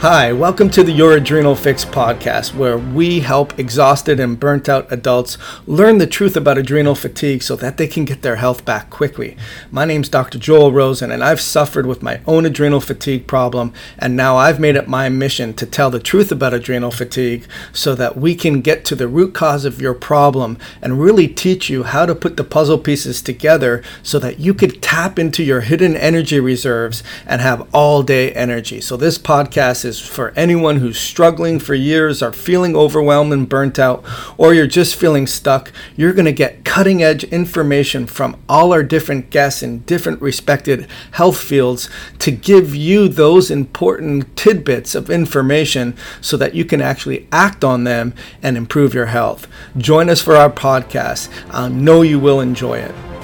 Hi, 0.00 0.30
welcome 0.30 0.68
to 0.70 0.82
the 0.82 0.92
Your 0.92 1.14
Adrenal 1.14 1.56
Fix 1.56 1.82
podcast, 1.82 2.54
where 2.54 2.76
we 2.76 3.20
help 3.20 3.58
exhausted 3.58 4.20
and 4.20 4.38
burnt 4.38 4.68
out 4.68 4.92
adults 4.92 5.38
learn 5.66 5.96
the 5.96 6.06
truth 6.06 6.36
about 6.36 6.58
adrenal 6.58 6.94
fatigue 6.94 7.42
so 7.42 7.56
that 7.56 7.78
they 7.78 7.86
can 7.86 8.04
get 8.04 8.20
their 8.20 8.36
health 8.36 8.66
back 8.66 8.90
quickly. 8.90 9.38
My 9.70 9.86
name's 9.86 10.10
Dr. 10.10 10.38
Joel 10.38 10.70
Rosen, 10.70 11.10
and 11.10 11.24
I've 11.24 11.40
suffered 11.40 11.86
with 11.86 12.02
my 12.02 12.20
own 12.26 12.44
adrenal 12.44 12.82
fatigue 12.82 13.26
problem, 13.26 13.72
and 13.98 14.14
now 14.14 14.36
I've 14.36 14.60
made 14.60 14.76
it 14.76 14.86
my 14.86 15.08
mission 15.08 15.54
to 15.54 15.64
tell 15.64 15.88
the 15.88 15.98
truth 15.98 16.30
about 16.30 16.52
adrenal 16.52 16.90
fatigue 16.90 17.46
so 17.72 17.94
that 17.94 18.18
we 18.18 18.34
can 18.34 18.60
get 18.60 18.84
to 18.84 18.94
the 18.94 19.08
root 19.08 19.32
cause 19.32 19.64
of 19.64 19.80
your 19.80 19.94
problem 19.94 20.58
and 20.82 21.00
really 21.00 21.26
teach 21.26 21.70
you 21.70 21.84
how 21.84 22.04
to 22.04 22.14
put 22.14 22.36
the 22.36 22.44
puzzle 22.44 22.78
pieces 22.78 23.22
together 23.22 23.82
so 24.02 24.18
that 24.18 24.38
you 24.38 24.52
could 24.52 24.82
tap 24.82 25.18
into 25.18 25.42
your 25.42 25.62
hidden 25.62 25.96
energy 25.96 26.38
reserves 26.38 27.02
and 27.26 27.40
have 27.40 27.66
all 27.74 28.02
day 28.02 28.30
energy. 28.32 28.82
So, 28.82 28.98
this 28.98 29.16
podcast 29.16 29.86
is 29.86 29.95
for 30.00 30.30
anyone 30.36 30.76
who's 30.76 30.98
struggling 30.98 31.58
for 31.58 31.74
years 31.74 32.22
or 32.22 32.32
feeling 32.32 32.76
overwhelmed 32.76 33.32
and 33.32 33.48
burnt 33.48 33.78
out, 33.78 34.04
or 34.36 34.52
you're 34.52 34.66
just 34.66 34.96
feeling 34.96 35.26
stuck. 35.26 35.72
You're 35.96 36.12
going 36.12 36.26
to 36.26 36.32
get 36.32 36.64
cutting 36.64 37.02
edge 37.02 37.24
information 37.24 38.06
from 38.06 38.36
all 38.48 38.72
our 38.72 38.82
different 38.82 39.30
guests 39.30 39.62
in 39.62 39.80
different 39.80 40.20
respected 40.20 40.86
health 41.12 41.38
fields 41.38 41.88
to 42.18 42.30
give 42.30 42.74
you 42.74 43.08
those 43.08 43.50
important 43.50 44.36
tidbits 44.36 44.94
of 44.94 45.10
information 45.10 45.96
so 46.20 46.36
that 46.36 46.54
you 46.54 46.64
can 46.64 46.80
actually 46.80 47.26
act 47.32 47.64
on 47.64 47.84
them 47.84 48.14
and 48.42 48.56
improve 48.56 48.94
your 48.94 49.06
health. 49.06 49.46
Join 49.76 50.10
us 50.10 50.20
for 50.20 50.36
our 50.36 50.50
podcast. 50.50 51.28
I 51.50 51.68
know 51.68 52.02
you 52.02 52.18
will 52.18 52.40
enjoy 52.40 52.78
it. 52.78 53.15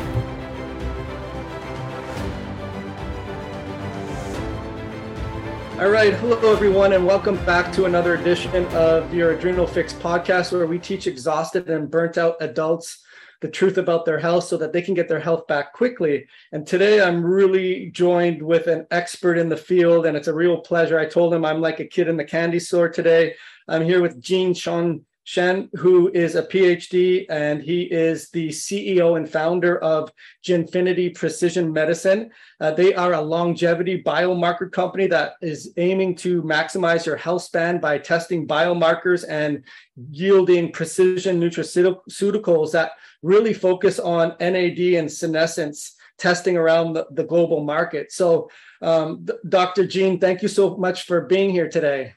All 5.83 5.91
right. 5.91 6.15
Hello, 6.15 6.53
everyone, 6.53 6.93
and 6.93 7.05
welcome 7.05 7.45
back 7.45 7.73
to 7.73 7.87
another 7.87 8.15
edition 8.15 8.67
of 8.67 9.13
your 9.13 9.33
Adrenal 9.33 9.67
Fix 9.67 9.93
podcast, 9.93 10.53
where 10.53 10.65
we 10.65 10.79
teach 10.79 11.09
exhausted 11.09 11.69
and 11.69 11.91
burnt 11.91 12.17
out 12.17 12.37
adults 12.39 13.03
the 13.41 13.49
truth 13.49 13.79
about 13.79 14.05
their 14.05 14.21
health 14.21 14.45
so 14.45 14.57
that 14.59 14.73
they 14.73 14.81
can 14.81 14.95
get 14.95 15.09
their 15.09 15.19
health 15.19 15.49
back 15.49 15.73
quickly. 15.73 16.29
And 16.53 16.65
today 16.65 17.03
I'm 17.03 17.27
really 17.27 17.91
joined 17.91 18.41
with 18.41 18.69
an 18.69 18.87
expert 18.93 19.37
in 19.37 19.49
the 19.49 19.57
field, 19.57 20.07
and 20.07 20.17
it's 20.17 20.29
a 20.29 20.35
real 20.35 20.61
pleasure. 20.61 21.01
I 21.01 21.07
told 21.07 21.35
him 21.35 21.45
I'm 21.45 21.61
like 21.61 21.81
a 21.81 21.85
kid 21.85 22.07
in 22.07 22.17
the 22.17 22.25
candy 22.25 22.61
store 22.61 22.89
today. 22.89 23.35
I'm 23.67 23.83
here 23.83 24.01
with 24.01 24.23
Gene 24.23 24.55
Sean 24.55 25.05
Shen, 25.25 25.69
who 25.75 26.11
is 26.13 26.35
a 26.35 26.43
PhD, 26.43 27.27
and 27.31 27.63
he 27.63 27.83
is 27.83 28.29
the 28.31 28.49
CEO 28.49 29.17
and 29.17 29.29
founder 29.29 29.79
of 29.79 30.13
Jinfiniti 30.45 31.15
Precision 31.15 31.73
Medicine. 31.73 32.31
Uh, 32.61 32.73
they 32.73 32.93
are 32.95 33.13
a 33.13 33.21
longevity 33.21 34.03
biomarker 34.03 34.71
company 34.71 35.07
that 35.07 35.35
is 35.41 35.73
aiming 35.77 36.17
to 36.17 36.43
maximize 36.43 37.07
your 37.07 37.17
health 37.17 37.43
span 37.43 37.79
by 37.79 37.99
testing 37.99 38.49
biomarkers 38.49 39.25
and 39.29 39.63
yielding 40.11 40.73
precision 40.73 41.41
nutraceuticals 41.41 42.73
that 42.73 42.93
really 43.23 43.55
focus 43.55 44.01
on 44.01 44.35
NAD 44.41 44.79
and 44.79 45.11
senescence 45.11 45.95
testing 46.19 46.57
around 46.57 46.95
the, 46.95 47.07
the 47.13 47.25
global 47.25 47.63
market. 47.63 48.11
So, 48.11 48.51
um, 48.81 49.25
Dr. 49.49 49.87
Gene, 49.87 50.19
thank 50.19 50.43
you 50.43 50.49
so 50.49 50.77
much 50.77 51.05
for 51.05 51.23
being 51.23 51.51
here 51.51 51.69
today. 51.69 52.15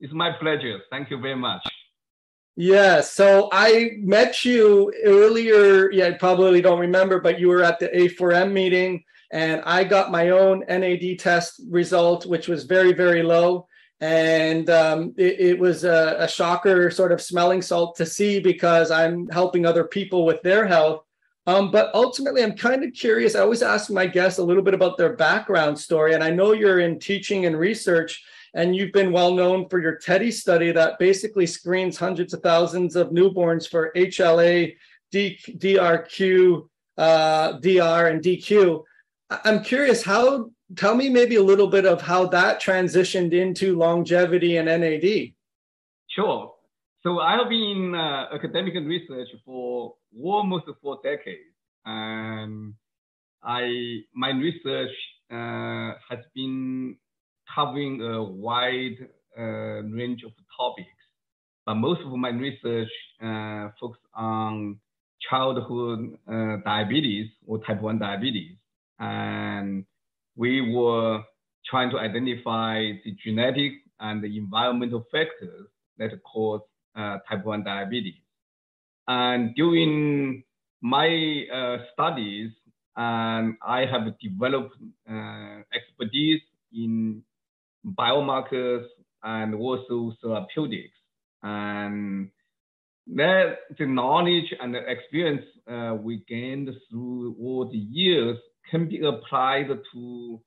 It's 0.00 0.14
my 0.14 0.32
pleasure. 0.40 0.78
Thank 0.90 1.10
you 1.10 1.20
very 1.20 1.36
much. 1.36 1.60
Yeah, 2.56 3.00
so 3.00 3.48
I 3.52 3.92
met 4.00 4.44
you 4.44 4.92
earlier. 5.04 5.90
Yeah, 5.92 6.08
I 6.08 6.12
probably 6.12 6.60
don't 6.60 6.80
remember, 6.80 7.20
but 7.20 7.38
you 7.38 7.48
were 7.48 7.62
at 7.62 7.78
the 7.78 7.88
A4M 7.88 8.52
meeting, 8.52 9.04
and 9.32 9.62
I 9.64 9.84
got 9.84 10.10
my 10.10 10.30
own 10.30 10.64
NAD 10.68 11.18
test 11.18 11.60
result, 11.68 12.26
which 12.26 12.48
was 12.48 12.64
very, 12.64 12.92
very 12.92 13.22
low. 13.22 13.66
And 14.00 14.68
um, 14.70 15.14
it, 15.16 15.40
it, 15.40 15.58
was 15.58 15.84
a, 15.84 16.16
a 16.18 16.28
shocker, 16.28 16.90
sort 16.90 17.12
of 17.12 17.20
smelling 17.20 17.60
salt 17.60 17.96
to 17.96 18.06
see 18.06 18.40
because 18.40 18.90
I'm 18.90 19.28
helping 19.28 19.66
other 19.66 19.84
people 19.84 20.24
with 20.24 20.42
their 20.42 20.66
health. 20.66 21.04
Um, 21.46 21.70
but 21.70 21.90
ultimately, 21.94 22.42
I'm 22.42 22.56
kind 22.56 22.82
of 22.82 22.92
curious. 22.94 23.34
I 23.34 23.40
always 23.40 23.62
ask 23.62 23.90
my 23.90 24.06
guests 24.06 24.38
a 24.38 24.44
little 24.44 24.62
bit 24.62 24.74
about 24.74 24.96
their 24.96 25.16
background 25.16 25.78
story. 25.78 26.14
And 26.14 26.24
I 26.24 26.30
know 26.30 26.52
you're 26.52 26.80
in 26.80 26.98
teaching 26.98 27.44
and 27.44 27.58
research 27.58 28.22
and 28.54 28.74
you've 28.74 28.92
been 28.92 29.12
well 29.12 29.34
known 29.34 29.68
for 29.68 29.80
your 29.80 29.98
TEDDY 29.98 30.32
study 30.32 30.72
that 30.72 30.98
basically 30.98 31.46
screens 31.46 31.96
hundreds 31.96 32.34
of 32.34 32.42
thousands 32.42 32.96
of 32.96 33.10
newborns 33.10 33.68
for 33.68 33.92
HLA, 33.96 34.76
D, 35.10 35.38
DRQ, 35.46 36.68
uh, 36.98 37.52
DR, 37.52 38.10
and 38.10 38.22
DQ. 38.22 38.82
I'm 39.30 39.62
curious 39.62 40.02
how, 40.02 40.50
tell 40.76 40.94
me 40.94 41.08
maybe 41.08 41.36
a 41.36 41.42
little 41.42 41.68
bit 41.68 41.86
of 41.86 42.02
how 42.02 42.26
that 42.26 42.60
transitioned 42.60 43.32
into 43.32 43.76
longevity 43.76 44.56
and 44.56 44.66
NAD. 44.66 45.32
Sure. 46.08 46.54
So 47.02 47.20
I've 47.20 47.48
been 47.48 47.94
uh, 47.94 48.34
academic 48.34 48.74
research 48.74 49.28
for 49.44 49.94
almost 50.22 50.66
four 50.82 50.98
decades. 51.02 51.40
and 51.86 52.74
I, 53.42 54.00
my 54.14 54.30
research 54.30 54.90
uh, 55.30 55.94
has 56.10 56.18
been 56.34 56.96
covering 57.54 58.00
a 58.02 58.22
wide 58.22 58.96
uh, 59.38 59.82
range 59.82 60.22
of 60.24 60.32
topics. 60.56 60.88
But 61.66 61.74
most 61.74 62.00
of 62.02 62.12
my 62.12 62.30
research 62.30 62.90
uh, 63.22 63.68
focuses 63.78 64.04
on 64.14 64.80
childhood 65.28 66.18
uh, 66.26 66.56
diabetes 66.64 67.30
or 67.46 67.58
type 67.58 67.80
1 67.80 67.98
diabetes. 67.98 68.56
And 68.98 69.84
we 70.36 70.74
were 70.74 71.22
trying 71.66 71.90
to 71.90 71.98
identify 71.98 72.92
the 73.04 73.16
genetic 73.24 73.72
and 74.00 74.22
the 74.22 74.36
environmental 74.36 75.04
factors 75.12 75.68
that 75.98 76.10
cause 76.24 76.62
uh, 76.96 77.18
type 77.28 77.44
1 77.44 77.64
diabetes. 77.64 78.14
And 79.06 79.54
during 79.54 80.44
my 80.80 81.44
uh, 81.52 81.78
studies, 81.92 82.50
um, 82.96 83.58
I 83.62 83.86
have 83.86 84.18
developed 84.20 84.76
uh, 85.10 85.60
expertise 85.74 86.40
in 86.72 87.22
biomarkers 87.86 88.84
and 89.22 89.54
also 89.54 90.12
therapeutics. 90.22 90.94
And 91.42 92.30
that 93.14 93.58
the 93.78 93.86
knowledge 93.86 94.54
and 94.60 94.74
the 94.74 94.88
experience 94.88 95.44
uh, 95.70 95.96
we 96.00 96.22
gained 96.28 96.70
through 96.90 97.36
all 97.40 97.68
the 97.70 97.78
years 97.78 98.38
can 98.70 98.88
be 98.88 99.04
applied 99.04 99.68
to 99.92 100.40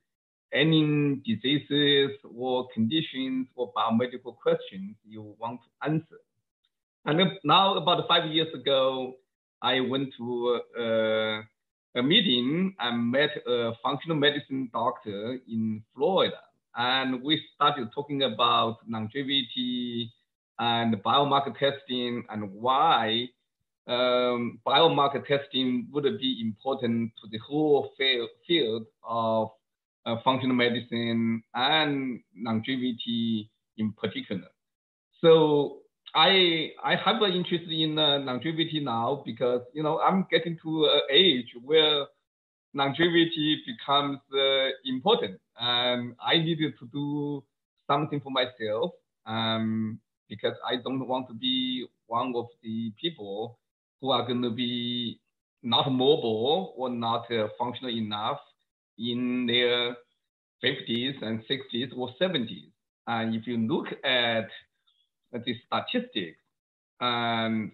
any 0.54 1.22
diseases 1.26 2.12
or 2.36 2.68
conditions 2.74 3.48
or 3.56 3.74
biomedical 3.74 4.36
questions 4.38 4.96
you 5.04 5.36
want 5.40 5.60
to 5.62 5.90
answer. 5.90 6.20
And 7.06 7.20
now, 7.44 7.76
about 7.76 8.08
five 8.08 8.32
years 8.32 8.54
ago, 8.54 9.16
I 9.62 9.82
went 9.82 10.14
to 10.18 10.62
uh, 10.80 11.42
a 12.00 12.04
meeting 12.04 12.76
and 12.80 13.12
met 13.12 13.32
a 13.46 13.72
functional 13.84 14.16
medicine 14.16 14.70
doctor 14.72 15.40
in 15.50 15.84
Florida 15.96 16.38
and 16.76 17.22
we 17.24 17.42
started 17.56 17.90
talking 17.94 18.24
about 18.24 18.78
longevity 18.88 20.12
and 20.60 20.96
biomarker 21.04 21.58
testing 21.58 22.24
and 22.30 22.52
why 22.52 23.28
um, 23.88 24.60
biomarker 24.66 25.26
testing 25.26 25.88
would 25.92 26.04
be 26.20 26.40
important 26.42 27.12
to 27.22 27.28
the 27.32 27.38
whole 27.40 27.92
field 27.98 28.86
of 29.04 29.50
uh, 30.06 30.16
functional 30.24 30.56
medicine 30.56 31.44
and 31.54 32.22
longevity 32.38 33.50
in 33.78 33.94
particular. 33.94 34.48
So 35.22 35.80
I 36.16 36.72
I 36.84 36.96
have 36.96 37.22
an 37.22 37.34
interest 37.34 37.66
in 37.70 37.98
uh, 37.98 38.20
longevity 38.20 38.80
now 38.80 39.24
because 39.26 39.62
you 39.74 39.84
know 39.84 40.00
I'm 40.00 40.28
getting 40.30 40.58
to 40.64 40.86
an 40.86 41.02
age 41.10 41.54
where 41.64 42.06
longevity 42.74 43.62
becomes 43.66 44.20
uh, 44.34 44.70
important. 44.86 45.40
And 45.60 46.16
I 46.26 46.38
needed 46.38 46.74
to 46.80 46.88
do 46.88 47.44
something 47.88 48.20
for 48.22 48.32
myself 48.32 48.92
um, 49.26 50.00
because 50.30 50.56
I 50.66 50.78
don't 50.78 51.08
want 51.08 51.28
to 51.28 51.34
be 51.34 51.88
one 52.08 52.34
of 52.36 52.48
the 52.62 52.92
people 53.02 53.60
who 54.02 54.12
are 54.12 54.26
going 54.26 54.42
to 54.42 54.50
be 54.52 55.20
not 55.62 55.92
mobile 55.92 56.74
or 56.78 56.90
not 56.90 57.32
uh, 57.32 57.48
functional 57.58 57.92
enough 57.96 58.40
in 58.98 59.46
their 59.48 59.96
50s 60.64 61.22
and 61.22 61.44
60s 61.50 61.98
or 61.98 62.10
70s. 62.22 62.72
And 63.08 63.36
if 63.36 63.48
you 63.48 63.58
look 63.58 63.88
at 64.04 64.48
the 65.32 65.56
statistics, 65.66 66.38
um, 67.02 67.72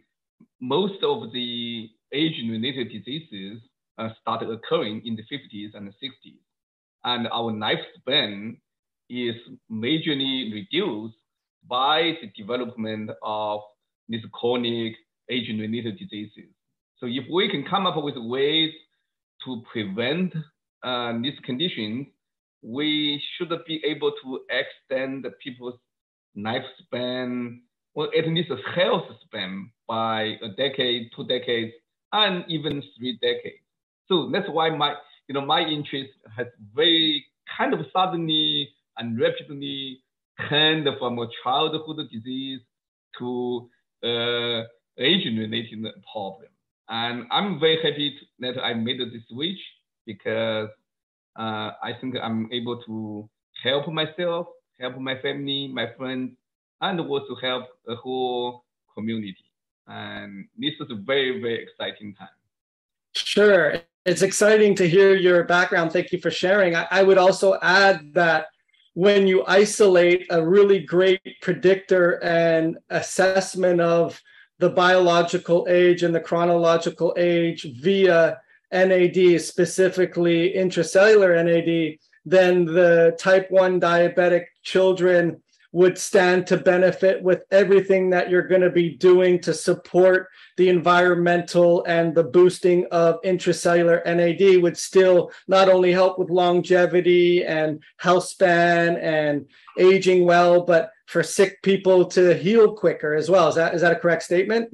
most 0.60 1.04
of 1.04 1.32
the 1.32 1.90
age-related 2.14 2.90
diseases 2.90 3.62
uh, 3.98 4.10
started 4.22 4.50
occurring 4.50 5.02
in 5.06 5.16
the 5.16 5.24
50s 5.24 5.76
and 5.76 5.88
the 5.88 5.94
60s. 6.06 6.40
And 7.04 7.28
our 7.28 7.52
lifespan 7.52 8.58
is 9.10 9.36
majorly 9.72 10.54
reduced 10.54 11.16
by 11.68 12.18
the 12.22 12.32
development 12.38 13.12
of 13.24 13.62
these 14.08 14.24
chronic 14.34 14.96
age-related 15.30 15.98
diseases. 15.98 16.50
So 16.98 17.06
if 17.06 17.26
we 17.32 17.50
can 17.50 17.64
come 17.64 17.86
up 17.86 18.02
with 18.04 18.16
ways 18.18 18.72
to 19.46 19.64
prevent 19.72 20.34
uh, 20.84 21.14
these 21.22 21.38
conditions 21.44 22.08
we 22.62 23.22
should 23.38 23.52
be 23.66 23.82
able 23.86 24.12
to 24.24 24.42
extend 24.50 25.26
people's 25.42 25.80
lifespan, 26.38 27.60
or 27.94 28.08
at 28.16 28.28
least 28.28 28.52
health 28.76 29.06
span 29.26 29.72
by 29.88 30.38
a 30.42 30.50
decade, 30.58 31.10
two 31.16 31.26
decades, 31.26 31.72
and 32.12 32.44
even 32.48 32.84
three 32.98 33.18
decades. 33.22 33.64
So 34.08 34.30
that's 34.32 34.50
why 34.50 34.70
my, 34.70 34.96
you 35.30 35.36
know, 35.36 35.46
my 35.46 35.62
interest 35.62 36.10
has 36.36 36.48
very 36.76 37.24
kind 37.56 37.74
of 37.74 37.82
suddenly 37.94 38.68
and 38.98 39.20
rapidly 39.22 40.02
turned 40.50 40.88
from 40.98 41.20
a 41.20 41.28
childhood 41.44 42.10
disease 42.12 42.60
to 43.20 43.70
uh, 44.04 44.64
age-related 44.98 45.86
problem. 46.12 46.50
And 46.90 47.28
I'm 47.30 47.60
very 47.60 47.78
happy 47.78 48.18
that 48.40 48.58
I 48.60 48.74
made 48.74 49.00
this 49.00 49.22
switch 49.30 49.60
because 50.08 50.70
uh, 51.38 51.72
I 51.84 51.92
think 52.02 52.16
I'm 52.22 52.50
able 52.52 52.82
to 52.88 53.30
help 53.64 53.88
myself, 53.88 54.48
help 54.80 54.98
my 54.98 55.22
family, 55.22 55.68
my 55.72 55.88
friends, 55.96 56.32
and 56.82 57.00
also 57.00 57.36
help 57.40 57.66
the 57.86 57.96
whole 57.96 58.64
community. 58.96 59.38
And 59.88 60.48
this 60.58 60.74
is 60.80 60.88
a 60.90 60.96
very, 60.96 61.40
very 61.40 61.62
exciting 61.62 62.16
time. 62.16 62.39
Sure. 63.16 63.76
It's 64.06 64.22
exciting 64.22 64.76
to 64.76 64.88
hear 64.88 65.16
your 65.16 65.44
background. 65.44 65.92
Thank 65.92 66.12
you 66.12 66.20
for 66.20 66.32
sharing. 66.32 66.76
I, 66.76 66.88
I 66.90 67.04
would 67.04 67.18
also 67.18 67.58
add 67.62 68.14
that 68.14 68.48
when 68.94 69.28
you 69.28 69.44
isolate 69.48 70.26
a 70.30 70.46
really 70.46 70.80
great 70.80 71.22
predictor 71.42 72.24
and 72.24 72.78
assessment 72.90 73.82
of 73.82 74.20
the 74.60 74.70
biological 74.70 75.68
age 75.70 76.04
and 76.04 76.14
the 76.14 76.20
chronological 76.20 77.16
age 77.18 77.66
via 77.82 78.38
NAD, 78.72 79.42
specifically 79.42 80.54
intracellular 80.54 81.36
NAD, 81.44 81.98
then 82.26 82.66
the 82.66 83.16
type 83.20 83.50
1 83.50 83.80
diabetic 83.80 84.46
children 84.64 85.42
would 85.72 85.98
stand 85.98 86.48
to 86.48 86.58
benefit 86.58 87.22
with 87.22 87.44
everything 87.52 88.10
that 88.10 88.30
you're 88.30 88.48
going 88.48 88.62
to 88.62 88.72
be 88.72 88.90
doing 88.90 89.40
to 89.40 89.54
support 89.54 90.28
the 90.58 90.68
environmental 90.68 91.84
and 91.86 92.16
the 92.16 92.24
boosting 92.24 92.86
of 92.92 93.22
intracellular 93.22 94.04
NAD 94.06 94.64
would 94.64 94.78
still 94.78 95.32
not 95.48 95.70
only 95.70 95.92
help 95.92 96.18
with 96.18 96.30
longevity 96.32 97.46
and 97.46 97.84
health 97.98 98.26
span 98.26 98.98
and 98.98 99.46
aging 99.78 100.26
well, 100.26 100.64
but 100.64 100.92
for 101.06 101.22
sick 101.22 101.62
people 101.62 102.06
to 102.06 102.36
heal 102.36 102.74
quicker 102.74 103.14
as 103.14 103.30
well. 103.30 103.48
Is 103.48 103.56
that 103.56 103.76
is 103.76 103.82
that 103.82 103.92
a 103.92 103.96
correct 103.96 104.24
statement? 104.24 104.70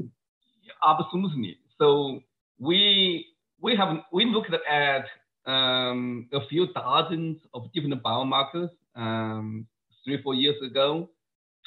Absolutely. 0.83 1.57
So 1.77 2.21
we 2.57 3.25
we 3.59 3.75
have 3.75 3.97
we 4.13 4.25
looked 4.25 4.53
at 4.69 5.05
um, 5.45 6.27
a 6.31 6.45
few 6.47 6.71
dozens 6.73 7.37
of 7.53 7.71
different 7.73 8.01
biomarkers 8.01 8.69
um, 8.95 9.67
three 10.05 10.21
four 10.21 10.35
years 10.35 10.55
ago 10.61 11.09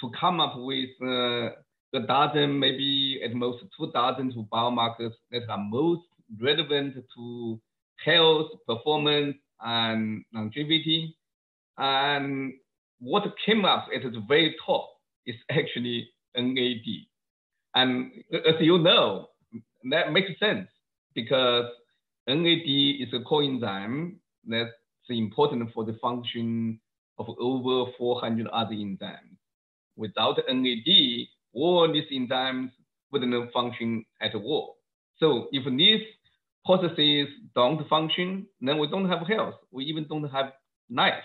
to 0.00 0.10
come 0.18 0.40
up 0.40 0.54
with 0.56 0.90
uh, 1.02 1.50
a 1.94 2.00
dozen, 2.06 2.58
maybe 2.58 3.20
at 3.24 3.34
most 3.34 3.64
two 3.76 3.90
dozen 3.92 4.30
to 4.32 4.46
biomarkers 4.52 5.12
that 5.30 5.42
are 5.48 5.58
most 5.58 6.02
relevant 6.40 6.94
to 7.16 7.60
health, 8.04 8.50
performance, 8.66 9.36
and 9.60 10.24
longevity. 10.32 11.16
And 11.78 12.52
what 13.00 13.24
came 13.44 13.64
up 13.64 13.88
at 13.94 14.02
the 14.02 14.22
very 14.28 14.54
top 14.64 14.88
is 15.26 15.36
actually 15.50 16.08
NAD. 16.36 16.86
And 17.74 18.12
as 18.32 18.54
you 18.60 18.78
know, 18.78 19.28
that 19.90 20.12
makes 20.12 20.38
sense 20.38 20.68
because 21.14 21.66
NAD 22.26 22.66
is 22.66 23.12
a 23.12 23.20
coenzyme 23.20 24.16
that's 24.46 24.70
important 25.08 25.72
for 25.72 25.84
the 25.84 25.94
function 26.02 26.80
of 27.18 27.28
over 27.38 27.90
400 27.98 28.46
other 28.48 28.74
enzymes. 28.74 29.36
Without 29.96 30.38
NAD, 30.48 31.26
all 31.52 31.92
these 31.92 32.04
enzymes 32.12 32.70
wouldn't 33.10 33.52
function 33.52 34.04
at 34.20 34.34
all. 34.34 34.76
So 35.18 35.48
if 35.52 35.64
these 35.76 36.02
processes 36.64 37.28
don't 37.54 37.88
function, 37.88 38.46
then 38.60 38.78
we 38.78 38.86
don't 38.88 39.08
have 39.08 39.26
health. 39.26 39.54
We 39.70 39.84
even 39.84 40.06
don't 40.06 40.28
have 40.30 40.52
life. 40.90 41.24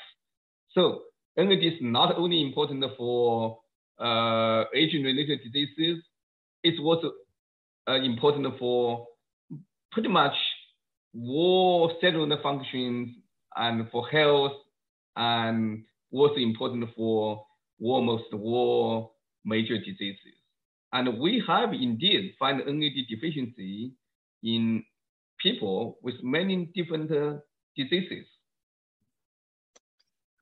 So 0.71 1.01
NAD 1.37 1.63
is 1.63 1.73
not 1.81 2.15
only 2.17 2.41
important 2.41 2.83
for 2.97 3.59
uh, 3.99 4.63
aging-related 4.73 5.41
diseases, 5.43 6.03
it's 6.63 6.79
also 6.79 7.11
uh, 7.87 7.95
important 7.95 8.57
for 8.57 9.05
pretty 9.91 10.09
much 10.09 10.33
all 11.15 11.95
cellular 12.01 12.41
functions 12.41 13.09
and 13.55 13.87
for 13.91 14.07
health 14.07 14.53
and 15.15 15.83
also 16.11 16.35
important 16.35 16.89
for 16.95 17.45
almost 17.81 18.25
all 18.33 19.15
major 19.45 19.77
diseases. 19.77 20.37
And 20.93 21.19
we 21.19 21.43
have 21.47 21.73
indeed 21.73 22.35
found 22.39 22.63
NAD 22.65 23.07
deficiency 23.09 23.93
in 24.43 24.83
people 25.39 25.97
with 26.03 26.15
many 26.23 26.71
different 26.75 27.11
uh, 27.11 27.39
diseases. 27.75 28.25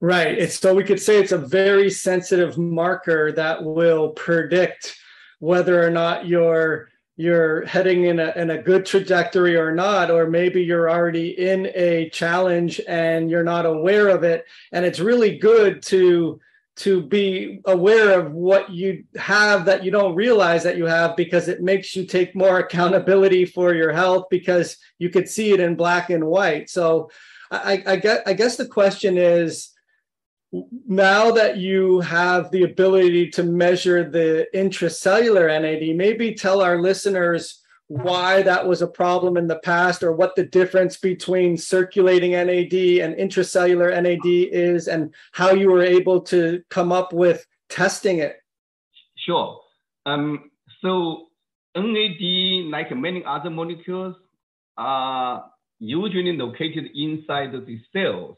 Right. 0.01 0.37
It's 0.37 0.59
so 0.59 0.73
we 0.73 0.83
could 0.83 0.99
say 0.99 1.19
it's 1.19 1.31
a 1.31 1.37
very 1.37 1.89
sensitive 1.89 2.57
marker 2.57 3.31
that 3.33 3.63
will 3.63 4.09
predict 4.09 4.95
whether 5.39 5.85
or 5.85 5.91
not 5.91 6.25
you're 6.25 6.90
you're 7.17 7.65
heading 7.65 8.05
in 8.05 8.19
a 8.19 8.33
in 8.35 8.49
a 8.49 8.61
good 8.61 8.85
trajectory 8.85 9.55
or 9.55 9.73
not, 9.73 10.09
or 10.09 10.27
maybe 10.27 10.63
you're 10.63 10.89
already 10.89 11.29
in 11.39 11.71
a 11.75 12.09
challenge 12.09 12.81
and 12.87 13.29
you're 13.29 13.43
not 13.43 13.65
aware 13.65 14.07
of 14.07 14.23
it. 14.23 14.45
And 14.71 14.85
it's 14.85 14.99
really 14.99 15.37
good 15.37 15.81
to 15.83 16.39
to 16.77 17.01
be 17.03 17.59
aware 17.65 18.19
of 18.19 18.31
what 18.31 18.71
you 18.71 19.03
have 19.17 19.65
that 19.65 19.83
you 19.83 19.91
don't 19.91 20.15
realize 20.15 20.63
that 20.63 20.77
you 20.77 20.85
have 20.85 21.15
because 21.15 21.47
it 21.47 21.61
makes 21.61 21.95
you 21.95 22.05
take 22.05 22.35
more 22.35 22.59
accountability 22.59 23.45
for 23.45 23.75
your 23.75 23.91
health 23.91 24.25
because 24.29 24.77
you 24.97 25.09
could 25.09 25.27
see 25.27 25.51
it 25.51 25.59
in 25.59 25.75
black 25.75 26.09
and 26.09 26.25
white. 26.25 26.69
So 26.69 27.11
I, 27.51 27.83
I, 27.85 27.95
guess, 27.97 28.21
I 28.25 28.33
guess 28.33 28.55
the 28.55 28.65
question 28.65 29.17
is 29.17 29.71
now 30.87 31.31
that 31.31 31.57
you 31.57 32.01
have 32.01 32.51
the 32.51 32.63
ability 32.63 33.29
to 33.31 33.43
measure 33.43 34.09
the 34.09 34.47
intracellular 34.53 35.47
NAD, 35.47 35.95
maybe 35.95 36.33
tell 36.33 36.61
our 36.61 36.81
listeners 36.81 37.61
why 37.87 38.41
that 38.41 38.65
was 38.65 38.81
a 38.81 38.87
problem 38.87 39.35
in 39.37 39.47
the 39.47 39.59
past 39.59 40.03
or 40.03 40.13
what 40.13 40.35
the 40.35 40.45
difference 40.45 40.97
between 40.97 41.57
circulating 41.57 42.31
NAD 42.31 42.73
and 42.73 43.15
intracellular 43.15 43.91
NAD 44.01 44.25
is 44.25 44.87
and 44.87 45.13
how 45.33 45.51
you 45.51 45.69
were 45.69 45.83
able 45.83 46.21
to 46.21 46.61
come 46.69 46.91
up 46.91 47.11
with 47.11 47.45
testing 47.69 48.19
it. 48.19 48.37
Sure. 49.17 49.59
Um, 50.05 50.51
so 50.81 51.27
NAD, 51.75 52.71
like 52.71 52.95
many 52.95 53.23
other 53.25 53.49
molecules, 53.49 54.15
are 54.77 55.45
usually 55.79 56.35
located 56.37 56.89
inside 56.95 57.51
the 57.51 57.79
cells 57.93 58.37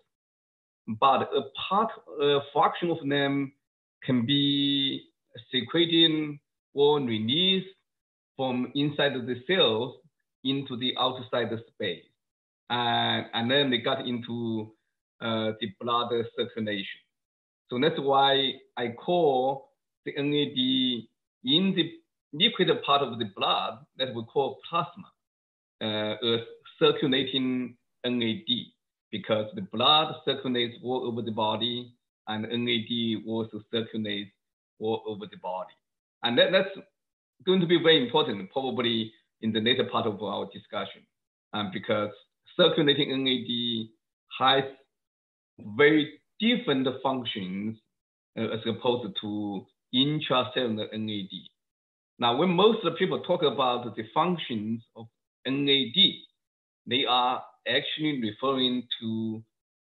but 0.87 1.29
a 1.33 1.41
part, 1.69 1.91
a 2.21 2.39
fraction 2.51 2.89
of 2.91 2.97
them 3.07 3.53
can 4.03 4.25
be 4.25 5.03
secreted 5.51 6.37
or 6.73 6.99
released 6.99 7.67
from 8.35 8.71
inside 8.75 9.13
the 9.13 9.41
cells 9.47 9.95
into 10.43 10.75
the 10.77 10.93
outside 10.99 11.49
space. 11.73 12.03
And, 12.69 13.25
and 13.33 13.49
then 13.49 13.69
they 13.69 13.77
got 13.77 14.05
into 14.05 14.73
uh, 15.21 15.51
the 15.61 15.71
blood 15.79 16.11
circulation. 16.35 16.99
So 17.69 17.79
that's 17.79 17.99
why 17.99 18.53
I 18.77 18.89
call 18.89 19.69
the 20.05 20.13
NAD 20.17 21.07
in 21.45 21.73
the 21.75 21.91
liquid 22.33 22.69
part 22.85 23.01
of 23.01 23.19
the 23.19 23.25
blood 23.35 23.79
that 23.97 24.13
we 24.13 24.23
call 24.25 24.59
plasma, 24.69 25.09
uh, 25.81 26.15
a 26.21 26.37
circulating 26.79 27.77
NAD 28.03 28.72
because 29.13 29.45
the 29.53 29.61
blood 29.61 30.15
circulates 30.25 30.75
all 30.83 31.05
over 31.05 31.21
the 31.21 31.31
body 31.31 31.93
and 32.27 32.41
NAD 32.43 33.23
also 33.27 33.61
circulates 33.71 34.31
all 34.79 35.03
over 35.05 35.27
the 35.29 35.37
body. 35.37 35.73
And 36.23 36.35
that, 36.39 36.51
that's 36.51 36.75
going 37.45 37.61
to 37.61 37.67
be 37.67 37.77
very 37.77 38.03
important 38.03 38.51
probably 38.51 39.13
in 39.41 39.53
the 39.53 39.59
later 39.59 39.83
part 39.85 40.07
of 40.07 40.21
our 40.23 40.49
discussion 40.51 41.03
um, 41.53 41.69
because 41.71 42.09
circulating 42.57 43.09
NAD 43.23 43.87
has 44.39 44.63
very 45.77 46.13
different 46.39 46.87
functions 47.03 47.77
uh, 48.35 48.45
as 48.45 48.61
opposed 48.65 49.15
to 49.21 49.63
intracellular 49.93 50.91
NAD. 50.91 51.29
Now, 52.17 52.35
when 52.35 52.49
most 52.49 52.79
people 52.97 53.19
talk 53.19 53.43
about 53.43 53.95
the 53.95 54.05
functions 54.11 54.81
of 54.95 55.05
NAD, 55.45 55.93
they 56.87 57.05
are 57.07 57.43
actually 57.67 58.21
referring 58.21 58.83
to 59.01 59.43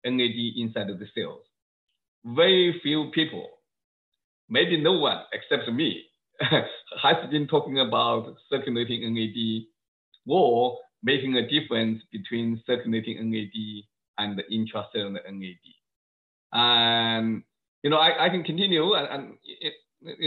NAD 0.04 0.36
inside 0.56 0.90
of 0.90 0.98
the 0.98 1.06
cells. 1.14 1.42
Very 2.24 2.80
few 2.82 3.10
people, 3.14 3.48
maybe 4.48 4.80
no 4.80 4.92
one 4.92 5.22
except 5.32 5.68
me, 5.70 6.04
has 6.40 7.30
been 7.30 7.46
talking 7.46 7.80
about 7.80 8.34
circulating 8.50 9.14
NAD 9.14 9.66
or 10.26 10.78
making 11.02 11.36
a 11.36 11.48
difference 11.48 12.02
between 12.10 12.62
circulating 12.66 13.30
NAD 13.30 13.84
and 14.18 14.38
the 14.38 14.42
intracellular 14.44 15.20
NAD. 15.30 15.56
And 16.52 17.42
you 17.82 17.90
know, 17.90 17.98
I, 17.98 18.26
I 18.26 18.28
can 18.30 18.42
continue 18.42 18.94
and, 18.94 19.08
and 19.08 19.34
it, 19.44 19.74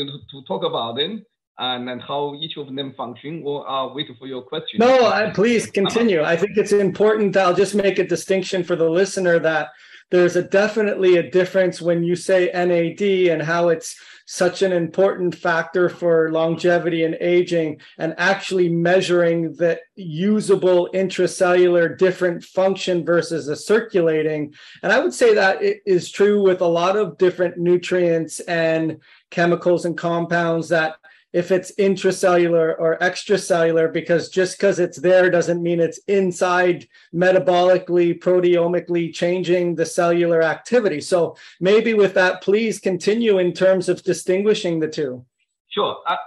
know, 0.05 0.17
to 0.31 0.47
talk 0.47 0.63
about 0.63 0.99
it 0.99 1.25
and, 1.59 1.89
and 1.89 2.01
how 2.01 2.35
each 2.35 2.57
of 2.57 2.73
them 2.73 2.93
function, 2.93 3.41
or 3.45 3.67
I'll 3.69 3.93
wait 3.93 4.09
for 4.19 4.27
your 4.27 4.41
question. 4.41 4.79
No, 4.79 5.07
I, 5.07 5.31
please 5.31 5.69
continue. 5.69 6.21
Uh-huh. 6.21 6.31
I 6.31 6.37
think 6.37 6.57
it's 6.57 6.71
important. 6.71 7.35
I'll 7.35 7.55
just 7.55 7.75
make 7.75 7.99
a 7.99 8.07
distinction 8.07 8.63
for 8.63 8.75
the 8.75 8.89
listener 8.89 9.39
that 9.39 9.69
there's 10.09 10.35
a 10.35 10.43
definitely 10.43 11.17
a 11.17 11.29
difference 11.29 11.81
when 11.81 12.03
you 12.03 12.15
say 12.15 12.49
NAD 12.53 13.01
and 13.31 13.41
how 13.41 13.69
it's 13.69 13.99
such 14.25 14.61
an 14.61 14.73
important 14.73 15.33
factor 15.33 15.89
for 15.89 16.31
longevity 16.31 17.03
and 17.05 17.15
aging 17.21 17.79
and 17.97 18.13
actually 18.17 18.67
measuring 18.67 19.53
the 19.55 19.79
usable 19.95 20.89
intracellular 20.93 21.97
different 21.97 22.43
function 22.43 23.05
versus 23.05 23.47
a 23.47 23.55
circulating. 23.55 24.53
And 24.83 24.91
I 24.91 24.99
would 24.99 25.13
say 25.13 25.33
that 25.33 25.61
it 25.61 25.81
is 25.85 26.11
true 26.11 26.41
with 26.41 26.61
a 26.61 26.67
lot 26.67 26.97
of 26.97 27.17
different 27.17 27.57
nutrients 27.57 28.41
and 28.41 28.99
chemicals 29.31 29.85
and 29.85 29.97
compounds 29.97 30.69
that 30.69 30.97
if 31.37 31.51
it's 31.51 31.71
intracellular 31.75 32.75
or 32.79 32.97
extracellular, 32.97 33.93
because 33.93 34.29
just 34.29 34.57
because 34.57 34.79
it's 34.79 34.97
there 34.97 35.29
doesn't 35.29 35.61
mean 35.61 35.79
it's 35.79 35.99
inside 36.07 36.87
metabolically, 37.13 38.17
proteomically 38.17 39.13
changing 39.13 39.75
the 39.75 39.85
cellular 39.85 40.41
activity. 40.41 40.99
So 40.99 41.37
maybe 41.61 41.93
with 41.93 42.15
that, 42.15 42.41
please 42.41 42.79
continue 42.79 43.37
in 43.37 43.53
terms 43.53 43.87
of 43.87 44.01
distinguishing 44.01 44.79
the 44.79 44.87
two. 44.87 45.23
Sure. 45.69 45.97
I, 46.07 46.17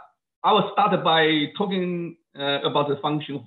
I 0.45 0.53
will 0.53 0.71
start 0.75 1.03
by 1.03 1.47
talking 1.59 2.17
uh, 2.39 2.61
about 2.63 2.89
the 2.89 2.97
function 3.03 3.35
of 3.35 3.43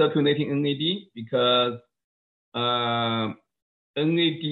circulating 0.00 0.62
NAD 0.62 0.84
because 1.14 1.78
uh, 2.54 3.34
NAD 3.96 4.44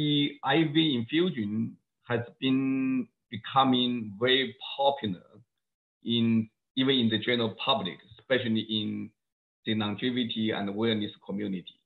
IV 0.45 0.76
infusion 0.76 1.79
has 2.07 2.21
been 2.38 3.09
becoming 3.31 4.12
very 4.21 4.55
popular 4.76 5.30
in 6.04 6.49
even 6.76 6.95
in 6.95 7.09
the 7.09 7.19
general 7.19 7.54
public, 7.64 7.99
especially 8.19 8.61
in 8.61 9.11
the 9.66 9.75
longevity 9.75 10.52
and 10.54 10.69
wellness 10.71 11.11
community. 11.26 11.80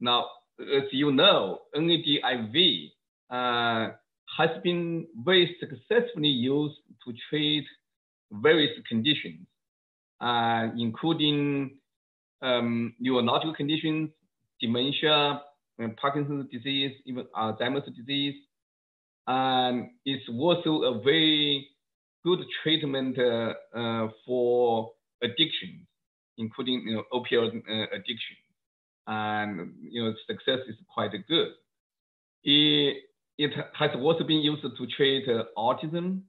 Now, 0.00 0.26
as 0.60 0.84
you 0.92 1.12
know, 1.12 1.60
NADIV 1.76 2.90
uh, 3.30 3.90
has 4.38 4.50
been 4.62 5.06
very 5.24 5.56
successfully 5.60 6.28
used 6.28 6.76
to 7.04 7.12
treat 7.28 7.66
various 8.30 8.70
conditions, 8.88 9.46
uh, 10.20 10.68
including 10.78 11.78
um, 12.40 12.94
neurological 12.98 13.54
conditions, 13.54 14.10
dementia, 14.60 15.42
Parkinson's 16.00 16.48
disease, 16.50 16.92
even 17.06 17.24
Alzheimer's 17.36 17.88
disease. 17.96 18.34
And 19.26 19.90
it's 20.04 20.24
also 20.28 20.82
a 20.82 21.02
very 21.02 21.68
good 22.24 22.40
treatment 22.62 23.18
uh, 23.18 23.54
uh, 23.74 24.08
for 24.26 24.92
addiction, 25.22 25.86
including 26.38 26.84
you 26.86 26.96
know, 26.96 27.04
opioid 27.12 27.56
uh, 27.68 27.86
addiction. 27.92 28.36
And 29.06 29.74
you 29.82 30.04
know, 30.04 30.14
success 30.26 30.60
is 30.68 30.76
quite 30.92 31.12
good. 31.28 31.48
It, 32.44 32.96
it 33.38 33.50
has 33.78 33.90
also 33.96 34.24
been 34.24 34.40
used 34.40 34.62
to 34.62 34.86
treat 34.96 35.26
autism, 35.56 36.22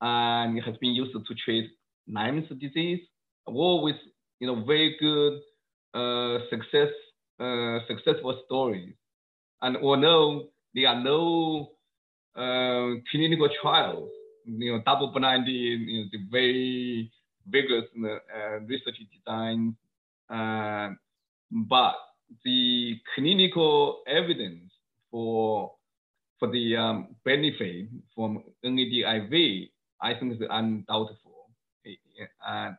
and 0.00 0.58
it 0.58 0.64
has 0.64 0.76
been 0.78 0.94
used 0.94 1.12
to 1.12 1.34
treat 1.44 1.70
Lyme's 2.06 2.48
disease, 2.60 3.00
all 3.46 3.82
with 3.82 3.96
you 4.40 4.46
know 4.46 4.64
very 4.64 4.96
good 5.00 5.40
uh, 5.94 6.38
success 6.50 6.92
uh, 7.40 7.78
successful 7.88 8.42
stories. 8.46 8.94
And 9.62 9.76
although 9.78 10.48
there 10.74 10.88
are 10.88 11.02
no 11.02 11.70
uh, 12.36 13.00
clinical 13.10 13.48
trials 13.62 14.10
you 14.46 14.72
know, 14.72 14.82
double 14.84 15.08
blind, 15.08 15.46
you 15.48 16.02
know, 16.02 16.08
the 16.12 16.18
very 16.30 17.10
vigorous 17.48 17.84
uh, 18.02 18.60
research 18.66 18.96
design, 19.12 19.76
uh, 20.30 20.90
but 21.50 21.94
the 22.44 22.98
clinical 23.14 24.02
evidence 24.06 24.72
for 25.10 25.72
for 26.38 26.50
the 26.50 26.76
um, 26.76 27.14
benefit 27.24 27.86
from 28.14 28.42
NADIV, 28.64 29.70
I 30.00 30.14
think 30.14 30.34
is 30.34 30.40
undoubtable. 30.50 31.48
Uh, 32.46 32.72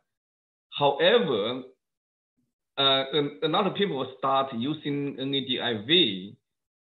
however, 0.77 1.61
uh, 2.77 3.03
a 3.43 3.47
lot 3.47 3.65
of 3.65 3.75
people 3.75 4.05
start 4.17 4.53
using 4.53 5.15
NADIV 5.15 6.35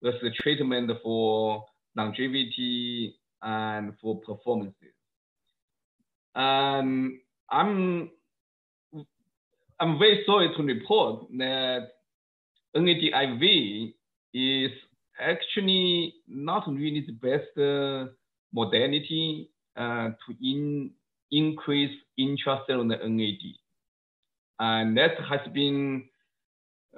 as 0.04 0.14
a 0.22 0.30
treatment 0.42 0.90
for 1.02 1.64
longevity 1.96 3.17
and 3.42 3.92
for 4.00 4.20
performances. 4.20 4.94
And 6.34 7.18
I'm 7.50 8.10
I'm 9.80 9.98
very 9.98 10.22
sorry 10.26 10.50
to 10.56 10.62
report 10.62 11.26
that 11.38 11.88
NADIV 12.76 13.94
is 14.34 14.70
actually 15.20 16.14
not 16.26 16.68
really 16.68 17.04
the 17.06 17.12
best 17.12 17.56
uh, 17.58 18.12
modality 18.52 19.50
uh, 19.76 20.10
to 20.10 20.34
in, 20.42 20.90
increase 21.30 21.94
intracellular 22.18 23.08
NAD. 23.08 23.38
And 24.60 24.96
that 24.96 25.12
has 25.28 25.40
been 25.52 26.04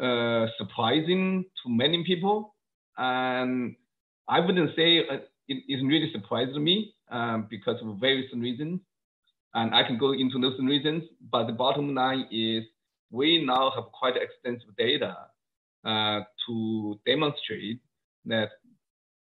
uh, 0.00 0.46
surprising 0.56 1.44
to 1.62 1.70
many 1.70 2.02
people. 2.04 2.54
And 2.96 3.76
I 4.28 4.40
wouldn't 4.40 4.74
say 4.74 5.06
uh, 5.06 5.18
it, 5.50 5.64
it 5.68 5.84
really 5.84 6.10
surprised 6.12 6.54
me 6.54 6.94
um, 7.10 7.48
because 7.50 7.76
of 7.82 7.96
various 7.98 8.32
reasons. 8.34 8.80
And 9.52 9.74
I 9.74 9.82
can 9.82 9.98
go 9.98 10.12
into 10.12 10.40
those 10.40 10.58
reasons, 10.60 11.02
but 11.30 11.46
the 11.46 11.52
bottom 11.52 11.92
line 11.92 12.28
is 12.30 12.62
we 13.10 13.44
now 13.44 13.72
have 13.74 13.86
quite 13.92 14.14
extensive 14.16 14.76
data 14.78 15.16
uh, 15.84 16.20
to 16.46 17.00
demonstrate 17.04 17.80
that 18.26 18.50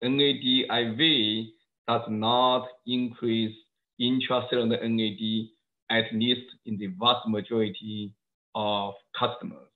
NADIV 0.04 1.48
does 1.88 2.02
not 2.08 2.68
increase 2.86 3.54
intracellular 4.00 4.80
NAD, 4.88 5.48
at 5.90 6.14
least 6.14 6.46
in 6.66 6.78
the 6.78 6.88
vast 7.00 7.26
majority 7.26 8.14
of 8.54 8.94
customers. 9.18 9.68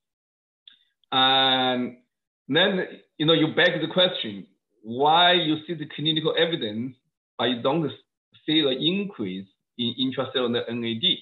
And 1.11 1.97
then, 2.47 2.85
you 3.17 3.25
know, 3.25 3.33
you 3.33 3.47
beg 3.55 3.81
the 3.81 3.91
question, 3.91 4.47
why 4.83 5.33
you 5.33 5.57
see 5.65 5.73
the 5.73 5.87
clinical 5.95 6.33
evidence, 6.37 6.95
but 7.37 7.45
you 7.45 7.61
don't 7.61 7.89
see 8.45 8.59
an 8.61 8.77
increase 8.81 9.47
in 9.77 9.93
intracellular 9.99 10.67
NAD. 10.69 11.17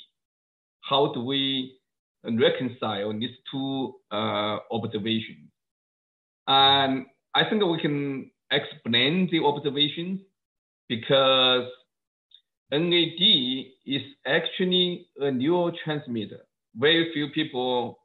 How 0.82 1.14
do 1.14 1.24
we 1.24 1.78
reconcile 2.24 3.14
these 3.18 3.36
two 3.52 3.96
uh, 4.12 4.58
observations? 4.72 5.50
And 6.48 7.06
I 7.36 7.50
think 7.50 7.64
we 7.64 7.80
can 7.82 8.32
explain 8.52 9.30
the 9.32 9.44
observations 9.44 10.22
because 10.88 11.68
NAD 12.72 13.22
is 13.86 14.02
actually 14.26 15.08
a 15.20 15.26
neurotransmitter. 15.26 16.40
Very 16.76 17.12
few 17.14 17.30
people 17.30 18.00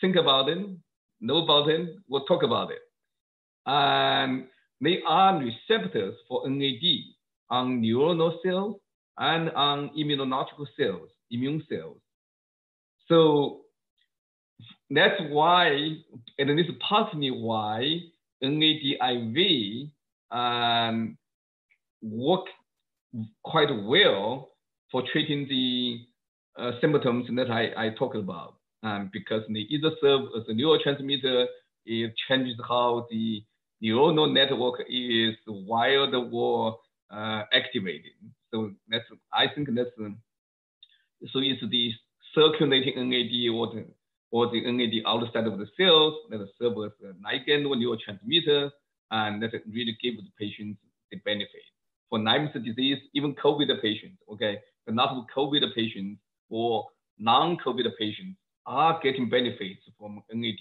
think 0.00 0.16
about 0.16 0.48
it, 0.48 0.58
know 1.20 1.44
about 1.44 1.68
it, 1.68 1.96
or 2.08 2.24
talk 2.26 2.42
about 2.42 2.70
it. 2.70 2.78
And 3.66 4.46
they 4.80 5.00
are 5.06 5.38
receptors 5.38 6.14
for 6.28 6.48
NAD 6.48 6.82
on 7.50 7.82
neuronal 7.82 8.34
cells 8.44 8.76
and 9.18 9.50
on 9.50 9.90
immunological 9.98 10.66
cells, 10.78 11.10
immune 11.30 11.64
cells. 11.68 11.98
So 13.08 13.60
that's 14.90 15.20
why, 15.28 15.96
and 16.38 16.58
this 16.58 16.66
is 16.66 16.74
partly 16.86 17.30
why 17.30 18.00
NADIV 18.42 19.90
um, 20.30 21.18
work 22.02 22.44
quite 23.42 23.70
well 23.84 24.50
for 24.90 25.02
treating 25.12 25.48
the 25.48 26.00
uh, 26.58 26.72
symptoms 26.80 27.26
that 27.36 27.50
I, 27.50 27.86
I 27.86 27.90
talked 27.90 28.16
about. 28.16 28.54
Um, 28.84 29.10
because 29.12 29.42
they 29.48 29.66
either 29.70 29.90
serve 30.00 30.20
as 30.36 30.44
a 30.48 30.52
neurotransmitter, 30.52 31.46
it 31.84 32.14
changes 32.28 32.54
how 32.68 33.08
the 33.10 33.42
neuronal 33.82 34.32
network 34.32 34.80
is 34.88 35.34
wired 35.46 36.14
or 36.14 36.78
uh, 37.10 37.42
activated. 37.52 38.12
So 38.50 38.72
that's 38.88 39.04
I 39.32 39.46
think 39.54 39.68
that's 39.74 39.90
so 39.96 41.40
it's 41.40 41.60
the 41.70 41.92
circulating 42.34 43.10
NAD 43.10 43.54
or 43.54 43.66
the 43.74 43.86
or 44.30 44.50
the 44.50 44.60
NAD 44.70 45.02
outside 45.06 45.46
of 45.46 45.58
the 45.58 45.66
cells 45.76 46.14
that 46.30 46.46
serve 46.60 46.72
as 46.84 46.92
a 47.02 47.12
ligand 47.24 47.66
or 47.66 47.76
neurotransmitter, 47.76 48.70
and 49.10 49.42
that 49.42 49.52
really 49.66 49.96
gives 50.02 50.18
the 50.18 50.30
patients 50.38 50.78
the 51.10 51.18
benefit. 51.24 51.62
For 52.10 52.18
Lyme's 52.18 52.52
disease, 52.52 52.98
even 53.14 53.34
COVID 53.34 53.70
patients, 53.82 54.18
okay, 54.32 54.58
but 54.84 54.94
not 54.94 55.26
COVID 55.34 55.74
patients 55.74 56.20
or 56.50 56.86
non-COVID 57.18 57.86
patients 57.98 58.36
are 58.66 59.00
getting 59.02 59.28
benefits 59.28 59.80
from 59.98 60.22
NAD 60.32 60.54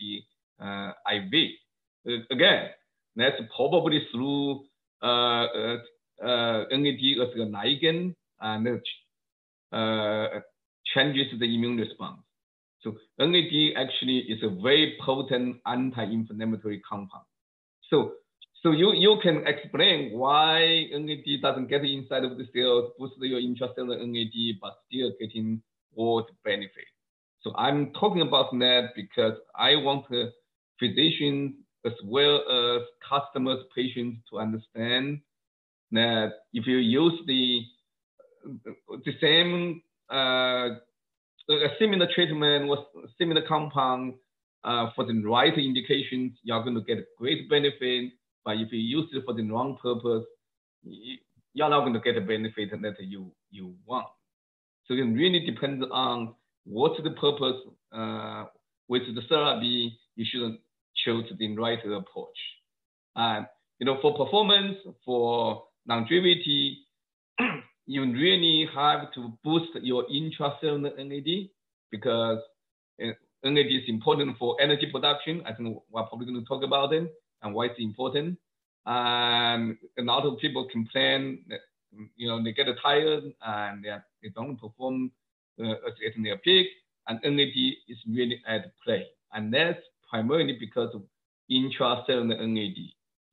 uh, 0.60 0.92
IV. 1.14 1.52
Uh, 2.08 2.12
again, 2.32 2.70
that's 3.18 3.36
probably 3.56 4.08
through 4.12 4.64
uh, 5.02 5.46
uh, 6.24 6.64
NAD 6.72 7.04
as 7.22 7.34
a 7.36 7.46
ligand 7.50 8.14
and 8.40 8.82
uh, 9.72 10.40
changes 10.94 11.28
the 11.40 11.46
immune 11.46 11.78
response. 11.78 12.22
So 12.82 12.96
NAD 13.20 13.74
actually 13.76 14.20
is 14.20 14.42
a 14.44 14.50
very 14.62 14.98
potent 15.04 15.58
anti-inflammatory 15.66 16.82
compound. 16.90 17.26
So 17.90 18.14
so 18.64 18.72
you, 18.72 18.94
you 18.94 19.20
can 19.22 19.46
explain 19.46 20.18
why 20.18 20.88
NAD 20.92 21.42
doesn't 21.42 21.68
get 21.68 21.86
inside 21.86 22.24
of 22.24 22.38
the 22.38 22.46
cells, 22.54 22.92
boost 22.98 23.14
your 23.20 23.40
intracellular 23.40 24.06
NAD, 24.06 24.60
but 24.60 24.74
still 24.88 25.12
getting 25.20 25.62
the 25.96 26.24
benefit. 26.44 26.86
So 27.42 27.54
I'm 27.56 27.94
talking 27.94 28.22
about 28.22 28.52
that 28.60 28.90
because 28.96 29.34
I 29.56 29.76
want 29.76 30.06
physicians 30.80 31.54
as 31.88 31.94
well 32.04 32.36
as 32.50 32.82
customers, 33.08 33.60
patients 33.76 34.22
to 34.30 34.40
understand 34.40 35.22
that 35.92 36.30
if 36.54 36.68
you 36.68 36.78
use 36.78 37.14
the 37.26 37.62
the 39.06 39.14
same 39.22 39.82
uh, 40.12 40.70
a 41.50 41.70
similar 41.80 42.08
treatment 42.14 42.68
with 42.68 42.80
similar 43.18 43.42
compound 43.48 44.16
uh, 44.64 44.88
for 44.96 45.06
the 45.06 45.22
right 45.26 45.58
indications, 45.58 46.34
you're 46.44 46.62
going 46.62 46.76
to 46.76 46.82
get 46.82 47.06
great 47.18 47.50
benefit. 47.50 48.12
But 48.44 48.58
if 48.58 48.72
you 48.72 48.80
use 48.80 49.10
it 49.14 49.24
for 49.26 49.34
the 49.34 49.44
wrong 49.44 49.78
purpose, 49.82 50.26
you're 50.84 51.70
not 51.70 51.82
going 51.82 51.94
to 51.94 52.00
get 52.00 52.16
the 52.16 52.22
benefit 52.22 52.70
that 52.82 52.96
you 53.00 53.32
you 53.50 53.76
want. 53.86 54.08
So 54.86 54.94
it 54.94 55.02
really 55.02 55.46
depends 55.46 55.86
on 55.92 56.36
what's 56.66 57.02
the 57.04 57.12
purpose 57.12 57.62
uh, 57.92 58.46
with 58.88 59.04
the 59.16 59.22
therapy. 59.28 59.98
You 60.16 60.26
should 60.30 60.58
choose 61.04 61.26
the 61.38 61.56
right 61.58 61.80
approach. 61.80 62.38
And 63.16 63.46
you 63.80 63.86
know, 63.86 64.00
for 64.02 64.18
performance, 64.18 64.78
for 65.06 65.64
longevity, 65.88 66.80
you 67.86 68.02
really 68.02 68.68
have 68.74 69.12
to 69.14 69.38
boost 69.44 69.70
your 69.82 70.06
intracellular 70.08 70.98
NAD 70.98 71.50
because 71.92 72.40
uh, 73.02 73.12
NAD 73.44 73.68
is 73.68 73.84
important 73.88 74.38
for 74.38 74.60
energy 74.62 74.90
production. 74.92 75.44
I 75.46 75.54
think 75.54 75.78
we're 75.90 76.04
probably 76.04 76.26
going 76.26 76.40
to 76.40 76.46
talk 76.46 76.64
about 76.64 76.94
it 76.94 77.12
and 77.42 77.54
why 77.54 77.66
it's 77.66 77.80
important. 77.80 78.38
And 78.86 79.78
a 80.00 80.02
lot 80.02 80.26
of 80.26 80.40
people 80.40 80.68
complain 80.72 81.44
that 81.50 81.60
you 82.16 82.28
know 82.28 82.44
they 82.44 82.54
get 82.54 82.68
tired 82.82 83.24
and 83.46 83.84
they, 83.84 83.96
they 84.24 84.30
don't 84.30 84.58
perform 84.58 85.12
uh, 85.62 85.72
at 85.72 86.14
their 86.24 86.38
peak, 86.38 86.68
and 87.08 87.20
NAD 87.24 87.58
is 87.88 87.98
really 88.08 88.42
at 88.48 88.72
play, 88.84 89.06
and 89.34 89.54
that's 89.54 89.80
primarily 90.10 90.58
because 90.60 90.94
of 90.94 91.04
intracellular 91.52 92.40
NAD. 92.48 92.76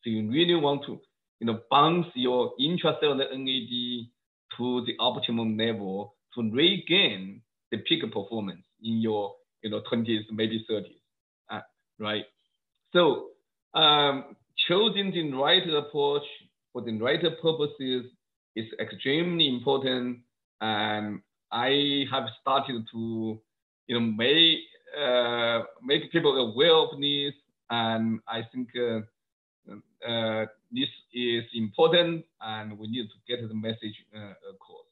So 0.03 0.11
you 0.11 0.31
really 0.31 0.55
want 0.55 0.85
to 0.87 1.01
you 1.41 1.47
know 1.47 1.61
bounce 1.71 2.07
your 2.15 2.53
intracellular 2.61 3.31
NAD 3.33 4.09
to 4.57 4.85
the 4.87 4.95
optimum 4.99 5.57
level 5.57 6.15
to 6.35 6.51
regain 6.51 7.43
the 7.71 7.79
peak 7.79 8.03
performance 8.13 8.65
in 8.83 9.01
your 9.01 9.35
you 9.63 9.71
know 9.71 9.83
20s, 9.91 10.21
maybe 10.31 10.65
30s, 10.71 10.97
uh, 11.51 11.61
right? 11.99 12.25
So 12.93 13.29
um, 13.75 14.37
choosing 14.69 15.11
the 15.11 15.33
right 15.37 15.63
approach 15.69 16.23
for 16.73 16.83
the 16.83 16.97
right 16.99 17.21
purposes 17.43 18.05
is 18.57 18.67
extremely 18.81 19.49
important, 19.49 20.19
and 20.61 21.21
I 21.51 22.05
have 22.11 22.25
started 22.41 22.85
to 22.93 23.41
you 23.87 24.01
know 24.01 24.07
make 24.07 24.61
uh, 24.97 25.63
make 25.83 26.11
people 26.13 26.37
aware 26.37 26.75
of 26.75 27.01
this, 27.01 27.35
and 27.71 28.21
I 28.29 28.43
think. 28.53 28.69
Uh, 28.77 29.01
uh, 30.07 30.45
this 30.71 30.89
is 31.13 31.45
important 31.55 32.25
and 32.43 32.79
we 32.79 32.87
need 32.89 33.09
to 33.09 33.17
get 33.27 33.49
the 33.49 33.55
message 33.55 34.05
uh, 34.15 34.35
across. 34.51 34.85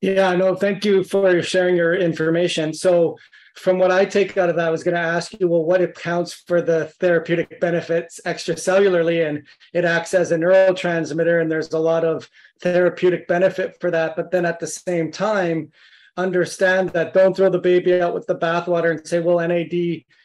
Yeah, 0.00 0.34
no, 0.34 0.56
thank 0.56 0.84
you 0.84 1.04
for 1.04 1.40
sharing 1.42 1.76
your 1.76 1.94
information. 1.94 2.74
So, 2.74 3.16
from 3.54 3.78
what 3.78 3.92
I 3.92 4.04
take 4.04 4.36
out 4.36 4.48
of 4.48 4.56
that, 4.56 4.66
I 4.66 4.70
was 4.70 4.82
going 4.82 4.96
to 4.96 5.00
ask 5.00 5.38
you, 5.38 5.46
well, 5.46 5.62
what 5.62 5.80
accounts 5.80 6.32
for 6.32 6.60
the 6.60 6.86
therapeutic 6.98 7.60
benefits 7.60 8.18
extracellularly? 8.26 9.28
And 9.28 9.46
it 9.72 9.84
acts 9.84 10.12
as 10.12 10.32
a 10.32 10.36
neurotransmitter, 10.36 11.40
and 11.40 11.48
there's 11.48 11.72
a 11.72 11.78
lot 11.78 12.04
of 12.04 12.28
therapeutic 12.60 13.28
benefit 13.28 13.76
for 13.80 13.92
that. 13.92 14.16
But 14.16 14.32
then 14.32 14.44
at 14.44 14.58
the 14.58 14.66
same 14.66 15.12
time, 15.12 15.70
understand 16.16 16.90
that 16.90 17.14
don't 17.14 17.36
throw 17.36 17.48
the 17.48 17.58
baby 17.58 18.00
out 18.00 18.14
with 18.14 18.26
the 18.26 18.36
bathwater 18.36 18.90
and 18.90 19.06
say, 19.06 19.20
well, 19.20 19.46
NAD 19.46 19.72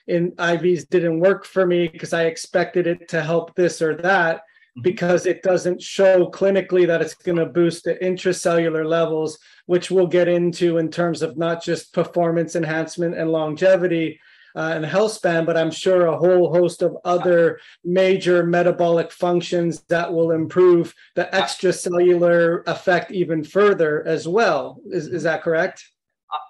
in 0.07 0.31
IVs 0.31 0.89
didn't 0.89 1.19
work 1.19 1.45
for 1.45 1.65
me 1.65 1.87
because 1.87 2.13
I 2.13 2.25
expected 2.25 2.87
it 2.87 3.07
to 3.09 3.21
help 3.21 3.55
this 3.55 3.81
or 3.81 3.95
that 3.97 4.37
mm-hmm. 4.37 4.81
because 4.81 5.25
it 5.25 5.43
doesn't 5.43 5.81
show 5.81 6.29
clinically 6.29 6.87
that 6.87 7.01
it's 7.01 7.13
going 7.13 7.37
to 7.37 7.45
boost 7.45 7.85
the 7.85 7.95
intracellular 7.95 8.85
levels, 8.85 9.39
which 9.65 9.89
we'll 9.89 10.07
get 10.07 10.27
into 10.27 10.77
in 10.77 10.89
terms 10.89 11.21
of 11.21 11.37
not 11.37 11.63
just 11.63 11.93
performance 11.93 12.55
enhancement 12.55 13.17
and 13.17 13.31
longevity, 13.31 14.19
uh, 14.57 14.71
and 14.75 14.83
health 14.85 15.11
span, 15.11 15.45
but 15.45 15.55
I'm 15.55 15.69
sure 15.69 16.07
a 16.07 16.17
whole 16.17 16.51
host 16.51 16.81
of 16.81 16.97
other 17.05 17.59
major 17.83 18.43
metabolic 18.43 19.11
functions 19.11 19.83
that 19.87 20.11
will 20.11 20.31
improve 20.31 20.95
the 21.15 21.29
extracellular 21.31 22.63
effect 22.67 23.11
even 23.11 23.43
further 23.43 24.05
as 24.07 24.27
well. 24.27 24.81
Is, 24.89 25.07
is 25.07 25.23
that 25.23 25.43
correct? 25.43 25.85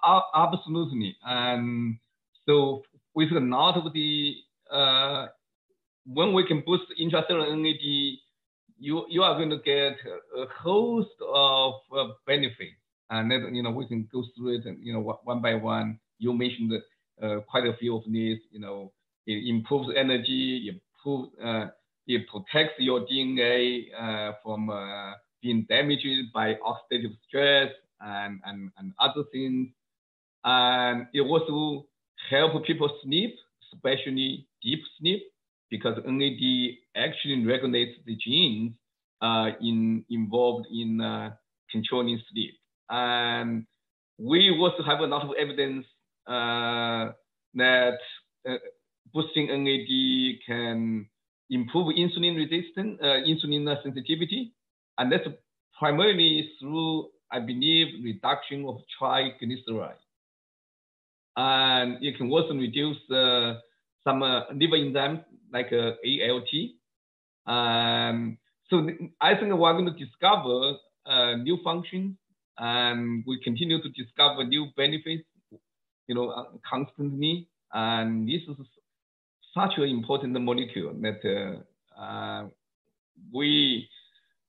Uh, 0.02 0.20
absolutely. 0.34 1.16
And 1.22 1.98
so 2.46 2.82
with 3.14 3.30
a 3.32 3.40
lot 3.40 3.76
of 3.76 3.92
the, 3.92 4.34
uh, 4.72 5.26
when 6.06 6.32
we 6.32 6.46
can 6.46 6.62
boost 6.66 6.84
intracellular 6.98 7.54
NAD, 7.56 8.18
you, 8.80 9.04
you 9.10 9.22
are 9.22 9.34
going 9.36 9.50
to 9.50 9.58
get 9.58 9.98
a 10.36 10.46
host 10.46 11.10
of 11.20 11.74
uh, 11.94 12.06
benefits. 12.26 12.80
And 13.10 13.30
then, 13.30 13.54
you 13.54 13.62
know, 13.62 13.70
we 13.70 13.86
can 13.86 14.08
go 14.12 14.24
through 14.34 14.56
it, 14.58 14.66
and, 14.66 14.78
you 14.84 14.92
know, 14.92 15.00
one 15.24 15.40
by 15.40 15.54
one. 15.54 15.98
You 16.18 16.32
mentioned 16.32 16.70
that 16.72 16.82
uh, 17.22 17.40
quite 17.48 17.66
a 17.66 17.76
few 17.78 17.96
of 17.96 18.04
these. 18.06 18.38
You 18.50 18.60
know, 18.60 18.92
it 19.26 19.46
improves 19.48 19.88
energy, 19.96 20.68
improves, 20.68 21.30
uh, 21.42 21.66
it 22.06 22.26
protects 22.28 22.74
your 22.78 23.00
DNA 23.06 23.86
uh, 23.98 24.32
from 24.42 24.70
uh, 24.70 25.12
being 25.42 25.66
damaged 25.68 26.32
by 26.32 26.54
oxidative 26.54 27.16
stress 27.26 27.70
and, 28.00 28.40
and, 28.44 28.70
and 28.78 28.92
other 29.00 29.24
things. 29.32 29.68
And 30.44 31.06
it 31.12 31.20
also 31.20 31.86
helps 32.30 32.66
people 32.66 32.90
sleep, 33.02 33.34
especially 33.72 34.46
deep 34.62 34.80
sleep, 34.98 35.22
because 35.70 35.98
NAD 36.06 36.76
actually 36.96 37.44
regulates 37.44 37.98
the 38.06 38.16
genes 38.16 38.72
uh, 39.20 39.50
in, 39.60 40.04
involved 40.10 40.66
in 40.72 41.00
uh, 41.00 41.30
controlling 41.70 42.20
sleep. 42.30 42.54
And 42.88 43.66
we 44.18 44.50
also 44.58 44.82
have 44.82 45.00
a 45.00 45.06
lot 45.06 45.22
of 45.22 45.30
evidence 45.38 45.86
uh, 45.86 45.97
that 46.28 47.98
uh, 48.48 48.54
boosting 49.12 49.48
NAD 49.48 50.40
can 50.46 51.08
improve 51.50 51.94
insulin 51.96 52.36
resistance, 52.36 52.98
uh, 53.02 53.20
insulin 53.26 53.66
sensitivity, 53.82 54.52
and 54.98 55.10
that's 55.10 55.26
primarily 55.78 56.50
through, 56.60 57.08
I 57.30 57.40
believe, 57.40 58.04
reduction 58.04 58.66
of 58.66 58.80
triglyceride. 59.00 59.94
And 61.36 62.02
it 62.02 62.16
can 62.16 62.30
also 62.30 62.54
reduce 62.54 62.98
uh, 63.10 63.60
some 64.02 64.22
uh, 64.22 64.42
liver 64.52 64.76
enzymes 64.76 65.24
like 65.52 65.72
uh, 65.72 65.92
ALT. 66.04 66.52
Um, 67.46 68.38
so 68.68 68.86
I 69.20 69.34
think 69.34 69.54
we're 69.54 69.72
going 69.72 69.86
to 69.86 70.04
discover 70.04 70.76
uh, 71.06 71.36
new 71.36 71.58
functions 71.64 72.16
and 72.58 73.24
we 73.26 73.40
continue 73.42 73.80
to 73.80 73.88
discover 73.90 74.44
new 74.44 74.66
benefits 74.76 75.24
you 76.08 76.14
know, 76.14 76.30
uh, 76.30 76.44
constantly. 76.68 77.48
And 77.72 78.26
this 78.26 78.42
is 78.48 78.56
such 79.54 79.74
an 79.76 79.84
important 79.84 80.40
molecule 80.40 80.94
that 81.02 81.20
uh, 81.24 82.00
uh, 82.00 82.48
we 83.32 83.88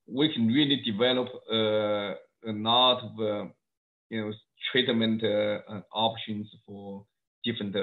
we 0.07 0.33
can 0.33 0.47
really 0.47 0.81
develop 0.83 1.27
uh, 1.51 2.15
a 2.47 2.53
lot 2.53 3.03
of 3.03 3.11
uh, 3.19 3.49
you 4.09 4.21
know 4.21 4.33
treatment 4.71 5.23
uh, 5.23 5.81
options 5.93 6.47
for 6.65 7.05
different 7.43 7.75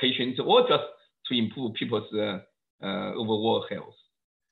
patients 0.00 0.40
or 0.44 0.68
just 0.68 0.84
to 1.26 1.38
improve 1.38 1.74
people's 1.74 2.08
overall 2.82 3.64
health. 3.70 3.94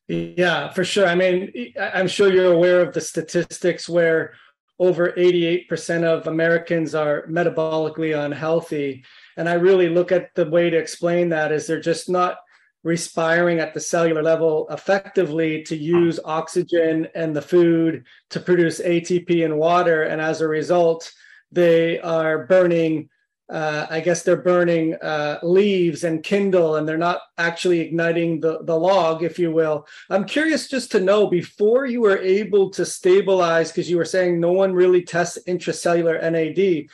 Yeah, 0.08 0.72
for 0.72 0.84
sure. 0.84 1.06
I 1.06 1.14
mean, 1.14 1.52
I'm 1.78 2.08
sure 2.08 2.32
you're 2.32 2.52
aware 2.52 2.80
of 2.80 2.92
the 2.92 3.00
statistics 3.00 3.88
where 3.88 4.34
over 4.80 5.12
88% 5.12 6.04
of 6.04 6.26
Americans 6.26 6.94
are 6.94 7.26
metabolically 7.26 8.18
unhealthy. 8.18 9.04
And 9.36 9.46
I 9.46 9.54
really 9.54 9.90
look 9.90 10.10
at 10.10 10.34
the 10.34 10.48
way 10.48 10.70
to 10.70 10.78
explain 10.78 11.28
that 11.28 11.52
is 11.52 11.66
they're 11.66 11.80
just 11.80 12.08
not 12.08 12.38
respiring 12.82 13.60
at 13.60 13.74
the 13.74 13.80
cellular 13.80 14.22
level 14.22 14.66
effectively 14.70 15.62
to 15.64 15.76
use 15.76 16.18
oxygen 16.24 17.06
and 17.14 17.36
the 17.36 17.42
food 17.42 18.06
to 18.30 18.40
produce 18.40 18.80
ATP 18.80 19.44
and 19.44 19.58
water. 19.58 20.04
And 20.04 20.18
as 20.18 20.40
a 20.40 20.48
result, 20.48 21.12
they 21.52 22.00
are 22.00 22.46
burning 22.46 23.09
uh, 23.50 23.86
I 23.90 24.00
guess 24.00 24.22
they're 24.22 24.36
burning 24.36 24.94
uh, 24.94 25.38
leaves 25.42 26.04
and 26.04 26.22
kindle, 26.22 26.76
and 26.76 26.88
they're 26.88 26.96
not 26.96 27.20
actually 27.36 27.80
igniting 27.80 28.40
the, 28.40 28.60
the 28.62 28.76
log, 28.76 29.22
if 29.22 29.38
you 29.38 29.50
will. 29.50 29.86
I'm 30.08 30.24
curious 30.24 30.68
just 30.68 30.92
to 30.92 31.00
know 31.00 31.26
before 31.26 31.86
you 31.86 32.00
were 32.00 32.18
able 32.18 32.70
to 32.70 32.86
stabilize, 32.86 33.70
because 33.70 33.90
you 33.90 33.96
were 33.96 34.04
saying 34.04 34.38
no 34.38 34.52
one 34.52 34.72
really 34.72 35.02
tests 35.02 35.38
intracellular 35.48 36.20
NAD. 36.30 36.86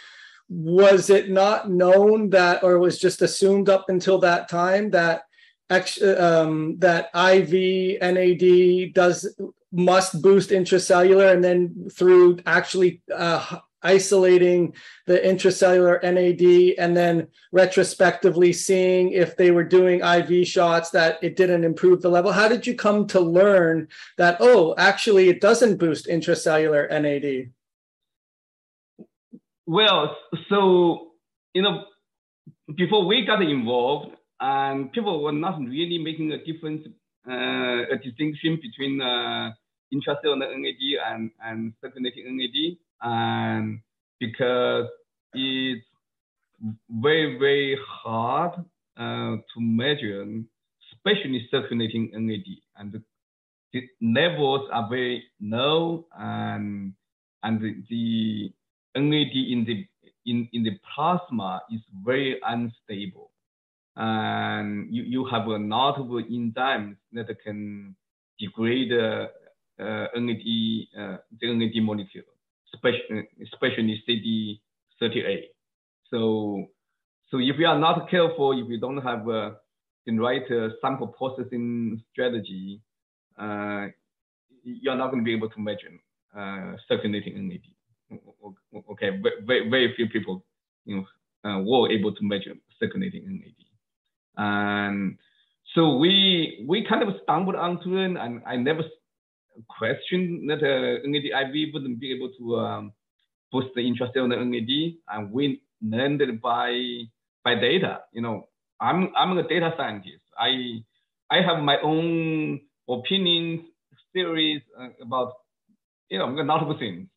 Was 0.49 1.11
it 1.11 1.29
not 1.31 1.71
known 1.71 2.31
that, 2.31 2.62
or 2.62 2.79
was 2.79 2.99
just 2.99 3.21
assumed 3.21 3.69
up 3.69 3.87
until 3.88 4.19
that 4.21 4.49
time 4.49 4.90
that 4.90 5.23
um, 5.69 6.79
that 6.79 7.11
IV 7.14 8.01
NAD 8.01 8.95
does 8.95 9.37
must 9.73 10.23
boost 10.23 10.51
intracellular, 10.51 11.35
and 11.35 11.45
then 11.45 11.88
through 11.92 12.38
actually 12.47 13.03
uh, 13.14 13.59
isolating 13.87 14.75
the 15.07 15.18
intracellular 15.18 16.03
NAD 16.03 16.75
and 16.79 16.96
then 16.96 17.29
retrospectively 17.53 18.53
seeing 18.53 19.12
if 19.12 19.37
they 19.37 19.51
were 19.51 19.64
doing 19.64 20.01
IV 20.01 20.46
shots 20.46 20.90
that 20.90 21.18
it 21.22 21.37
didn't 21.37 21.64
improve 21.64 22.03
the 22.03 22.11
level? 22.11 22.33
How 22.33 22.49
did 22.49 22.66
you 22.66 22.75
come 22.75 23.07
to 23.09 23.20
learn 23.20 23.88
that, 24.18 24.38
oh, 24.40 24.75
actually, 24.77 25.29
it 25.29 25.40
doesn't 25.40 25.79
boost 25.79 26.09
intracellular 26.09 26.90
NAD? 26.90 27.53
Well, 29.66 30.16
so, 30.49 31.12
you 31.55 31.62
know, 31.62 31.85
before 32.77 33.07
we 33.07 33.25
got 33.25 33.42
involved, 33.42 34.16
and 34.40 34.92
people 34.92 35.22
were 35.22 35.33
not 35.33 35.59
really 35.61 35.99
making 35.99 36.33
a 36.33 36.44
difference, 36.44 36.87
uh, 37.29 37.94
a 37.94 37.96
distinction 38.03 38.61
between 38.61 39.01
uh, 39.01 39.51
intracellular 39.94 40.38
NAD 40.38 40.83
and, 41.07 41.31
and 41.42 41.72
circulating 41.81 42.37
NAD 42.37 42.77
and 43.02 43.80
because 44.18 44.87
it's 45.35 45.85
very, 46.88 47.38
very 47.38 47.78
hard 47.87 48.52
uh, 48.96 49.37
to 49.37 49.61
measure, 49.61 50.24
especially 50.92 51.46
circulating 51.50 52.11
NAD. 52.12 52.44
And 52.76 53.02
the 53.72 53.82
levels 54.00 54.68
are 54.72 54.88
very 54.88 55.24
low 55.40 56.06
and, 56.16 56.94
and 57.42 57.61
the, 57.61 57.82
the 57.90 58.52
NAD 59.00 59.35
in 59.35 59.64
the, 59.66 59.87
in, 60.24 60.48
in 60.52 60.62
the 60.62 60.78
plasma 60.94 61.61
is 61.70 61.80
very 62.04 62.40
unstable. 62.46 63.30
And 63.96 64.94
you, 64.94 65.04
you 65.04 65.24
have 65.26 65.46
a 65.46 65.56
lot 65.56 65.98
of 65.98 66.06
enzymes 66.06 66.96
that 67.12 67.28
can 67.42 67.96
degrade 68.38 68.92
uh, 68.92 69.28
uh, 69.78 70.06
NAD, 70.14 70.40
uh, 70.98 71.16
the 71.40 71.54
NAD 71.54 71.82
molecule 71.82 72.24
especially, 72.74 73.29
especially 73.42 74.02
CD38. 74.09 75.42
So, 76.11 76.66
so 77.31 77.38
if 77.38 77.59
you 77.59 77.66
are 77.66 77.79
not 77.79 78.09
careful, 78.11 78.52
if 78.52 78.68
you 78.68 78.79
don't 78.79 78.98
have 78.98 79.29
uh, 79.29 79.50
the 80.07 80.18
right 80.18 80.42
uh, 80.50 80.68
sample 80.81 81.09
processing 81.09 82.02
strategy, 82.12 82.81
uh, 83.38 83.87
you're 84.62 84.96
not 84.96 85.11
going 85.11 85.22
to 85.22 85.24
be 85.24 85.35
able 85.35 85.50
to 85.50 85.61
measure 85.61 85.92
uh, 86.37 86.76
circulating 86.88 87.48
NAD. 87.48 88.20
Okay, 88.90 89.11
very, 89.46 89.68
very 89.68 89.94
few 89.96 90.09
people, 90.09 90.44
you 90.85 91.05
know, 91.44 91.62
were 91.62 91.90
able 91.90 92.14
to 92.14 92.22
measure 92.22 92.55
circulating 92.79 93.24
NAD. 93.26 93.55
And 94.37 95.18
so 95.74 95.96
we 95.96 96.64
we 96.68 96.87
kind 96.88 97.02
of 97.02 97.14
stumbled 97.22 97.57
onto 97.57 97.96
it, 97.96 98.16
and 98.16 98.42
I 98.46 98.57
never 98.57 98.83
question 99.69 100.47
that 100.49 100.62
uh, 100.62 101.07
NAD 101.07 101.73
wouldn't 101.73 102.01
be 102.01 102.12
able 102.12 102.31
to 102.38 102.57
um, 102.59 102.92
boost 103.53 103.69
the 103.75 103.83
intracellular 103.83 104.45
NAD, 104.45 104.97
and 105.09 105.33
we 105.33 105.61
learned 105.83 106.23
it 106.23 106.40
by 106.40 107.03
by 107.45 107.55
data. 107.55 108.01
You 108.12 108.23
know, 108.23 108.49
I'm 108.81 109.12
I'm 109.16 109.37
a 109.38 109.47
data 109.47 109.73
scientist. 109.77 110.23
I 110.38 110.83
I 111.31 111.40
have 111.42 111.62
my 111.62 111.79
own 111.83 112.61
opinions, 112.88 113.61
theories 114.12 114.62
uh, 114.81 114.88
about 115.03 115.33
you 116.09 116.19
know 116.19 116.29
a 116.29 116.42
lot 116.45 116.62
of 116.62 116.79
things. 116.79 117.09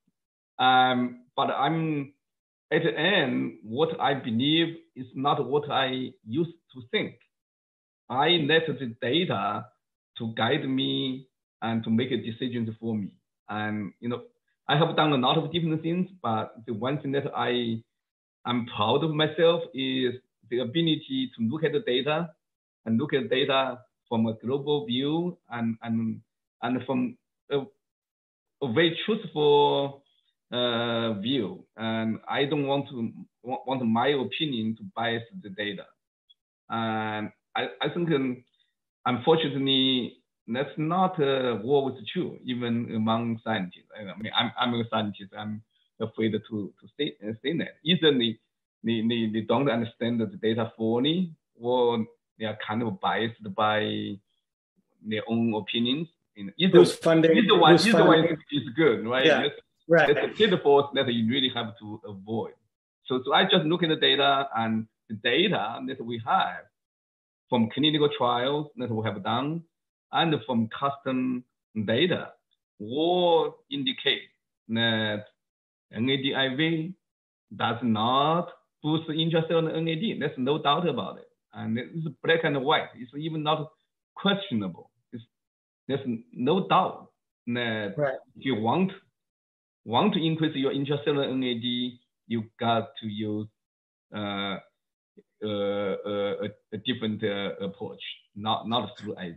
Um, 0.59 1.25
but 1.35 1.49
I'm 1.51 2.13
at 2.71 2.83
the 2.83 2.97
end, 2.97 3.59
what 3.63 3.99
I 3.99 4.13
believe 4.13 4.75
is 4.95 5.07
not 5.15 5.47
what 5.47 5.69
I 5.71 6.11
used 6.27 6.57
to 6.73 6.81
think. 6.91 7.15
I 8.09 8.29
let 8.47 8.67
the 8.67 8.95
data 9.01 9.65
to 10.17 10.33
guide 10.35 10.67
me 10.67 11.28
and 11.61 11.83
to 11.83 11.89
make 11.89 12.11
a 12.11 12.17
decision 12.17 12.75
for 12.79 12.95
me. 12.95 13.09
And 13.49 13.93
you 13.99 14.09
know, 14.09 14.23
I 14.67 14.77
have 14.77 14.95
done 14.95 15.13
a 15.13 15.17
lot 15.17 15.37
of 15.37 15.51
different 15.51 15.81
things, 15.81 16.09
but 16.21 16.53
the 16.65 16.73
one 16.73 17.01
thing 17.01 17.11
that 17.13 17.31
I 17.35 17.81
am 18.45 18.67
proud 18.75 19.03
of 19.03 19.11
myself 19.11 19.63
is 19.73 20.13
the 20.49 20.59
ability 20.59 21.31
to 21.37 21.43
look 21.43 21.63
at 21.63 21.71
the 21.73 21.79
data 21.79 22.29
and 22.85 22.97
look 22.97 23.13
at 23.13 23.29
data 23.29 23.79
from 24.07 24.25
a 24.27 24.33
global 24.33 24.85
view 24.85 25.37
and 25.49 25.77
and 25.83 26.21
and 26.61 26.85
from 26.85 27.17
a, 27.51 27.59
a 28.61 28.73
very 28.73 28.97
truthful 29.05 30.03
uh, 30.51 31.13
view. 31.13 31.65
And 31.77 32.19
I 32.27 32.45
don't 32.45 32.67
want 32.67 32.89
to 32.89 33.11
want 33.43 33.85
my 33.85 34.07
opinion 34.09 34.75
to 34.77 34.83
bias 34.95 35.23
the 35.41 35.49
data. 35.49 35.85
And 36.69 37.31
I, 37.55 37.67
I 37.81 37.89
think 37.93 38.11
um, 38.11 38.43
unfortunately 39.05 40.17
that's 40.55 40.77
not 40.77 41.19
uh, 41.19 41.59
always 41.63 41.95
true, 42.11 42.39
even 42.43 42.91
among 42.95 43.39
scientists. 43.43 43.89
I 43.95 44.03
mean, 44.21 44.31
I'm, 44.37 44.51
I'm 44.59 44.73
a 44.73 44.83
scientist. 44.89 45.31
I'm 45.37 45.61
afraid 45.99 46.31
to, 46.31 46.39
to 46.79 46.87
say, 46.97 47.15
uh, 47.27 47.33
say 47.43 47.57
that. 47.57 47.77
Either 47.83 48.11
they, 48.17 48.37
they, 48.83 49.01
they, 49.07 49.29
they 49.31 49.41
don't 49.41 49.69
understand 49.69 50.21
the 50.21 50.25
data 50.25 50.71
fully, 50.77 51.31
or 51.59 52.05
they 52.37 52.45
are 52.45 52.57
kind 52.65 52.81
of 52.81 52.99
biased 52.99 53.43
by 53.53 54.17
their 55.05 55.23
own 55.27 55.53
opinions. 55.53 56.07
Know, 56.37 56.51
either, 56.57 56.77
who's 56.77 56.95
funding, 56.95 57.35
either 57.35 57.59
one, 57.59 57.75
either 57.75 58.05
one 58.05 58.23
is 58.51 58.69
good, 58.75 59.05
right? 59.05 59.25
Yeah, 59.25 59.41
that's, 59.41 59.55
right. 59.89 60.15
That's 60.15 60.27
a 60.27 60.29
pitfalls 60.29 60.85
that 60.93 61.11
you 61.13 61.29
really 61.29 61.51
have 61.53 61.77
to 61.79 61.99
avoid. 62.07 62.53
So, 63.05 63.21
so 63.25 63.33
I 63.33 63.43
just 63.43 63.65
look 63.65 63.83
at 63.83 63.89
the 63.89 63.97
data 63.97 64.47
and 64.55 64.87
the 65.09 65.15
data 65.15 65.79
that 65.85 66.01
we 66.03 66.21
have 66.25 66.61
from 67.49 67.69
clinical 67.71 68.07
trials 68.17 68.67
that 68.77 68.89
we 68.89 69.03
have 69.03 69.21
done 69.21 69.63
and 70.11 70.35
from 70.45 70.69
custom 70.69 71.43
data 71.85 72.31
all 72.79 73.55
indicate 73.69 74.21
that 74.69 75.25
NADIV 75.93 76.93
does 77.55 77.77
not 77.81 78.49
boost 78.81 79.09
intracellular 79.09 79.81
NAD. 79.83 80.21
There's 80.21 80.37
no 80.37 80.61
doubt 80.61 80.87
about 80.87 81.17
it. 81.17 81.29
And 81.53 81.77
it's 81.77 82.07
black 82.23 82.43
and 82.43 82.61
white. 82.63 82.89
It's 82.95 83.11
even 83.17 83.43
not 83.43 83.71
questionable. 84.15 84.91
It's, 85.11 85.23
there's 85.87 86.07
no 86.31 86.67
doubt 86.67 87.09
that 87.47 87.93
right. 87.97 88.13
if 88.35 88.45
you 88.45 88.55
want, 88.55 88.91
want 89.85 90.13
to 90.13 90.23
increase 90.23 90.55
your 90.55 90.71
intracellular 90.71 91.35
NAD, 91.35 91.99
you 92.27 92.43
got 92.59 92.89
to 93.01 93.07
use 93.07 93.47
uh, 94.15 94.57
uh, 95.43 95.47
uh, 95.47 96.35
a, 96.43 96.47
a, 96.73 96.77
different 96.85 97.23
uh, 97.23 97.55
approach, 97.65 98.01
not, 98.35 98.67
not 98.67 98.97
through 98.97 99.13
IV. 99.13 99.35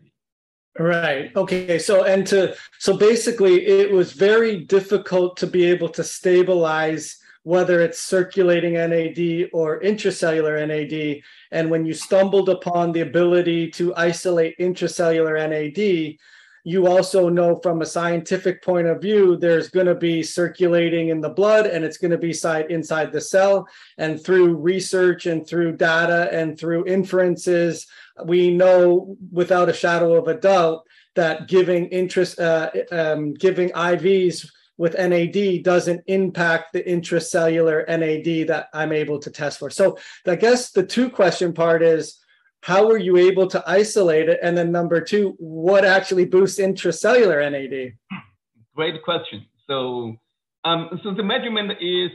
Right. 0.78 1.35
Okay. 1.37 1.78
So 1.78 2.04
and 2.04 2.26
to 2.28 2.54
so 2.78 2.96
basically 2.96 3.66
it 3.66 3.90
was 3.90 4.12
very 4.12 4.61
difficult 4.64 5.37
to 5.38 5.46
be 5.46 5.64
able 5.64 5.90
to 5.90 6.02
stabilize 6.02 7.18
whether 7.44 7.80
it's 7.80 8.00
circulating 8.00 8.74
NAD 8.74 9.50
or 9.52 9.80
intracellular 9.80 10.66
NAD. 10.66 11.22
And 11.50 11.70
when 11.70 11.85
you 11.85 11.92
stumbled 11.92 12.48
upon 12.48 12.92
the 12.92 13.00
ability 13.00 13.70
to 13.72 13.94
isolate 13.96 14.58
intracellular 14.58 15.37
NAD, 15.48 16.16
you 16.64 16.87
also 16.87 17.28
know 17.28 17.58
from 17.61 17.82
a 17.82 17.87
scientific 17.87 18.62
point 18.62 18.87
of 18.87 19.02
view, 19.02 19.37
there's 19.37 19.68
going 19.68 19.87
to 19.87 19.96
be 19.96 20.22
circulating 20.22 21.08
in 21.08 21.20
the 21.20 21.28
blood 21.28 21.66
and 21.66 21.85
it's 21.85 21.98
going 21.98 22.12
to 22.12 22.18
be 22.18 22.32
side, 22.32 22.70
inside 22.70 23.11
the 23.11 23.20
cell. 23.20 23.66
And 23.98 24.22
through 24.22 24.54
research 24.56 25.26
and 25.26 25.44
through 25.44 25.76
data 25.76 26.28
and 26.32 26.56
through 26.56 26.87
inferences, 26.87 27.88
we 28.25 28.51
know 28.51 29.16
without 29.31 29.68
a 29.68 29.72
shadow 29.72 30.14
of 30.14 30.29
a 30.29 30.38
doubt 30.38 30.83
that 31.14 31.48
giving 31.48 31.87
interest, 31.87 32.38
uh, 32.38 32.70
um, 32.90 33.35
giving 33.35 33.70
IVs 33.70 34.46
with 34.79 34.98
NAD 34.98 35.62
doesn't 35.62 36.03
impact 36.07 36.72
the 36.72 36.83
intracellular 36.83 37.87
NAD 37.87 38.48
that 38.48 38.68
I'm 38.72 38.92
able 38.92 39.18
to 39.20 39.31
test 39.31 39.59
for. 39.59 39.70
So 39.70 39.98
I 40.27 40.37
guess 40.37 40.70
the 40.70 40.85
two 40.85 41.11
question 41.11 41.53
part 41.53 41.83
is, 41.83 42.18
how 42.62 42.87
were 42.87 42.98
you 42.98 43.16
able 43.16 43.48
to 43.48 43.62
isolate 43.66 44.29
it? 44.29 44.38
And 44.42 44.57
then 44.57 44.70
number 44.70 45.01
two, 45.01 45.35
what 45.38 45.85
actually 45.85 46.27
boosts 46.27 46.61
intracellular 46.61 47.42
NAD? 47.51 47.94
Great 48.75 49.03
question. 49.03 49.46
So, 49.66 50.16
um, 50.64 51.01
so 51.03 51.12
the 51.12 51.25
measurement 51.25 51.72
is 51.81 52.11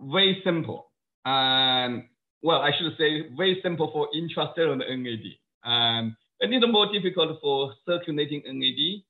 very 0.00 0.42
simple. 0.44 0.90
And 1.24 2.04
well, 2.46 2.62
I 2.62 2.70
should 2.78 2.96
say 2.96 3.28
very 3.36 3.58
simple 3.60 3.90
for 3.92 4.08
intracellular 4.14 4.78
NAD. 4.78 5.26
Um, 5.64 6.16
a 6.40 6.46
little 6.46 6.70
more 6.70 6.86
difficult 6.92 7.40
for 7.42 7.72
circulating 7.84 8.44
NAD. 8.46 9.02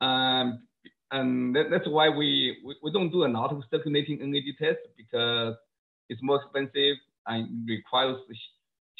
Um, 0.00 0.62
and 1.12 1.54
that, 1.54 1.66
that's 1.70 1.86
why 1.86 2.08
we, 2.08 2.56
we, 2.64 2.74
we, 2.82 2.90
don't 2.90 3.10
do 3.10 3.24
a 3.24 3.28
lot 3.28 3.52
of 3.52 3.62
circulating 3.70 4.18
NAD 4.18 4.42
tests 4.58 4.88
because 4.96 5.54
it's 6.08 6.20
more 6.20 6.42
expensive 6.42 6.96
and 7.28 7.68
requires 7.68 8.16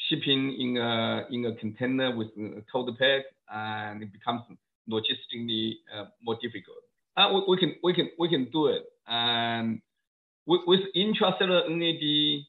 shipping 0.07 0.55
in 0.57 0.77
a 0.77 1.25
in 1.29 1.45
a 1.45 1.55
container 1.55 2.15
with 2.15 2.29
a 2.37 2.63
tote 2.71 2.97
bag, 2.97 3.23
and 3.51 4.03
it 4.03 4.13
becomes 4.13 4.41
logistically 4.89 5.73
uh, 5.93 6.05
more 6.23 6.37
difficult. 6.41 6.77
Uh, 7.17 7.29
we, 7.33 7.43
we, 7.49 7.57
can 7.57 7.75
we 7.83 7.93
can 7.93 8.09
we 8.17 8.29
can 8.29 8.47
do 8.51 8.67
it, 8.67 8.83
and 9.07 9.81
with, 10.45 10.61
with 10.65 10.81
intracellular 10.95 11.69
NAD, 11.69 12.45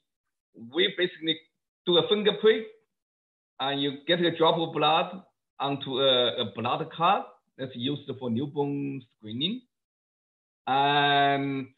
we 0.55 0.93
basically 0.97 1.39
do 1.87 1.99
a 1.99 2.09
finger 2.09 2.33
prick, 2.41 2.65
and 3.61 3.81
you 3.81 3.99
get 4.07 4.21
a 4.21 4.37
drop 4.37 4.57
of 4.59 4.73
blood 4.73 5.23
onto 5.61 6.01
a, 6.01 6.43
a 6.43 6.53
blood 6.57 6.87
card 6.97 7.25
that's 7.59 7.75
used 7.75 8.11
for 8.19 8.31
newborn 8.31 9.03
screening, 9.19 9.63
and 10.67 11.69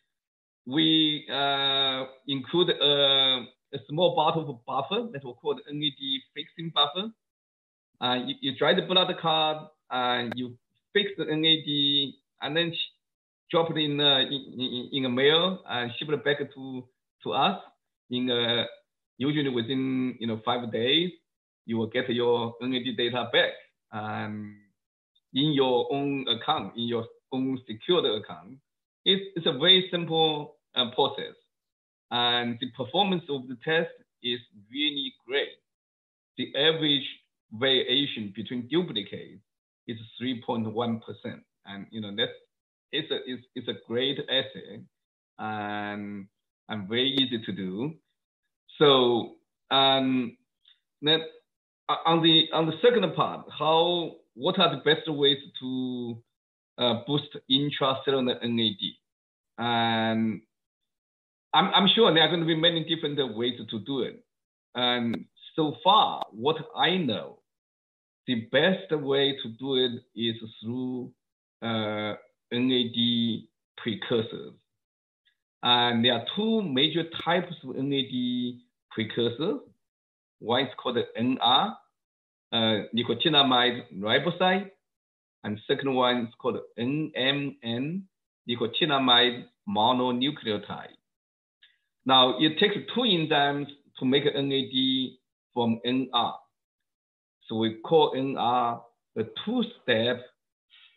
we 0.67 1.27
uh, 1.31 2.05
include 2.27 2.71
a, 2.71 3.45
a, 3.75 3.79
small 3.89 4.15
bottle 4.15 4.49
of 4.49 4.65
buffer 4.65 5.09
that 5.13 5.25
we 5.25 5.33
call 5.35 5.57
the 5.57 5.73
NAD 5.73 6.23
fixing 6.35 6.71
buffer. 6.75 7.11
Uh, 8.01 8.25
you, 8.27 8.35
you 8.41 8.59
dry 8.59 8.75
the 8.75 8.83
blood 8.83 9.15
card 9.21 9.59
and 9.91 10.33
you 10.37 10.57
fix 10.93 11.11
the 11.19 11.25
NAD 11.25 12.15
and 12.43 12.57
then 12.57 12.73
drop 13.51 13.71
it 13.71 13.77
in, 13.77 14.01
uh, 14.01 14.21
in, 14.21 14.89
in, 14.93 15.05
a 15.05 15.09
mail 15.09 15.63
and 15.69 15.91
ship 15.99 16.09
it 16.09 16.25
back 16.25 16.39
to, 16.39 16.85
to 17.23 17.33
us 17.33 17.61
in 18.15 18.31
uh, 18.31 18.65
usually 19.19 19.51
within 19.51 20.17
you 20.19 20.27
know 20.27 20.41
five 20.45 20.71
days 20.73 21.11
you 21.67 21.77
will 21.77 21.89
get 21.89 22.09
your 22.11 22.55
NAD 22.61 22.97
data 22.97 23.29
back 23.33 23.53
um, 23.93 24.57
in 25.33 25.53
your 25.53 25.89
own 25.93 26.27
account 26.29 26.77
in 26.77 26.85
your 26.85 27.05
own 27.33 27.59
secured 27.67 28.05
account 28.05 28.59
it's, 29.05 29.25
it's 29.37 29.47
a 29.47 29.53
very 29.53 29.89
simple 29.91 30.57
uh, 30.75 30.91
process. 30.95 31.35
And 32.11 32.59
the 32.61 32.71
performance 32.77 33.25
of 33.29 33.49
the 33.49 33.57
test 33.65 33.91
is 34.23 34.41
really 34.71 35.13
great. 35.27 35.49
The 36.39 36.55
average 36.57 37.07
variation 37.53 38.33
between 38.35 38.69
duplicates 38.69 39.43
is 39.87 39.99
3.1%. 40.21 41.01
And, 41.67 41.87
you 41.91 42.01
know, 42.01 42.15
that's, 42.17 42.33
it's 42.93 43.11
a, 43.11 43.19
it's, 43.27 43.43
it's 43.55 43.69
a 43.69 43.75
great 43.87 44.19
assay 44.29 44.81
and, 45.39 46.27
and 46.69 46.89
very 46.89 47.11
easy 47.11 47.43
to 47.45 47.53
do. 47.53 47.95
So, 48.79 49.37
um, 49.71 50.37
then 51.03 51.21
uh, 51.89 51.97
on 52.07 52.23
the, 52.23 52.47
on 52.53 52.67
the 52.67 52.75
second 52.83 53.15
part, 53.15 53.47
how, 53.59 54.13
what 54.35 54.59
are 54.59 54.75
the 54.75 54.83
best 54.83 55.09
ways 55.09 55.39
to 55.61 56.19
uh, 56.79 56.95
boost 57.07 57.37
intracellular 57.51 58.43
NAD. 58.43 58.77
And 59.59 60.41
I'm, 61.53 61.71
I'm 61.75 61.89
sure 61.95 62.13
there 62.13 62.23
are 62.23 62.29
going 62.29 62.41
to 62.41 62.47
be 62.47 62.57
many 62.57 62.85
different 62.85 63.37
ways 63.37 63.61
to 63.71 63.79
do 63.81 64.01
it. 64.01 64.25
And 64.75 65.25
so 65.55 65.77
far, 65.85 66.25
what 66.33 66.57
I 66.77 66.97
know, 66.97 67.39
the 68.27 68.47
best 68.51 68.91
way 68.91 69.37
to 69.43 69.49
do 69.51 69.77
it 69.77 70.03
is 70.17 70.37
through 70.63 71.13
uh, 71.63 72.15
NAD 72.51 73.45
precursors. 73.77 74.55
And 75.65 76.05
there 76.05 76.13
are 76.13 76.27
two 76.37 76.61
major 76.61 77.05
types 77.25 77.55
of 77.65 77.75
NAD 77.75 78.61
precursors. 78.91 79.61
One 80.39 80.65
is 80.67 80.73
called 80.77 80.99
NR, 81.19 81.75
uh, 82.53 82.57
nicotinamide 82.95 83.85
riboside, 83.99 84.71
and 85.43 85.59
second 85.67 85.95
one 85.95 86.27
is 86.27 86.35
called 86.39 86.59
NMN, 86.79 88.03
nicotinamide 88.49 89.45
mononucleotide. 89.67 90.99
Now, 92.05 92.39
it 92.39 92.59
takes 92.59 92.75
two 92.95 93.01
enzymes 93.01 93.69
to 93.99 94.05
make 94.05 94.25
NAD 94.25 95.17
from 95.55 95.81
NR. 95.87 96.35
So 97.49 97.57
we 97.57 97.77
call 97.77 98.13
NR 98.15 98.83
the 99.17 99.31
two-step 99.47 100.21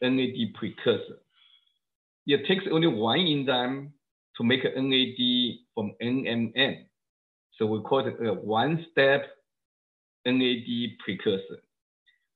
NAD 0.01 0.53
precursor. 0.55 1.19
It 2.25 2.45
takes 2.45 2.65
only 2.69 2.87
one 2.87 3.19
enzyme 3.19 3.93
to 4.37 4.43
make 4.43 4.63
an 4.63 4.89
NAD 4.89 5.57
from 5.73 5.93
NMN. 6.01 6.85
So 7.57 7.65
we 7.65 7.81
call 7.81 8.07
it 8.07 8.15
a 8.25 8.33
one-step 8.33 9.25
NAD 10.25 10.97
precursor. 11.03 11.59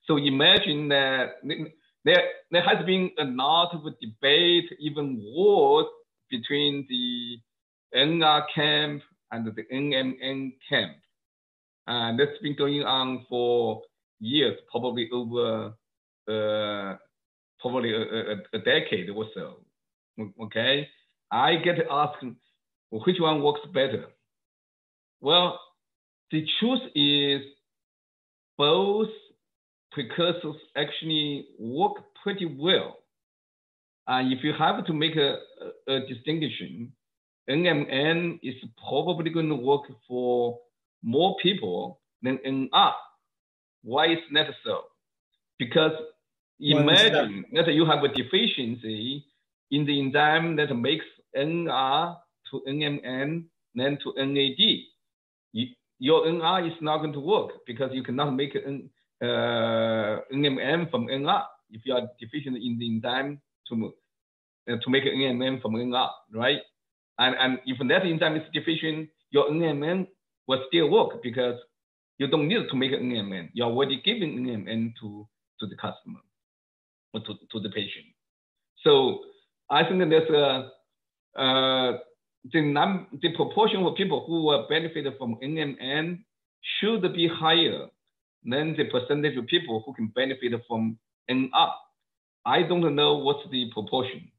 So 0.05 0.17
imagine 0.17 0.89
that 0.89 1.35
there, 2.03 2.23
there 2.49 2.63
has 2.63 2.83
been 2.85 3.11
a 3.19 3.25
lot 3.25 3.73
of 3.73 3.83
debate, 4.01 4.69
even 4.79 5.21
wars 5.21 5.85
between 6.29 6.87
the 6.89 7.37
NR 7.95 8.43
camp 8.53 9.03
and 9.31 9.45
the 9.45 9.51
NMN 9.71 10.53
camp. 10.67 10.97
And 11.87 12.19
that's 12.19 12.37
been 12.41 12.55
going 12.55 12.83
on 12.83 13.25
for 13.29 13.81
years, 14.19 14.57
probably 14.71 15.09
over 15.11 15.73
uh, 16.27 16.95
probably 17.59 17.93
a, 17.93 18.01
a, 18.01 18.35
a, 18.53 18.59
decade 18.59 19.09
or 19.09 19.25
so. 19.33 19.57
Okay, 20.43 20.87
I 21.31 21.55
get 21.55 21.75
asked 21.89 22.25
which 22.89 23.19
one 23.19 23.41
works 23.41 23.61
better. 23.73 24.05
Well, 25.21 25.59
the 26.31 26.45
truth 26.59 26.81
is 26.95 27.41
both 28.57 29.09
precursors 29.91 30.55
actually 30.75 31.47
work 31.59 31.93
pretty 32.23 32.45
well. 32.45 32.97
And 34.07 34.33
if 34.33 34.43
you 34.43 34.53
have 34.57 34.85
to 34.85 34.93
make 34.93 35.15
a, 35.15 35.37
a, 35.87 35.93
a 35.95 36.07
distinction, 36.07 36.91
NMN 37.49 38.39
is 38.43 38.55
probably 38.87 39.29
going 39.29 39.49
to 39.49 39.55
work 39.55 39.83
for 40.07 40.59
more 41.03 41.35
people 41.41 41.99
than 42.21 42.37
NR. 42.39 42.93
Why 43.83 44.11
is 44.11 44.19
that 44.33 44.47
so? 44.63 44.81
Because 45.57 45.91
imagine 46.59 47.45
that? 47.53 47.65
that 47.65 47.73
you 47.73 47.85
have 47.85 48.03
a 48.03 48.09
deficiency 48.09 49.25
in 49.71 49.85
the 49.85 49.99
enzyme 49.99 50.55
that 50.57 50.75
makes 50.75 51.05
NR 51.35 52.17
to 52.51 52.61
NMN, 52.67 53.45
then 53.75 53.97
to 54.03 54.13
NAD. 54.17 54.59
You, 55.53 55.67
your 55.99 56.25
NR 56.25 56.67
is 56.67 56.77
not 56.81 56.99
going 56.99 57.13
to 57.13 57.19
work 57.19 57.51
because 57.65 57.91
you 57.93 58.03
cannot 58.03 58.31
make 58.31 58.55
N, 58.55 58.89
uh, 59.21 60.19
NMN 60.33 60.89
from 60.89 61.07
NR 61.07 61.43
if 61.69 61.81
you 61.85 61.93
are 61.93 62.09
deficient 62.19 62.57
in 62.57 62.77
the 62.79 62.87
enzyme 62.87 63.39
to, 63.69 63.93
uh, 64.69 64.75
to 64.81 64.89
make 64.89 65.03
NMN 65.03 65.61
from 65.61 65.73
NR, 65.73 66.09
right? 66.33 66.59
And, 67.19 67.35
and 67.39 67.59
if 67.65 67.77
that 67.87 68.05
enzyme 68.05 68.35
is 68.35 68.43
deficient, 68.53 69.09
your 69.29 69.49
NMN 69.49 70.07
will 70.47 70.63
still 70.67 70.89
work 70.89 71.21
because 71.23 71.55
you 72.17 72.27
don't 72.27 72.47
need 72.47 72.67
to 72.69 72.75
make 72.75 72.91
an 72.91 73.09
NMN. 73.09 73.49
You're 73.53 73.67
already 73.67 74.01
giving 74.03 74.37
NMN 74.37 74.93
to, 75.01 75.27
to 75.59 75.67
the 75.67 75.75
customer 75.75 76.19
or 77.13 77.21
to, 77.21 77.33
to 77.51 77.59
the 77.59 77.69
patient. 77.69 78.05
So 78.83 79.19
I 79.69 79.83
think 79.83 79.99
that 79.99 80.09
there's 80.09 80.29
a, 80.29 80.69
uh, 81.35 81.97
the, 82.51 82.61
num- 82.61 83.07
the 83.21 83.35
proportion 83.35 83.83
of 83.83 83.95
people 83.95 84.25
who 84.27 84.43
will 84.43 84.67
benefit 84.67 85.05
from 85.17 85.37
NMN 85.43 86.23
should 86.79 87.01
be 87.13 87.27
higher 87.27 87.87
than 88.43 88.75
the 88.75 88.85
percentage 88.85 89.37
of 89.37 89.45
people 89.47 89.83
who 89.85 89.93
can 89.93 90.07
benefit 90.07 90.53
from 90.67 90.97
NR. 91.29 91.71
I 92.45 92.63
don't 92.63 92.95
know 92.95 93.17
what's 93.17 93.47
the 93.51 93.69
proportion. 93.71 94.31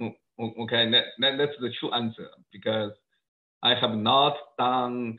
Okay, 0.00 0.88
that, 0.92 1.04
that, 1.18 1.32
that's 1.36 1.58
the 1.60 1.70
true 1.80 1.92
answer 1.92 2.28
because 2.52 2.92
I 3.62 3.74
have 3.74 3.94
not 3.96 4.36
done 4.56 5.18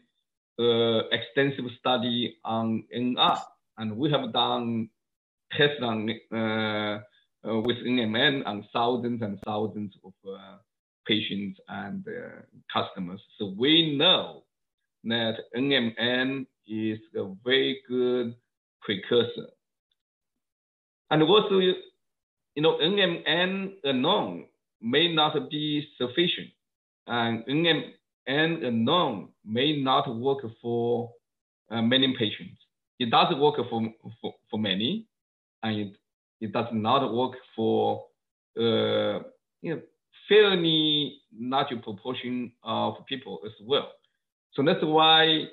uh, 0.59 1.07
extensive 1.11 1.65
study 1.79 2.37
on 2.45 2.83
NR, 2.95 3.37
and 3.77 3.97
we 3.97 4.09
have 4.11 4.31
done 4.31 4.89
tests 5.51 5.81
on 5.81 6.09
uh, 6.31 6.99
uh, 7.47 7.59
with 7.61 7.77
NMN 7.77 8.45
on 8.45 8.65
thousands 8.71 9.21
and 9.21 9.39
thousands 9.45 9.93
of 10.05 10.13
uh, 10.27 10.57
patients 11.09 11.59
and 11.67 12.05
uh, 12.07 12.41
customers. 12.71 13.19
So 13.37 13.53
we 13.57 13.97
know 13.97 14.43
that 15.03 15.35
NMN 15.55 16.45
is 16.67 16.99
a 17.15 17.25
very 17.43 17.81
good 17.89 18.35
precursor. 18.81 19.47
And 21.11 21.23
also, 21.23 21.57
you 21.57 21.75
know, 22.57 22.77
NMN 22.77 23.73
alone 23.85 24.45
may 24.81 25.13
not 25.13 25.33
be 25.49 25.87
sufficient, 25.97 26.49
and 27.07 27.43
NMN 27.47 28.63
alone 28.63 29.29
may 29.43 29.81
not 29.81 30.15
work 30.15 30.45
for 30.61 31.11
uh, 31.71 31.81
many 31.81 32.15
patients. 32.17 32.59
It 32.99 33.09
does 33.09 33.33
work 33.35 33.55
for, 33.69 33.81
for, 34.21 34.33
for 34.51 34.59
many, 34.59 35.07
and 35.63 35.79
it, 35.79 35.93
it 36.41 36.53
does 36.53 36.67
not 36.71 37.11
work 37.13 37.33
for 37.55 38.05
uh, 38.59 39.19
you 39.61 39.75
know, 39.75 39.81
fairly 40.29 41.21
large 41.37 41.69
proportion 41.83 42.51
of 42.63 43.05
people 43.07 43.39
as 43.45 43.51
well. 43.65 43.91
So 44.53 44.63
that's 44.63 44.83
why 44.83 45.45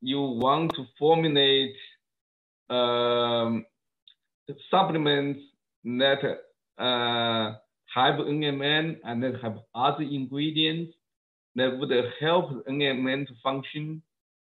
you 0.00 0.20
want 0.20 0.74
to 0.74 0.84
formulate 0.98 1.74
um, 2.68 3.66
supplements 4.70 5.40
that 5.84 6.20
uh, 6.78 7.54
have 7.94 8.14
NMN 8.20 8.98
and 9.04 9.22
then 9.22 9.34
have 9.42 9.58
other 9.74 10.02
ingredients 10.02 10.94
that 11.56 11.76
would 11.76 11.90
help 12.20 12.66
NMN 12.66 13.26
to 13.26 13.32
function 13.42 14.02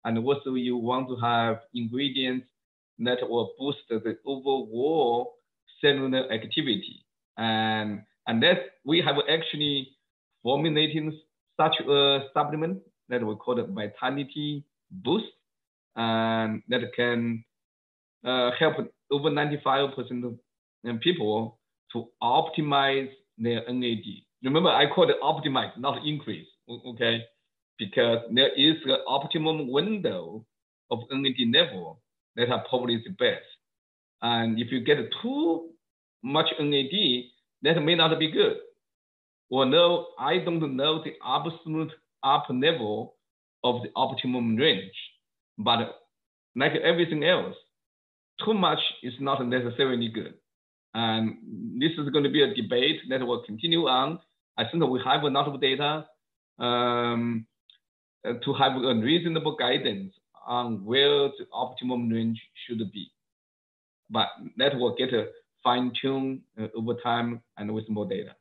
and 0.04 0.18
also 0.18 0.54
you 0.54 0.76
want 0.76 1.08
to 1.08 1.16
have 1.16 1.60
ingredients 1.74 2.46
that 2.98 3.18
will 3.28 3.52
boost 3.58 3.78
the 3.88 4.16
overall 4.24 5.34
cellular 5.80 6.30
activity. 6.32 7.04
And, 7.36 8.02
and 8.26 8.42
that 8.42 8.58
we 8.84 9.00
have 9.00 9.16
actually 9.28 9.88
formulating 10.42 11.18
such 11.60 11.74
a 11.88 12.20
supplement 12.34 12.78
that 13.08 13.24
we 13.24 13.34
call 13.36 13.58
it 13.58 13.68
Vitality 13.68 14.64
Boost, 14.90 15.26
and 15.96 16.62
that 16.68 16.80
can 16.94 17.44
uh, 18.24 18.50
help 18.58 18.76
over 19.10 19.30
95% 19.30 20.24
of 20.24 21.00
people 21.00 21.58
to 21.92 22.08
optimize 22.22 23.10
their 23.38 23.62
NAD. 23.70 24.04
Remember, 24.42 24.70
I 24.70 24.86
call 24.88 25.08
it 25.10 25.16
optimize, 25.22 25.78
not 25.78 26.04
increase, 26.06 26.46
okay? 26.68 27.22
Because 27.78 28.18
there 28.32 28.52
is 28.56 28.76
an 28.84 28.98
optimum 29.06 29.70
window 29.70 30.44
of 30.90 31.00
NAD 31.10 31.52
level 31.52 32.00
that 32.36 32.50
are 32.50 32.64
probably 32.68 33.02
the 33.04 33.10
best. 33.10 33.44
And 34.22 34.58
if 34.58 34.70
you 34.70 34.80
get 34.80 34.98
too 35.22 35.70
much 36.22 36.46
NAD, 36.58 37.24
that 37.62 37.80
may 37.82 37.94
not 37.94 38.18
be 38.18 38.30
good. 38.30 38.56
Well, 39.50 39.66
no, 39.66 40.06
I 40.18 40.38
don't 40.38 40.76
know 40.76 41.02
the 41.02 41.12
absolute 41.24 41.92
upper 42.24 42.54
level 42.54 43.16
of 43.64 43.82
the 43.82 43.90
optimum 43.94 44.56
range, 44.56 44.94
but 45.58 46.00
like 46.56 46.72
everything 46.82 47.24
else, 47.24 47.54
too 48.44 48.54
much 48.54 48.80
is 49.02 49.12
not 49.20 49.46
necessarily 49.46 50.08
good. 50.08 50.34
And 50.94 51.36
this 51.80 51.92
is 51.98 52.10
going 52.10 52.24
to 52.24 52.30
be 52.30 52.42
a 52.42 52.54
debate 52.54 53.00
that 53.08 53.26
will 53.26 53.42
continue 53.44 53.86
on. 53.88 54.18
I 54.58 54.64
think 54.64 54.84
we 54.84 55.00
have 55.04 55.24
enough 55.24 55.58
data 55.60 56.06
um, 56.58 57.46
to 58.24 58.54
have 58.54 58.72
a 58.72 58.94
reasonable 58.94 59.56
guidance 59.56 60.12
on 60.46 60.84
where 60.84 61.28
the 61.28 61.46
optimum 61.52 62.08
range 62.08 62.40
should 62.66 62.78
be. 62.92 63.10
But 64.10 64.28
that 64.58 64.76
will 64.76 64.94
get 64.94 65.10
fine 65.62 65.92
tuned 66.00 66.40
uh, 66.60 66.68
over 66.76 66.94
time 66.94 67.40
and 67.56 67.72
with 67.72 67.88
more 67.88 68.06
data. 68.06 68.34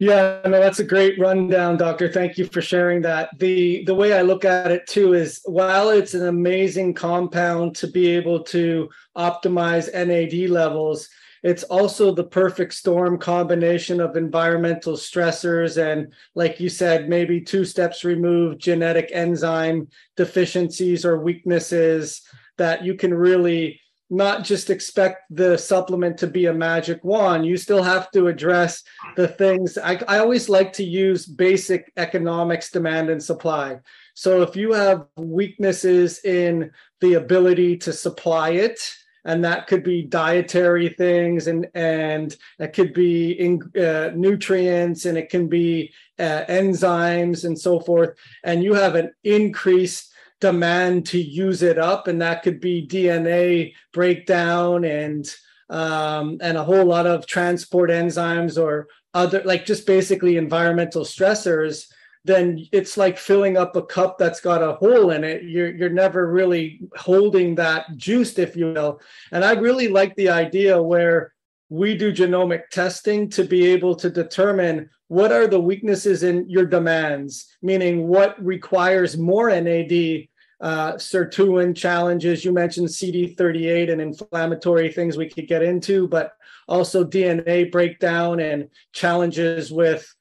Yeah, 0.00 0.42
no, 0.44 0.60
that's 0.60 0.78
a 0.78 0.84
great 0.84 1.18
rundown, 1.18 1.76
Doctor. 1.76 2.10
Thank 2.10 2.38
you 2.38 2.44
for 2.46 2.62
sharing 2.62 3.02
that. 3.02 3.36
The 3.40 3.84
the 3.84 3.94
way 3.94 4.12
I 4.12 4.22
look 4.22 4.44
at 4.44 4.70
it 4.70 4.86
too 4.86 5.14
is 5.14 5.40
while 5.44 5.90
it's 5.90 6.14
an 6.14 6.28
amazing 6.28 6.94
compound 6.94 7.74
to 7.76 7.88
be 7.88 8.06
able 8.10 8.44
to 8.44 8.88
optimize 9.16 9.92
NAD 9.92 10.50
levels, 10.50 11.08
it's 11.42 11.64
also 11.64 12.14
the 12.14 12.24
perfect 12.24 12.74
storm 12.74 13.18
combination 13.18 14.00
of 14.00 14.16
environmental 14.16 14.94
stressors 14.94 15.82
and 15.82 16.12
like 16.34 16.60
you 16.60 16.68
said 16.68 17.08
maybe 17.08 17.40
two 17.40 17.64
steps 17.64 18.04
removed 18.04 18.60
genetic 18.60 19.10
enzyme 19.12 19.88
deficiencies 20.16 21.04
or 21.04 21.18
weaknesses 21.18 22.22
that 22.56 22.84
you 22.84 22.94
can 22.94 23.14
really 23.14 23.80
not 24.10 24.44
just 24.44 24.70
expect 24.70 25.24
the 25.30 25.58
supplement 25.58 26.18
to 26.18 26.26
be 26.26 26.46
a 26.46 26.52
magic 26.52 27.04
wand. 27.04 27.46
You 27.46 27.56
still 27.56 27.82
have 27.82 28.10
to 28.12 28.28
address 28.28 28.82
the 29.16 29.28
things. 29.28 29.76
I, 29.76 30.00
I 30.08 30.18
always 30.18 30.48
like 30.48 30.72
to 30.74 30.84
use 30.84 31.26
basic 31.26 31.92
economics, 31.96 32.70
demand, 32.70 33.10
and 33.10 33.22
supply. 33.22 33.80
So 34.14 34.42
if 34.42 34.56
you 34.56 34.72
have 34.72 35.06
weaknesses 35.16 36.24
in 36.24 36.70
the 37.00 37.14
ability 37.14 37.76
to 37.78 37.92
supply 37.92 38.50
it, 38.50 38.80
and 39.24 39.44
that 39.44 39.66
could 39.66 39.82
be 39.82 40.02
dietary 40.02 40.88
things 40.88 41.48
and 41.48 41.66
and 41.74 42.36
it 42.58 42.72
could 42.72 42.94
be 42.94 43.32
in, 43.32 43.60
uh, 43.78 44.10
nutrients 44.14 45.04
and 45.04 45.18
it 45.18 45.28
can 45.28 45.48
be 45.48 45.92
uh, 46.18 46.44
enzymes 46.48 47.44
and 47.44 47.58
so 47.58 47.78
forth 47.78 48.16
and 48.44 48.62
you 48.62 48.74
have 48.74 48.94
an 48.94 49.12
increased 49.24 50.07
demand 50.40 51.06
to 51.06 51.20
use 51.20 51.62
it 51.62 51.78
up, 51.78 52.08
and 52.08 52.22
that 52.22 52.42
could 52.42 52.60
be 52.60 52.86
DNA 52.86 53.74
breakdown 53.92 54.84
and 54.84 55.26
um, 55.70 56.38
and 56.40 56.56
a 56.56 56.64
whole 56.64 56.86
lot 56.86 57.06
of 57.06 57.26
transport 57.26 57.90
enzymes 57.90 58.62
or 58.62 58.88
other 59.14 59.42
like 59.44 59.66
just 59.66 59.86
basically 59.86 60.36
environmental 60.36 61.04
stressors 61.04 61.84
then 62.24 62.66
it's 62.72 62.96
like 62.96 63.16
filling 63.16 63.56
up 63.56 63.74
a 63.74 63.82
cup 63.82 64.18
that's 64.18 64.40
got 64.40 64.62
a 64.62 64.74
hole 64.74 65.10
in 65.10 65.24
it. 65.24 65.44
You're 65.44 65.74
you're 65.74 65.88
never 65.88 66.30
really 66.30 66.80
holding 66.96 67.54
that 67.56 67.96
juiced 67.96 68.38
if 68.38 68.54
you 68.54 68.72
will. 68.72 69.00
And 69.32 69.44
i 69.44 69.52
really 69.52 69.88
like 69.88 70.14
the 70.14 70.28
idea 70.28 70.80
where 70.80 71.32
we 71.70 71.96
do 71.96 72.12
genomic 72.12 72.68
testing 72.70 73.28
to 73.30 73.44
be 73.44 73.66
able 73.66 73.94
to 73.96 74.10
determine 74.10 74.90
what 75.08 75.32
are 75.32 75.46
the 75.46 75.60
weaknesses 75.60 76.22
in 76.22 76.48
your 76.48 76.66
demands, 76.66 77.56
meaning 77.62 78.06
what 78.06 78.42
requires 78.42 79.16
more 79.16 79.48
NAD, 79.48 80.28
uh, 80.60 80.94
sirtuin 80.94 81.74
challenges. 81.74 82.44
You 82.44 82.52
mentioned 82.52 82.88
CD38 82.88 83.90
and 83.90 84.00
inflammatory 84.00 84.92
things 84.92 85.16
we 85.16 85.28
could 85.28 85.48
get 85.48 85.62
into, 85.62 86.08
but 86.08 86.32
also 86.68 87.04
DNA 87.04 87.70
breakdown 87.70 88.40
and 88.40 88.68
challenges 88.92 89.72
with 89.72 90.14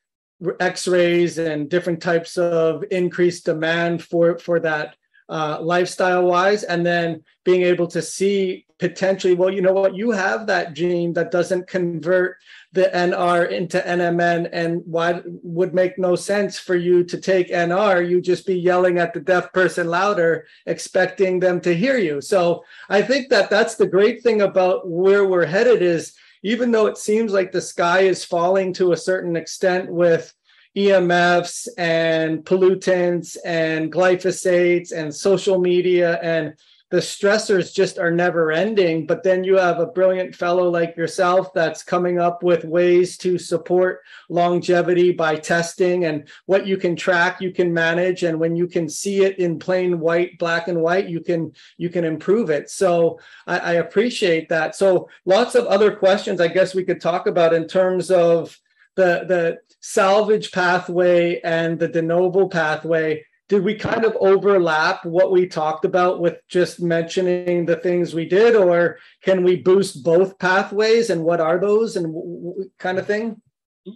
x-rays 0.60 1.40
and 1.40 1.70
different 1.70 2.02
types 2.02 2.38
of 2.38 2.84
increased 2.92 3.46
demand 3.46 4.04
for, 4.04 4.38
for 4.38 4.60
that 4.60 4.96
uh, 5.30 5.58
lifestyle 5.62 6.26
wise 6.26 6.64
and 6.64 6.86
then 6.86 7.24
being 7.44 7.64
able 7.64 7.88
to 7.88 8.02
see 8.02 8.66
potentially 8.80 9.34
well 9.34 9.50
you 9.50 9.62
know 9.62 9.74
what? 9.74 9.96
You 9.96 10.12
have 10.12 10.48
that 10.48 10.74
gene 10.74 11.14
that 11.14 11.32
doesn't 11.32 11.68
convert 11.68 12.38
the 12.78 12.92
nr 12.94 13.50
into 13.50 13.80
nmn 13.80 14.48
and 14.54 14.84
why 14.86 15.20
would 15.26 15.74
make 15.74 15.98
no 15.98 16.16
sense 16.16 16.60
for 16.60 16.76
you 16.76 17.04
to 17.04 17.18
take 17.18 17.50
nr 17.50 18.08
You'd 18.08 18.24
just 18.24 18.46
be 18.46 18.56
yelling 18.56 19.00
at 19.00 19.16
the 19.16 19.20
deaf 19.20 19.52
person 19.52 19.88
louder 19.88 20.46
expecting 20.68 21.40
them 21.40 21.60
to 21.62 21.74
hear 21.74 21.98
you. 21.98 22.22
So 22.22 22.64
i 22.88 23.02
think 23.02 23.30
that 23.30 23.50
that's 23.50 23.76
the 23.76 23.88
great 23.88 24.22
thing 24.22 24.42
about 24.42 24.88
where 24.88 25.26
we're 25.26 25.54
headed 25.58 25.82
is 25.82 26.14
even 26.44 26.72
though 26.72 26.86
it 26.86 27.00
seems 27.00 27.34
like 27.34 27.52
the 27.52 27.70
sky 27.74 28.02
is 28.02 28.24
falling 28.24 28.74
to 28.74 28.92
a 28.92 29.04
certain 29.10 29.36
extent 29.36 29.92
with 29.92 30.32
EMFs 30.78 31.68
and 31.80 32.46
pollutants 32.46 33.38
and 33.44 33.92
glyphosates 33.92 34.92
and 34.92 35.14
social 35.14 35.58
media 35.60 36.20
and 36.22 36.54
the 36.90 36.98
stressors 36.98 37.74
just 37.74 38.00
are 38.00 38.12
never 38.12 38.52
ending. 38.52 39.06
But 39.06 39.22
then 39.24 39.44
you 39.44 39.58
have 39.58 39.80
a 39.80 39.88
brilliant 39.88 40.34
fellow 40.34 40.70
like 40.70 40.96
yourself 40.96 41.54
that's 41.54 41.84
coming 41.84 42.18
up 42.18 42.44
with 42.44 42.64
ways 42.64 43.18
to 43.20 43.38
support 43.38 44.04
longevity 44.30 45.12
by 45.12 45.36
testing 45.36 46.06
and 46.06 46.30
what 46.46 46.66
you 46.66 46.78
can 46.78 46.96
track, 46.96 47.42
you 47.42 47.52
can 47.52 47.74
manage. 47.74 48.24
And 48.24 48.40
when 48.40 48.56
you 48.56 48.68
can 48.68 48.88
see 48.88 49.26
it 49.26 49.38
in 49.38 49.60
plain 49.60 50.00
white, 50.00 50.40
black 50.40 50.70
and 50.70 50.82
white, 50.82 51.10
you 51.10 51.20
can 51.20 51.52
you 51.78 51.90
can 51.90 52.06
improve 52.06 52.50
it. 52.50 52.70
So 52.70 53.20
I, 53.46 53.60
I 53.60 53.74
appreciate 53.74 54.48
that. 54.50 54.76
So 54.76 55.10
lots 55.26 55.56
of 55.56 55.66
other 55.66 55.94
questions 55.94 56.40
I 56.40 56.48
guess 56.48 56.74
we 56.74 56.86
could 56.86 57.02
talk 57.02 57.28
about 57.28 57.54
in 57.54 57.68
terms 57.68 58.12
of 58.12 58.58
the 58.96 59.26
the 59.28 59.60
salvage 59.82 60.52
pathway 60.52 61.40
and 61.42 61.78
the 61.78 61.88
de 61.88 62.02
novo 62.02 62.48
pathway 62.48 63.24
did 63.50 63.64
we 63.64 63.76
kind 63.76 64.04
of 64.04 64.16
overlap 64.20 65.06
what 65.06 65.32
we 65.32 65.48
talked 65.48 65.86
about 65.86 66.20
with 66.20 66.38
just 66.50 66.82
mentioning 66.82 67.66
the 67.66 67.78
things 67.78 68.14
we 68.14 68.26
did 68.26 68.56
or 68.56 68.98
can 69.24 69.44
we 69.44 69.56
boost 69.56 70.04
both 70.04 70.38
pathways 70.38 71.10
and 71.10 71.24
what 71.24 71.40
are 71.40 71.60
those 71.60 71.96
and 71.96 72.08
w- 72.08 72.50
w- 72.50 72.70
kind 72.78 73.00
of 73.00 73.08
thing? 73.08 73.42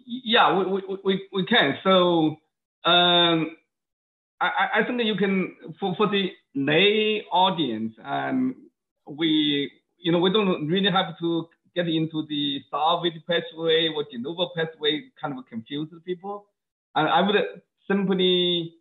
Yeah 0.05 0.57
we, 0.57 0.65
we, 0.65 0.97
we 1.03 1.27
we 1.33 1.45
can. 1.45 1.77
So 1.83 2.37
um, 2.85 3.57
I, 4.39 4.69
I 4.75 4.83
think 4.85 4.97
that 4.99 5.05
you 5.05 5.15
can 5.15 5.55
for, 5.79 5.95
for 5.95 6.07
the 6.07 6.31
lay 6.55 7.23
audience 7.31 7.93
um, 8.03 8.55
we 9.05 9.71
you 9.97 10.11
know 10.11 10.19
we 10.19 10.31
don't 10.31 10.67
really 10.67 10.91
have 10.91 11.17
to 11.19 11.47
get 11.75 11.87
into 11.87 12.25
the 12.27 12.61
salvage 12.69 13.21
pathway 13.27 13.89
or 13.93 14.05
de 14.09 14.17
novo 14.17 14.49
pathway 14.55 15.03
kind 15.21 15.37
of 15.37 15.45
confuses 15.47 16.01
people. 16.05 16.45
And 16.95 17.07
i 17.07 17.21
would 17.21 17.35
simply 17.87 18.75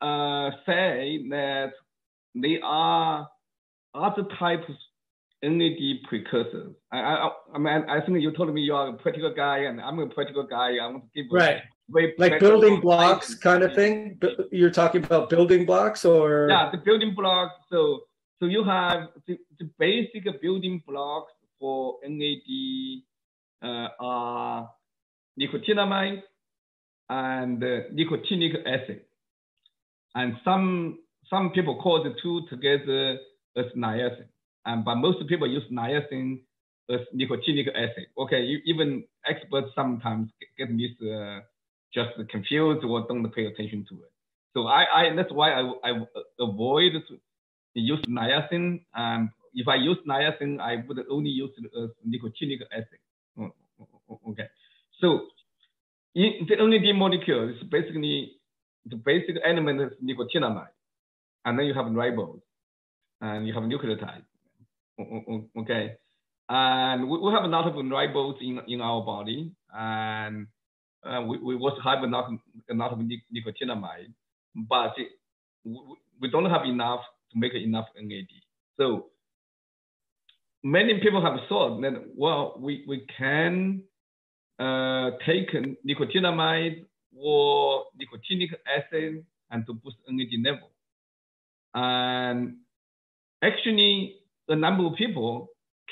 uh, 0.00 0.50
say 0.64 1.24
that 1.30 1.72
they 2.34 2.60
are 2.62 3.28
other 3.94 4.24
types 4.38 4.64
of 4.68 4.76
NAD 5.42 6.02
precursors. 6.08 6.74
I, 6.92 6.98
I, 6.98 7.30
I 7.54 7.58
mean, 7.58 7.84
I 7.88 8.00
think 8.00 8.20
you 8.20 8.32
told 8.32 8.52
me 8.52 8.62
you 8.62 8.74
are 8.74 8.88
a 8.88 8.92
practical 8.94 9.32
guy, 9.34 9.58
and 9.58 9.80
I'm 9.80 9.98
a 9.98 10.06
practical 10.06 10.46
guy. 10.46 10.76
I 10.76 10.86
want 10.86 11.04
to 11.04 11.22
give 11.22 11.30
right, 11.30 11.62
like 12.18 12.40
building 12.40 12.80
blocks 12.80 13.34
kind 13.34 13.62
of 13.62 13.74
thing. 13.74 14.18
You're 14.50 14.70
talking 14.70 15.04
about 15.04 15.30
building 15.30 15.66
blocks, 15.66 16.04
or 16.04 16.48
yeah, 16.50 16.70
the 16.70 16.78
building 16.78 17.14
blocks. 17.14 17.54
So, 17.70 18.04
so 18.40 18.46
you 18.46 18.64
have 18.64 19.08
the, 19.26 19.38
the 19.58 19.70
basic 19.78 20.24
building 20.40 20.82
blocks 20.86 21.32
for 21.60 21.98
NAD 22.06 23.02
uh, 23.62 23.88
are 24.00 24.70
nicotinamide 25.40 26.22
and 27.08 27.62
uh, 27.62 27.80
nicotinic 27.92 28.56
acid. 28.66 29.02
And 30.16 30.34
some 30.44 30.98
some 31.28 31.50
people 31.50 31.76
call 31.76 32.02
the 32.02 32.14
two 32.22 32.40
together 32.48 33.18
as 33.56 33.66
niacin. 33.76 34.26
And 34.64 34.84
but 34.84 34.96
most 34.96 35.18
people 35.28 35.46
use 35.46 35.62
niacin 35.70 36.40
as 36.90 37.00
nicotinic 37.14 37.68
acid. 37.74 38.06
Okay, 38.18 38.42
even 38.64 39.04
experts 39.28 39.68
sometimes 39.74 40.30
get 40.58 40.68
this 40.76 40.96
uh, 41.06 41.40
just 41.92 42.10
confused 42.30 42.82
or 42.84 43.06
don't 43.06 43.30
pay 43.34 43.46
attention 43.46 43.84
to 43.90 43.94
it. 43.96 44.12
So 44.54 44.66
I, 44.66 44.84
I 44.94 45.14
that's 45.14 45.32
why 45.32 45.52
I, 45.52 45.62
I 45.84 45.90
avoid 46.40 46.92
use 47.74 48.00
niacin. 48.08 48.80
And 48.94 49.28
if 49.52 49.68
I 49.68 49.76
use 49.76 49.98
niacin, 50.08 50.60
I 50.60 50.82
would 50.88 50.98
only 51.10 51.30
use 51.30 51.50
uh, 51.76 51.88
nicotinic 52.08 52.60
acid. 52.72 53.52
Okay. 54.28 54.48
So 55.00 55.26
in 56.14 56.46
the 56.48 56.56
NAD 56.56 56.96
molecule 56.96 57.50
is 57.50 57.62
basically 57.68 58.32
the 58.88 58.96
basic 58.96 59.36
element 59.44 59.80
is 59.80 59.92
nicotinamide, 60.02 60.68
and 61.44 61.58
then 61.58 61.66
you 61.66 61.74
have 61.74 61.86
ribose, 61.86 62.40
and 63.20 63.46
you 63.46 63.54
have 63.54 63.64
nucleotide. 63.64 64.22
Okay, 65.58 65.96
and 66.48 67.08
we, 67.08 67.18
we 67.18 67.32
have 67.32 67.44
a 67.44 67.48
lot 67.48 67.66
of 67.66 67.74
ribose 67.74 68.40
in, 68.40 68.60
in 68.68 68.80
our 68.80 69.02
body, 69.02 69.52
and 69.74 70.46
uh, 71.04 71.22
we, 71.22 71.38
we 71.38 71.54
also 71.56 71.80
have 71.82 72.02
a 72.02 72.06
lot, 72.06 72.30
a 72.70 72.74
lot 72.74 72.92
of 72.92 72.98
nicotinamide, 72.98 74.12
but 74.54 74.94
we, 75.64 75.80
we 76.20 76.30
don't 76.30 76.50
have 76.50 76.64
enough 76.64 77.00
to 77.32 77.38
make 77.38 77.54
enough 77.54 77.86
NAD. 78.00 78.28
So 78.78 79.06
many 80.62 80.98
people 81.00 81.22
have 81.22 81.38
thought 81.48 81.80
that, 81.82 82.04
well, 82.16 82.56
we, 82.58 82.84
we 82.88 83.06
can 83.18 83.82
uh, 84.58 85.10
take 85.26 85.50
nicotinamide 85.86 86.84
or 87.18 87.84
nicotinic 88.00 88.50
acid 88.66 89.24
and 89.50 89.66
to 89.66 89.74
boost 89.74 89.96
NAD 90.08 90.28
level. 90.44 90.70
And 91.74 92.56
actually, 93.42 94.16
a 94.48 94.56
number 94.56 94.86
of 94.86 94.94
people 94.96 95.48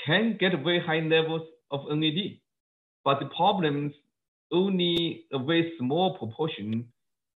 can 0.07 0.37
get 0.39 0.53
very 0.65 0.81
high 0.81 1.01
levels 1.01 1.43
of 1.71 1.81
NAD, 1.91 2.39
but 3.05 3.21
the 3.21 3.27
problems 3.37 3.93
only 4.53 5.27
a 5.33 5.39
very 5.39 5.73
small 5.79 6.19
proportion 6.19 6.87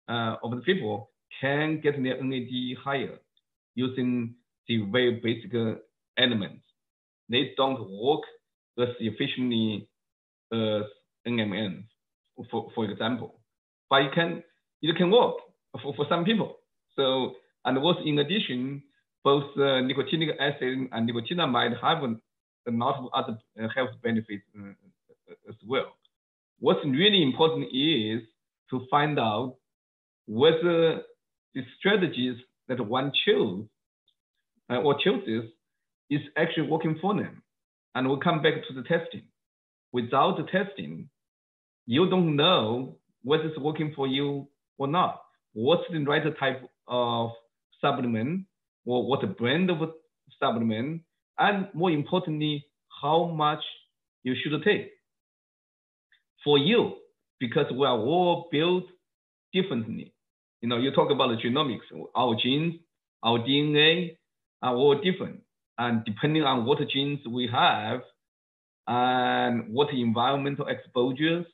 uh, 0.09 0.37
of 0.43 0.53
the 0.53 0.63
people 0.63 1.11
can 1.41 1.81
get 1.81 2.03
their 2.03 2.23
NAD 2.23 2.79
higher 2.85 3.19
using 3.75 4.35
the 4.69 4.85
very 4.93 5.21
basic 5.23 5.53
elements. 6.19 6.63
They 7.29 7.53
don't 7.57 7.89
work 7.91 8.23
as 8.79 8.89
efficiently 9.01 9.89
as 10.53 10.83
NMN, 11.27 11.85
for, 12.51 12.71
for 12.75 12.87
example. 12.87 13.38
But 13.91 14.03
it 14.03 14.13
can, 14.15 14.43
it 14.83 14.97
can 14.97 15.11
work 15.11 15.37
for, 15.83 15.95
for 15.95 16.07
some 16.09 16.25
people. 16.25 16.57
So, 16.97 17.35
and 17.65 17.79
also 17.79 18.01
in 18.05 18.19
addition, 18.19 18.83
both 19.25 19.45
uh, 19.57 19.83
nicotinic 19.83 20.37
acid 20.39 20.89
and 20.93 21.11
nicotinamide 21.11 21.81
have 21.81 22.03
a 22.03 22.71
lot 22.71 22.97
of 22.99 23.09
other 23.15 23.39
uh, 23.61 23.69
health 23.75 23.91
benefits 24.03 24.43
uh, 24.59 24.73
as 25.49 25.57
well. 25.67 25.97
What's 26.61 26.85
really 26.85 27.23
important 27.23 27.67
is 27.73 28.23
to 28.71 28.87
find 28.91 29.19
out 29.19 29.57
whether 30.27 31.03
the 31.55 31.63
strategies 31.79 32.37
that 32.69 32.81
one 32.81 33.13
chose 33.27 33.65
uh, 34.71 34.77
or 34.77 34.97
chooses 35.03 35.51
is 36.11 36.21
actually 36.37 36.69
working 36.69 36.99
for 37.01 37.15
them. 37.15 37.43
And 37.95 38.07
we'll 38.09 38.19
come 38.19 38.43
back 38.43 38.55
to 38.69 38.75
the 38.75 38.83
testing. 38.83 39.23
Without 39.93 40.37
the 40.37 40.45
testing, 40.45 41.09
you 41.87 42.09
don't 42.11 42.37
know 42.37 42.97
whether 43.29 43.45
it's 43.45 43.59
working 43.59 43.93
for 43.95 44.07
you 44.07 44.49
or 44.79 44.89
not. 44.89 45.21
What's 45.53 45.83
the 45.93 45.99
right 46.05 46.23
type 46.41 46.63
of 46.87 47.31
supplement 47.81 48.47
or 48.87 49.07
what 49.07 49.37
brand 49.37 49.71
of 49.71 49.79
supplement, 50.41 51.03
and 51.39 51.69
more 51.75 51.91
importantly, 51.91 52.65
how 53.03 53.27
much 53.27 53.63
you 54.23 54.35
should 54.41 54.63
take. 54.65 54.91
For 56.43 56.57
you, 56.59 56.95
because 57.39 57.67
we 57.71 57.85
are 57.87 57.99
all 57.99 58.49
built 58.51 58.85
differently. 59.53 60.15
You 60.63 60.69
know, 60.69 60.79
you 60.79 60.91
talk 60.93 61.11
about 61.11 61.29
the 61.29 61.37
genomics, 61.37 61.87
our 62.17 62.35
genes, 62.43 62.75
our 63.23 63.39
DNA 63.39 64.17
are 64.63 64.75
all 64.75 65.01
different. 65.01 65.41
And 65.77 66.05
depending 66.05 66.43
on 66.43 66.65
what 66.65 66.79
genes 66.89 67.21
we 67.29 67.49
have 67.53 68.01
and 68.87 69.73
what 69.73 69.93
environmental 69.93 70.67
exposures 70.67 71.47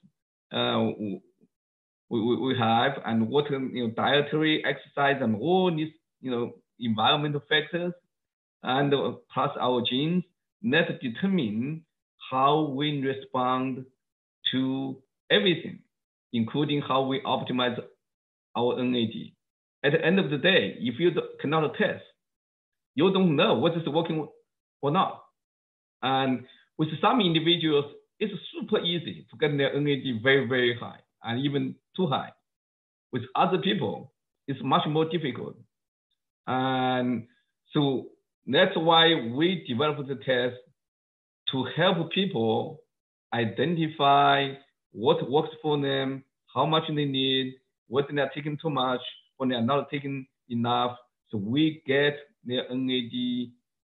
uh, 0.52 0.86
we, 2.20 2.36
we, 2.36 2.58
have 2.58 2.92
and 3.04 3.28
what 3.28 3.46
um, 3.52 3.70
you 3.74 3.86
know, 3.86 3.94
dietary 3.94 4.64
exercise 4.64 5.20
and 5.20 5.36
all 5.36 5.74
these 5.74 5.92
you 6.20 6.30
know 6.30 6.52
environmental 6.78 7.42
factors 7.48 7.92
and 8.62 8.92
uh, 8.94 9.12
plus 9.32 9.50
our 9.60 9.82
genes 9.88 10.24
that 10.62 11.00
determine 11.00 11.84
how 12.30 12.72
we 12.74 13.00
respond 13.02 13.84
to 14.50 14.96
everything, 15.30 15.80
including 16.32 16.80
how 16.80 17.02
we 17.02 17.20
optimize 17.20 17.78
our 18.56 18.82
NAD. 18.82 19.32
At 19.84 19.92
the 19.92 20.04
end 20.04 20.18
of 20.18 20.30
the 20.30 20.38
day, 20.38 20.76
if 20.78 20.98
you 20.98 21.10
cannot 21.40 21.74
test, 21.76 22.02
you 22.94 23.12
don't 23.12 23.36
know 23.36 23.54
what 23.54 23.76
is 23.76 23.86
working 23.86 24.26
or 24.80 24.90
not. 24.90 25.22
And 26.02 26.44
with 26.78 26.88
some 27.00 27.20
individuals, 27.20 27.86
it's 28.18 28.32
super 28.52 28.80
easy 28.80 29.26
to 29.30 29.36
get 29.36 29.56
their 29.56 29.78
NAD 29.78 30.22
very, 30.22 30.46
very 30.46 30.78
high 30.78 31.00
and 31.22 31.44
even 31.44 31.74
too 31.96 32.06
high. 32.06 32.30
With 33.12 33.22
other 33.34 33.58
people, 33.58 34.12
it's 34.46 34.60
much 34.62 34.86
more 34.88 35.04
difficult. 35.04 35.56
And 36.46 37.26
so 37.72 38.06
that's 38.46 38.76
why 38.76 39.30
we 39.34 39.64
developed 39.68 40.08
the 40.08 40.16
test 40.16 40.56
to 41.52 41.64
help 41.76 42.12
people 42.12 42.80
identify 43.32 44.52
what 44.92 45.30
works 45.30 45.54
for 45.62 45.80
them, 45.80 46.24
how 46.54 46.66
much 46.66 46.84
they 46.88 47.04
need, 47.04 47.54
what 47.88 48.06
they're 48.12 48.30
taking 48.34 48.58
too 48.60 48.70
much, 48.70 49.00
when 49.36 49.48
they're 49.48 49.62
not 49.62 49.90
taking 49.90 50.26
enough. 50.48 50.96
So 51.30 51.38
we 51.38 51.82
get 51.86 52.16
their 52.44 52.64
NAD 52.70 53.50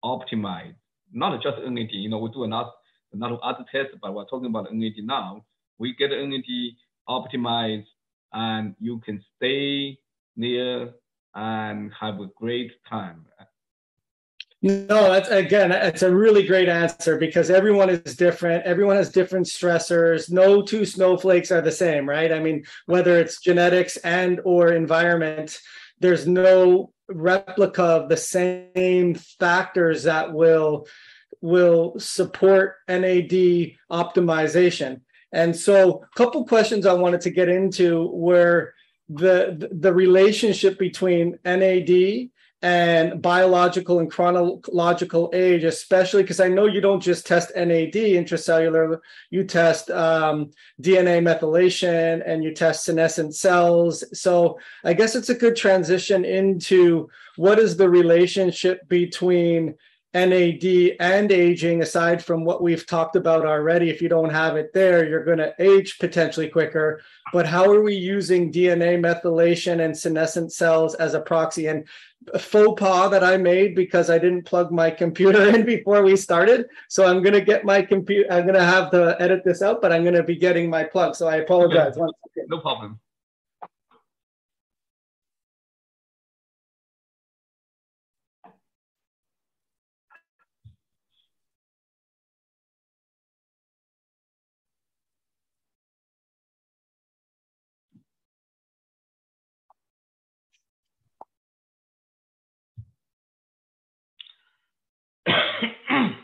optimized. 0.04 0.76
Not 1.12 1.42
just 1.42 1.58
NAD, 1.66 1.92
you 1.92 2.10
know, 2.10 2.20
we 2.20 2.30
do 2.32 2.44
another, 2.44 2.70
lot, 2.70 2.74
a 3.14 3.18
lot 3.18 3.32
of 3.32 3.40
other 3.42 3.66
tests, 3.72 3.96
but 4.02 4.14
we're 4.14 4.26
talking 4.26 4.48
about 4.48 4.74
NAD 4.74 4.94
now. 5.04 5.46
We 5.78 5.96
get 5.96 6.10
NAD 6.12 6.44
optimized 7.10 7.88
and 8.34 8.76
you 8.80 9.00
can 9.00 9.24
stay 9.36 9.98
near 10.36 10.94
and 11.36 11.92
have 12.00 12.20
a 12.20 12.28
great 12.36 12.72
time. 12.90 13.26
No, 14.64 15.12
that's 15.12 15.30
again, 15.30 15.72
it's 15.72 16.02
a 16.02 16.14
really 16.14 16.46
great 16.46 16.68
answer 16.68 17.18
because 17.18 17.52
everyone 17.52 17.90
is 17.92 18.16
different. 18.16 18.66
Everyone 18.66 18.96
has 18.96 19.12
different 19.12 19.46
stressors. 19.46 20.32
No 20.32 20.64
two 20.64 20.84
snowflakes 20.84 21.52
are 21.52 21.62
the 21.62 21.72
same, 21.72 22.10
right? 22.10 22.32
I 22.32 22.40
mean, 22.40 22.66
whether 22.88 23.20
it's 23.20 23.40
genetics 23.40 23.98
and 23.98 24.42
or 24.46 24.74
environment, 24.74 25.60
there's 26.00 26.28
no 26.28 26.92
replica 27.08 27.84
of 27.84 28.10
the 28.10 28.18
same 28.18 29.14
factors 29.14 30.04
that 30.04 30.34
will 30.34 30.88
will 31.40 32.00
support 32.00 32.78
NAD 32.88 33.76
optimization. 33.92 35.02
And 35.32 35.56
so, 35.56 36.04
a 36.04 36.18
couple 36.18 36.46
questions 36.46 36.86
I 36.86 36.94
wanted 36.94 37.22
to 37.22 37.30
get 37.30 37.50
into 37.50 38.08
were 38.08 38.74
the 39.10 39.70
the 39.72 39.94
relationship 39.94 40.78
between 40.78 41.38
NAD 41.46 42.30
and 42.64 43.22
biological 43.22 44.00
and 44.00 44.10
chronological 44.10 45.30
age, 45.34 45.64
especially 45.64 46.24
because 46.24 46.40
I 46.40 46.48
know 46.48 46.66
you 46.66 46.82
don't 46.82 47.02
just 47.02 47.28
test 47.28 47.52
NAD 47.56 47.94
intracellular, 47.94 49.00
you 49.30 49.44
test 49.44 49.92
um, 49.92 50.50
DNA 50.82 51.22
methylation 51.22 52.24
and 52.26 52.44
you 52.44 52.54
test 52.54 52.84
senescent 52.84 53.36
cells. 53.36 54.04
So 54.20 54.58
I 54.84 54.94
guess 54.94 55.16
it's 55.16 55.30
a 55.30 55.36
good 55.36 55.56
transition 55.56 56.26
into 56.26 57.10
what 57.36 57.60
is 57.60 57.78
the 57.78 57.90
relationship 57.90 58.88
between 58.90 59.76
NAD 60.26 60.96
and 61.00 61.32
aging, 61.32 61.82
aside 61.82 62.24
from 62.24 62.44
what 62.44 62.64
we've 62.64 62.86
talked 62.86 63.16
about 63.16 63.46
already. 63.46 63.90
If 63.90 64.02
you 64.02 64.10
don't 64.10 64.32
have 64.32 64.56
it 64.56 64.74
there, 64.74 65.08
you're 65.08 65.24
going 65.24 65.38
to 65.38 65.54
age 65.60 66.00
potentially 66.00 66.50
quicker. 66.50 67.02
But 67.34 67.46
how 67.46 67.70
are 67.70 67.82
we 67.82 67.96
using 67.96 68.52
DNA 68.52 69.00
methylation 69.00 69.84
and 69.86 69.98
senescent 69.98 70.52
cells 70.52 70.96
as 70.96 71.14
a 71.14 71.20
proxy? 71.20 71.68
And 71.68 71.88
a 72.34 72.40
faux 72.40 72.80
pas 72.80 73.12
that 73.12 73.24
I 73.24 73.38
made 73.38 73.76
because 73.76 74.10
I 74.10 74.18
didn't 74.18 74.44
plug 74.44 74.72
my 74.72 74.90
computer 74.90 75.48
in 75.56 75.66
before 75.66 76.02
we 76.04 76.16
started. 76.16 76.66
So 76.90 77.06
I'm 77.06 77.22
going 77.22 77.34
to 77.34 77.42
get 77.42 77.64
my 77.64 77.82
computer, 77.82 78.32
I'm 78.32 78.44
going 78.44 78.56
to 78.56 78.64
have 78.64 78.92
to 78.92 79.16
edit 79.20 79.44
this 79.46 79.62
out, 79.62 79.82
but 79.82 79.92
I'm 79.92 80.04
going 80.04 80.16
to 80.16 80.24
be 80.24 80.36
getting 80.36 80.70
my 80.70 80.84
plug. 80.84 81.16
So 81.16 81.28
I 81.28 81.38
apologize. 81.38 81.98
Okay. 81.98 82.46
No 82.48 82.60
problem. 82.60 83.00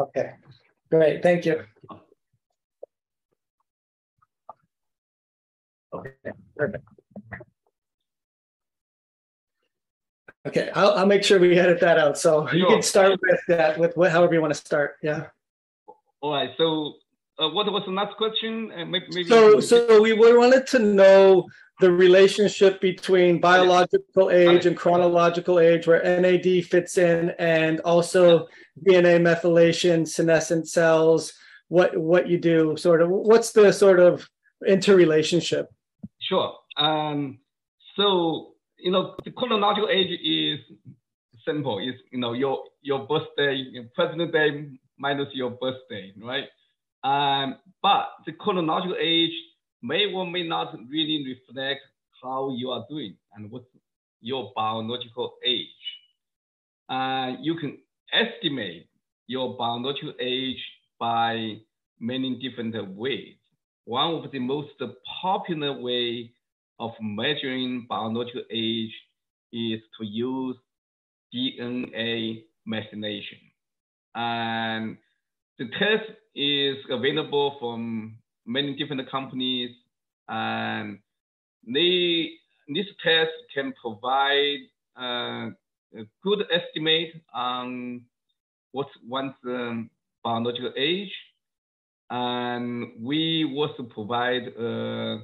okay, 0.00 0.32
great. 0.90 1.22
Thank 1.22 1.46
you. 1.46 1.64
Okay, 5.94 6.12
perfect. 6.56 6.84
Okay, 10.46 10.70
I'll, 10.74 10.92
I'll 10.92 11.06
make 11.06 11.22
sure 11.22 11.38
we 11.38 11.56
edit 11.58 11.78
that 11.80 11.98
out. 11.98 12.18
So 12.18 12.50
you 12.50 12.66
can 12.66 12.82
start 12.82 13.18
with 13.22 13.40
that, 13.48 13.78
with 13.78 14.10
however 14.10 14.34
you 14.34 14.40
want 14.40 14.52
to 14.52 14.58
start. 14.58 14.96
Yeah. 15.02 15.26
All 16.20 16.32
right. 16.32 16.50
So 16.56 16.94
uh, 17.38 17.48
what 17.48 17.70
was 17.72 17.82
the 17.86 17.92
next 17.92 18.16
question? 18.16 18.72
Uh, 18.72 18.84
maybe, 18.84 19.06
maybe 19.10 19.28
so, 19.28 19.60
so 19.60 20.00
we 20.00 20.12
wanted 20.12 20.66
to 20.68 20.78
know 20.78 21.46
the 21.80 21.90
relationship 21.90 22.80
between 22.80 23.40
biological 23.40 24.30
age 24.30 24.66
and 24.66 24.76
chronological 24.76 25.58
age, 25.58 25.86
where 25.86 26.02
NAD 26.20 26.64
fits 26.66 26.98
in, 26.98 27.30
and 27.38 27.80
also 27.80 28.46
DNA 28.86 29.20
methylation, 29.20 30.06
senescent 30.06 30.68
cells. 30.68 31.32
What 31.68 31.96
what 31.96 32.28
you 32.28 32.38
do, 32.38 32.76
sort 32.76 33.00
of. 33.00 33.08
What's 33.08 33.52
the 33.52 33.72
sort 33.72 33.98
of 33.98 34.28
interrelationship? 34.66 35.72
Sure. 36.20 36.54
Um, 36.76 37.38
so 37.96 38.52
you 38.78 38.90
know, 38.90 39.14
the 39.24 39.30
chronological 39.30 39.88
age 39.88 40.18
is 40.22 40.60
simple. 41.46 41.78
It's 41.78 41.98
you 42.12 42.18
know 42.18 42.34
your 42.34 42.64
your 42.82 43.06
birthday, 43.06 43.54
your 43.54 43.84
present 43.94 44.32
day 44.32 44.68
minus 44.98 45.28
your 45.32 45.50
birthday, 45.50 46.12
right? 46.22 46.44
Um, 47.04 47.56
but 47.82 48.08
the 48.26 48.32
chronological 48.32 48.96
age 49.00 49.32
may 49.82 50.12
or 50.12 50.26
may 50.26 50.46
not 50.46 50.74
really 50.88 51.24
reflect 51.26 51.80
how 52.22 52.54
you 52.56 52.70
are 52.70 52.84
doing 52.88 53.16
and 53.34 53.50
what's 53.50 53.66
your 54.20 54.52
biological 54.54 55.34
age. 55.44 55.66
Uh, 56.88 57.32
you 57.40 57.56
can 57.56 57.78
estimate 58.12 58.86
your 59.26 59.56
biological 59.56 60.14
age 60.20 60.62
by 60.98 61.56
many 61.98 62.38
different 62.38 62.74
ways. 62.94 63.34
One 63.84 64.14
of 64.14 64.30
the 64.30 64.38
most 64.38 64.70
popular 65.20 65.72
way 65.80 66.30
of 66.78 66.92
measuring 67.00 67.86
biological 67.88 68.42
age 68.50 68.92
is 69.52 69.80
to 69.98 70.06
use 70.06 70.56
DNA 71.34 72.44
methylation. 72.68 73.40
And 74.14 74.98
the 75.62 75.68
test 75.78 76.10
is 76.34 76.76
available 76.90 77.56
from 77.60 78.18
many 78.46 78.74
different 78.74 79.08
companies 79.08 79.70
and 80.28 80.98
they, 81.66 82.30
this 82.68 82.86
test 83.04 83.30
can 83.54 83.72
provide 83.80 84.58
uh, 84.98 85.50
a 85.96 86.04
good 86.24 86.44
estimate 86.50 87.10
on 87.32 88.02
what's 88.72 88.90
one's 89.06 89.34
um, 89.46 89.88
biological 90.24 90.72
age. 90.76 91.12
And 92.10 92.92
we 93.00 93.54
also 93.56 93.84
provide 93.84 94.48
a, 94.58 95.18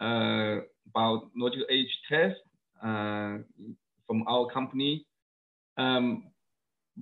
a 0.00 0.58
biological 0.92 1.66
age 1.70 1.98
test 2.10 2.36
uh, 2.82 3.38
from 4.06 4.24
our 4.28 4.50
company. 4.52 5.06
Um, 5.78 6.24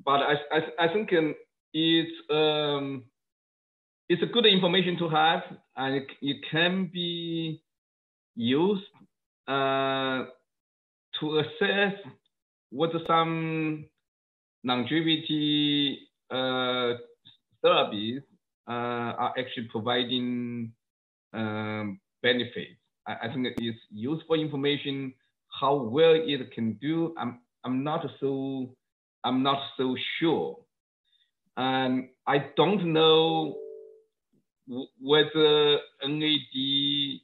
but 0.04 0.20
I, 0.20 0.34
I, 0.52 0.84
I 0.84 0.92
think 0.92 1.12
um, 1.14 1.34
it's, 1.72 2.12
um, 2.30 3.04
it's 4.08 4.22
a 4.22 4.26
good 4.26 4.46
information 4.46 4.96
to 4.98 5.08
have 5.08 5.42
and 5.76 5.96
it, 5.96 6.06
it 6.22 6.36
can 6.50 6.90
be 6.92 7.62
used 8.34 8.84
uh, 9.48 10.24
to 11.20 11.38
assess 11.38 11.94
what 12.70 12.90
some 13.06 13.86
longevity 14.64 15.98
uh, 16.30 16.94
therapies 17.64 18.22
uh, 18.68 19.14
are 19.16 19.34
actually 19.38 19.68
providing 19.70 20.72
um, 21.32 22.00
benefits. 22.22 22.78
I, 23.06 23.14
I, 23.22 23.32
think 23.32 23.46
it 23.46 23.62
is 23.62 23.74
useful 23.90 24.40
information. 24.40 25.14
How 25.60 25.76
well 25.76 26.14
it 26.14 26.52
can 26.52 26.74
do, 26.74 27.14
I'm 27.18 27.40
I'm 27.64 27.84
not 27.84 28.04
so 28.20 28.74
I'm 29.24 29.42
not 29.42 29.58
so 29.76 29.96
sure, 30.18 30.58
and 31.56 32.08
I 32.26 32.46
don't 32.56 32.92
know 32.92 33.56
whether 35.00 35.78
NAD 36.06 37.20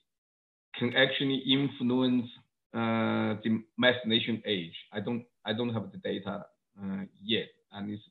can 0.79 0.95
actually 0.97 1.43
influence 1.47 2.27
uh, 2.75 3.37
the 3.43 3.63
methylation 3.81 4.43
age. 4.47 4.75
I 4.93 5.01
don't 5.01 5.25
I 5.45 5.53
don't 5.53 5.73
have 5.75 5.91
the 5.93 5.99
data 5.99 6.47
uh, 6.81 7.03
yet, 7.23 7.49
and 7.73 7.91
it's 7.91 8.03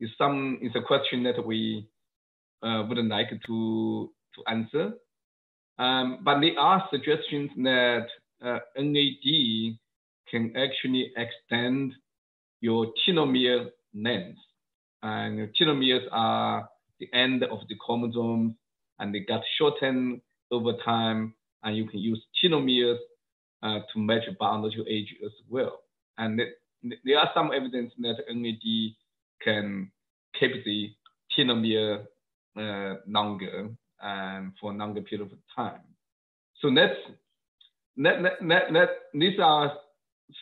it's 0.00 0.12
some 0.18 0.58
it's 0.62 0.74
a 0.74 0.82
question 0.82 1.22
that 1.24 1.44
we 1.44 1.88
uh, 2.62 2.84
would 2.88 2.98
like 2.98 3.30
to 3.46 4.10
to 4.34 4.42
answer. 4.48 4.92
Um, 5.78 6.20
but 6.24 6.40
there 6.40 6.58
are 6.58 6.86
suggestions 6.90 7.50
that 7.56 8.06
uh, 8.44 8.58
NAD 8.76 9.78
can 10.30 10.56
actually 10.56 11.12
extend 11.16 11.94
your 12.60 12.86
telomere 13.06 13.70
length, 13.94 14.38
and 15.02 15.48
telomeres 15.60 16.06
are 16.10 16.68
the 17.00 17.08
end 17.12 17.42
of 17.44 17.58
the 17.68 17.74
chromosomes, 17.76 18.54
and 18.98 19.14
they 19.14 19.20
get 19.20 19.40
shortened 19.58 20.20
over 20.50 20.72
time 20.84 21.34
and 21.64 21.76
you 21.76 21.86
can 21.88 22.00
use 22.00 22.22
telomeres 22.42 22.98
uh, 23.62 23.78
to 23.92 23.98
measure 23.98 24.36
biological 24.38 24.84
age 24.88 25.14
as 25.24 25.32
well. 25.48 25.80
And 26.18 26.40
there 27.04 27.18
are 27.18 27.30
some 27.34 27.52
evidence 27.52 27.92
that 28.00 28.16
NAD 28.32 28.94
can 29.42 29.90
keep 30.38 30.64
the 30.64 30.90
telomere 31.36 32.06
uh, 32.56 32.94
longer 33.06 33.68
and 34.00 34.52
for 34.60 34.72
a 34.72 34.74
longer 34.74 35.00
period 35.00 35.30
of 35.32 35.38
time. 35.54 35.80
So 36.60 36.72
that's 36.74 36.94
that, 37.96 38.22
that, 38.22 38.32
that, 38.48 38.72
that, 38.72 38.88
these 39.14 39.38
are 39.40 39.72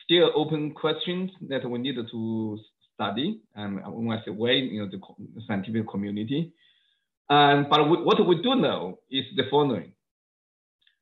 still 0.03 0.31
open 0.35 0.71
questions 0.71 1.31
that 1.49 1.69
we 1.69 1.79
need 1.79 1.95
to 1.95 2.59
study. 3.01 3.39
And 3.55 3.81
when 3.85 4.17
I 4.17 4.23
say 4.23 4.31
we, 4.31 4.53
you 4.53 4.81
know, 4.81 4.89
the 4.91 5.41
scientific 5.47 5.89
community. 5.89 6.51
And 7.29 7.69
but 7.69 7.89
we, 7.89 7.97
what 8.03 8.25
we 8.25 8.41
do 8.41 8.55
know 8.55 8.99
is 9.09 9.25
the 9.35 9.43
following: 9.49 9.93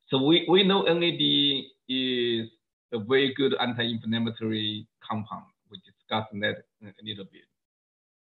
so 0.09 0.23
we, 0.23 0.45
we 0.49 0.63
know 0.63 0.83
NAD 0.83 1.21
is 1.89 2.49
a 2.93 2.99
very 2.99 3.33
good 3.33 3.55
anti-inflammatory 3.59 4.87
compound. 5.07 5.45
We 5.69 5.77
discussed 5.79 6.31
that 6.41 6.63
a 6.83 7.03
little 7.03 7.25
bit. 7.25 7.43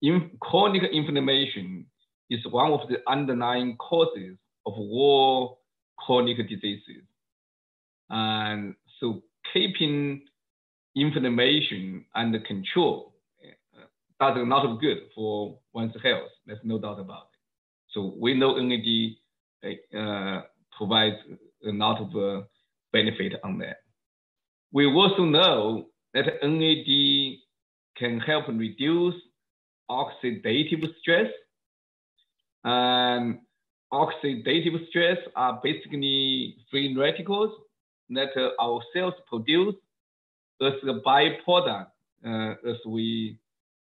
In, 0.02 0.30
chronic 0.40 0.82
inflammation 0.92 1.86
is 2.30 2.40
one 2.50 2.72
of 2.72 2.88
the 2.88 2.98
underlying 3.06 3.76
causes 3.76 4.36
of 4.66 4.74
all 4.74 5.60
chronic 5.98 6.36
diseases. 6.48 7.04
And 8.10 8.74
so 9.00 9.22
keeping 9.52 10.22
inflammation 10.94 12.04
under 12.14 12.38
control 12.40 13.13
does 14.30 14.36
a 14.36 14.44
lot 14.44 14.64
of 14.66 14.80
good 14.80 14.98
for 15.14 15.58
one's 15.72 15.94
health. 16.02 16.30
There's 16.46 16.60
no 16.64 16.78
doubt 16.78 17.00
about 17.00 17.28
it. 17.32 17.40
So 17.92 18.14
we 18.18 18.34
know 18.34 18.56
NAD 18.58 19.16
uh, 19.96 20.42
provides 20.76 21.16
a 21.66 21.70
lot 21.70 22.00
of 22.00 22.14
uh, 22.16 22.44
benefit 22.92 23.34
on 23.42 23.58
that. 23.58 23.78
We 24.72 24.86
also 24.86 25.24
know 25.24 25.86
that 26.12 26.26
NAD 26.42 27.38
can 27.96 28.20
help 28.20 28.48
reduce 28.48 29.14
oxidative 29.90 30.84
stress. 31.00 31.30
And 32.64 33.40
oxidative 33.92 34.88
stress 34.88 35.18
are 35.36 35.60
basically 35.62 36.56
free 36.70 36.96
radicals 36.96 37.52
that 38.10 38.30
uh, 38.36 38.50
our 38.60 38.80
cells 38.92 39.14
produce 39.28 39.74
as 40.60 40.72
a 40.82 41.00
byproduct 41.06 41.86
uh, 42.26 42.54
as 42.68 42.76
we 42.86 43.38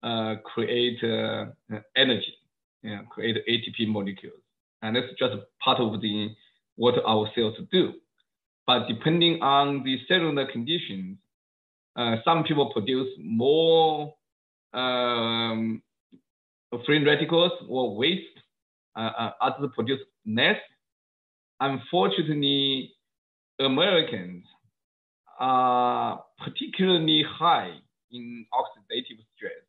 uh, 0.03 0.37
create 0.45 1.03
uh, 1.03 1.47
energy, 1.97 2.35
yeah, 2.83 3.03
create 3.11 3.37
ATP 3.49 3.89
molecules. 3.89 4.41
And 4.83 4.95
that's 4.97 5.09
just 5.19 5.35
part 5.63 5.81
of 5.81 6.01
the 6.01 6.29
what 6.77 6.95
our 7.05 7.29
cells 7.35 7.57
do. 7.73 7.95
But 8.67 8.87
depending 8.87 9.43
on 9.43 9.83
the 9.83 9.99
cellular 10.07 10.47
conditions, 10.47 11.19
uh, 11.97 12.17
some 12.25 12.45
people 12.45 12.71
produce 12.73 13.09
more 13.19 14.15
um, 14.73 15.83
free 16.87 17.05
radicals 17.05 17.53
or 17.69 17.97
waste, 17.97 18.23
uh, 18.97 19.11
uh, 19.19 19.31
others 19.41 19.71
produce 19.75 20.01
less. 20.27 20.59
Unfortunately, 21.61 22.93
Americans 23.59 24.45
are 25.41 26.23
particularly 26.45 27.25
high 27.29 27.73
in 28.13 28.47
oxidative 28.53 29.19
stress. 29.37 29.68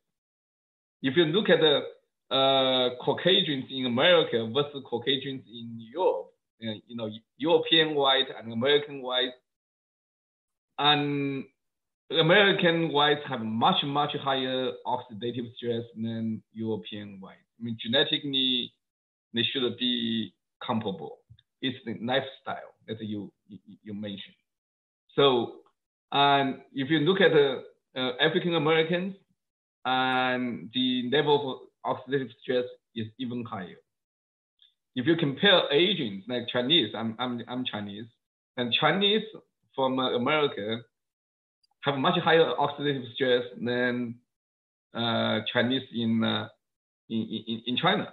If 1.02 1.16
you 1.16 1.24
look 1.24 1.48
at 1.48 1.60
the 1.60 2.34
uh, 2.34 2.96
Caucasians 3.04 3.64
in 3.70 3.86
America 3.86 4.48
versus 4.54 4.82
Caucasians 4.88 5.42
in 5.46 5.78
Europe, 5.92 6.30
you 6.60 6.96
know, 6.96 7.08
European 7.38 7.94
white 7.94 8.26
and 8.38 8.52
American 8.52 9.02
white. 9.02 9.32
And 10.78 11.44
American 12.10 12.92
whites 12.92 13.20
have 13.28 13.40
much, 13.40 13.82
much 13.84 14.10
higher 14.22 14.72
oxidative 14.86 15.54
stress 15.56 15.84
than 15.94 16.42
European 16.52 17.18
whites. 17.20 17.40
I 17.58 17.64
mean, 17.64 17.76
genetically, 17.80 18.72
they 19.34 19.42
should 19.42 19.76
be 19.78 20.32
comparable. 20.64 21.18
It's 21.62 21.76
the 21.84 21.94
lifestyle 22.04 22.74
that 22.88 23.00
you 23.00 23.30
you, 23.48 23.58
you 23.82 23.94
mentioned. 23.94 24.34
So, 25.14 25.56
and 26.12 26.60
if 26.72 26.90
you 26.90 27.00
look 27.00 27.20
at 27.20 27.32
the 27.32 27.62
uh, 27.94 28.12
African 28.20 28.54
Americans, 28.54 29.14
and 29.84 30.70
the 30.74 31.10
level 31.12 31.68
of 31.84 31.96
oxidative 31.96 32.30
stress 32.42 32.64
is 32.94 33.06
even 33.18 33.44
higher. 33.44 33.80
If 34.96 35.06
you 35.06 35.16
compare 35.16 35.62
Asians 35.70 36.24
like 36.28 36.48
Chinese, 36.52 36.94
I'm 36.94 37.16
I'm 37.18 37.42
I'm 37.48 37.64
Chinese, 37.64 38.06
and 38.56 38.72
Chinese 38.72 39.22
from 39.74 39.98
America 39.98 40.80
have 41.82 41.96
much 41.96 42.18
higher 42.22 42.52
oxidative 42.58 43.12
stress 43.14 43.42
than 43.60 44.16
uh, 44.94 45.40
Chinese 45.52 45.82
in, 45.94 46.22
uh, 46.22 46.48
in, 47.08 47.42
in, 47.46 47.62
in 47.66 47.76
China. 47.76 48.12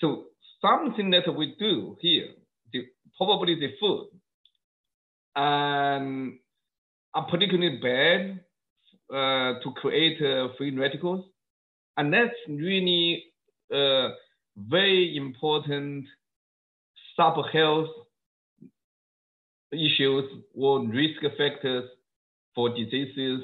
So 0.00 0.26
something 0.60 1.10
that 1.10 1.34
we 1.34 1.56
do 1.58 1.96
here, 2.00 2.28
the, 2.72 2.86
probably 3.16 3.54
the 3.58 3.70
food, 3.80 4.08
and 5.34 6.38
are 7.14 7.26
particularly 7.30 7.78
bad 7.78 8.40
uh, 9.12 9.60
to 9.62 9.72
create 9.76 10.20
uh, 10.22 10.48
free 10.56 10.76
radicals. 10.76 11.24
And 11.96 12.12
that's 12.12 12.34
really 12.48 13.24
uh, 13.72 14.08
very 14.56 15.16
important 15.16 16.06
sub-health 17.16 17.88
issues 19.72 20.24
or 20.54 20.86
risk 20.86 21.20
factors 21.36 21.88
for 22.54 22.68
diseases 22.70 23.40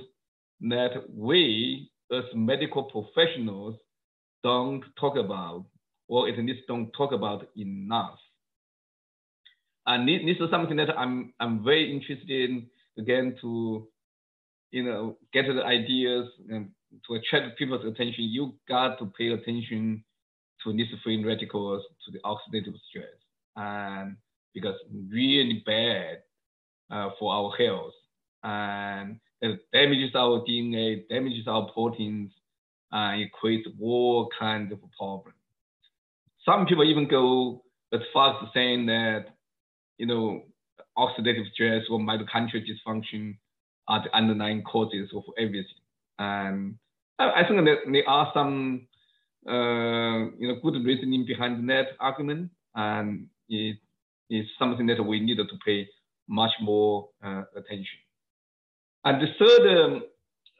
that 0.61 1.05
we 1.15 1.91
as 2.13 2.25
medical 2.35 2.85
professionals 2.85 3.77
don't 4.43 4.83
talk 4.99 5.17
about, 5.17 5.65
or 6.09 6.29
at 6.29 6.39
least 6.39 6.61
don't 6.67 6.91
talk 6.93 7.13
about 7.13 7.49
enough. 7.57 8.19
And 9.87 10.09
this 10.09 10.37
is 10.39 10.51
something 10.51 10.77
that 10.77 10.97
I'm 10.99 11.33
I'm 11.41 11.65
very 11.65 11.91
interested 11.91 12.31
in 12.31 12.67
again 12.99 13.37
to 13.41 13.89
you 14.71 14.85
know 14.85 15.16
get 15.33 15.47
the 15.47 15.64
ideas 15.64 16.29
and 16.49 16.71
to 17.07 17.14
attract 17.14 17.59
people's 17.59 17.85
attention. 17.85 18.25
You 18.25 18.55
got 18.68 18.99
to 18.99 19.07
pay 19.16 19.29
attention 19.29 20.05
to 20.64 20.75
free 21.03 21.25
radicals, 21.25 21.83
to 22.05 22.12
the 22.12 22.18
oxidative 22.21 22.79
stress, 22.89 23.07
and 23.57 24.16
because 24.55 24.75
really 25.11 25.62
bad 25.64 26.23
uh, 26.91 27.11
for 27.18 27.33
our 27.33 27.53
health 27.57 27.95
and 28.43 29.21
it 29.41 29.61
damages 29.73 30.14
our 30.14 30.45
DNA, 30.47 31.09
damages 31.09 31.47
our 31.47 31.71
proteins, 31.73 32.31
and 32.93 33.23
it 33.23 33.33
creates 33.33 33.68
all 33.81 34.29
kinds 34.39 34.73
of 34.73 34.79
problems. 34.99 35.37
Some 36.45 36.66
people 36.66 36.85
even 36.85 37.09
go 37.09 37.62
as 37.93 38.01
far 38.12 38.43
as 38.43 38.49
saying 38.55 38.87
that, 38.87 39.27
you 39.99 40.07
know, 40.07 40.45
oxidative 40.99 41.51
stress 41.53 41.85
or 41.91 41.99
mitochondrial 41.99 42.64
dysfunction 42.66 43.37
are 43.89 44.03
the 44.03 44.16
underlying 44.16 44.62
causes 44.62 45.11
of 45.14 45.24
everything. 45.39 45.81
And 46.18 46.76
I 47.18 47.45
think 47.47 47.64
that 47.64 47.78
there 47.91 48.09
are 48.09 48.31
some, 48.35 48.87
uh, 49.47 50.31
you 50.39 50.49
know, 50.49 50.57
good 50.62 50.85
reasoning 50.85 51.26
behind 51.26 51.68
that 51.68 51.89
argument, 51.99 52.51
and 52.74 53.26
it 53.49 53.78
is 54.31 54.47
something 54.59 54.87
that 54.87 55.03
we 55.03 55.20
need 55.20 55.37
to 55.37 55.45
pay 55.64 55.89
much 56.28 56.53
more 56.61 57.09
uh, 57.22 57.43
attention. 57.57 57.99
And 59.05 59.20
the 59.20 59.28
third 59.39 59.64
um, 59.76 60.03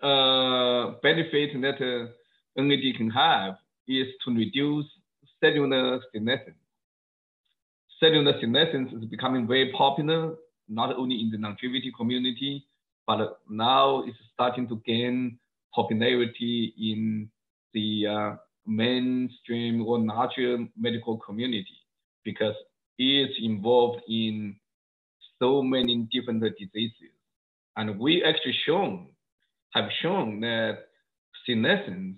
uh, 0.03 0.95
benefit 1.03 1.61
that 1.61 1.81
uh, 1.81 2.61
NAD 2.61 2.97
can 2.97 3.11
have 3.11 3.55
is 3.87 4.07
to 4.25 4.35
reduce 4.35 4.87
cellular 5.41 6.01
senescence. 6.13 6.57
Cellular 8.01 8.35
senescence 8.41 8.93
is 8.93 9.05
becoming 9.05 9.47
very 9.47 9.73
popular, 9.73 10.35
not 10.69 10.97
only 10.97 11.21
in 11.21 11.31
the 11.31 11.39
longevity 11.39 11.93
community, 11.97 12.65
but 13.11 13.41
now 13.49 14.05
it's 14.05 14.17
starting 14.33 14.69
to 14.69 14.81
gain 14.87 15.37
popularity 15.75 16.73
in 16.79 17.29
the 17.75 18.07
uh, 18.07 18.37
mainstream 18.69 19.85
or 19.85 19.99
larger 19.99 20.59
medical 20.79 21.17
community 21.17 21.67
because 22.25 22.55
it's 22.99 23.35
involved 23.43 24.01
in 24.09 24.55
so 25.41 25.61
many 25.61 26.07
different 26.13 26.41
diseases. 26.57 27.13
And 27.77 27.99
we 27.99 28.23
actually 28.23 28.57
shown, 28.65 29.09
have 29.75 29.91
shown 30.01 30.39
that 30.43 30.79
senescence 31.45 32.17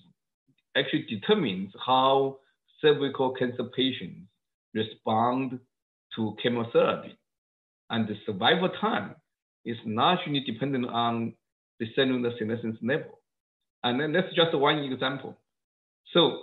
actually 0.76 1.06
determines 1.08 1.72
how 1.86 2.36
cervical 2.82 3.30
cancer 3.32 3.64
patients 3.74 4.28
respond 4.74 5.58
to 6.16 6.36
chemotherapy. 6.42 7.16
And 7.88 8.06
the 8.06 8.16
survival 8.26 8.68
time 8.78 9.14
is 9.64 9.76
largely 9.86 10.40
dependent 10.40 10.86
on 10.86 11.34
the 11.78 11.86
cellular 11.94 12.32
senescence 12.38 12.76
level. 12.82 13.20
And 13.84 14.00
then 14.00 14.12
that's 14.12 14.32
just 14.34 14.54
one 14.56 14.78
example. 14.78 15.36
So, 16.12 16.42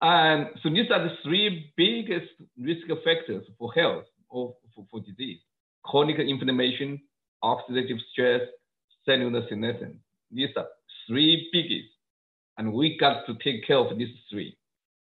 and 0.00 0.48
so 0.62 0.70
these 0.70 0.90
are 0.90 1.02
the 1.02 1.14
three 1.22 1.72
biggest 1.76 2.30
risk 2.58 2.86
factors 3.04 3.44
for 3.58 3.72
health 3.72 4.04
or 4.28 4.54
for, 4.74 4.86
for 4.90 5.00
disease. 5.00 5.38
Chronic 5.84 6.18
inflammation, 6.18 7.00
oxidative 7.42 7.98
stress, 8.12 8.42
cellular 9.04 9.42
senescence. 9.48 9.96
These 10.30 10.50
are 10.56 10.66
three 11.06 11.50
biggies. 11.54 11.88
And 12.58 12.72
we 12.72 12.96
got 12.98 13.26
to 13.26 13.34
take 13.42 13.66
care 13.66 13.78
of 13.78 13.96
these 13.98 14.14
three. 14.30 14.56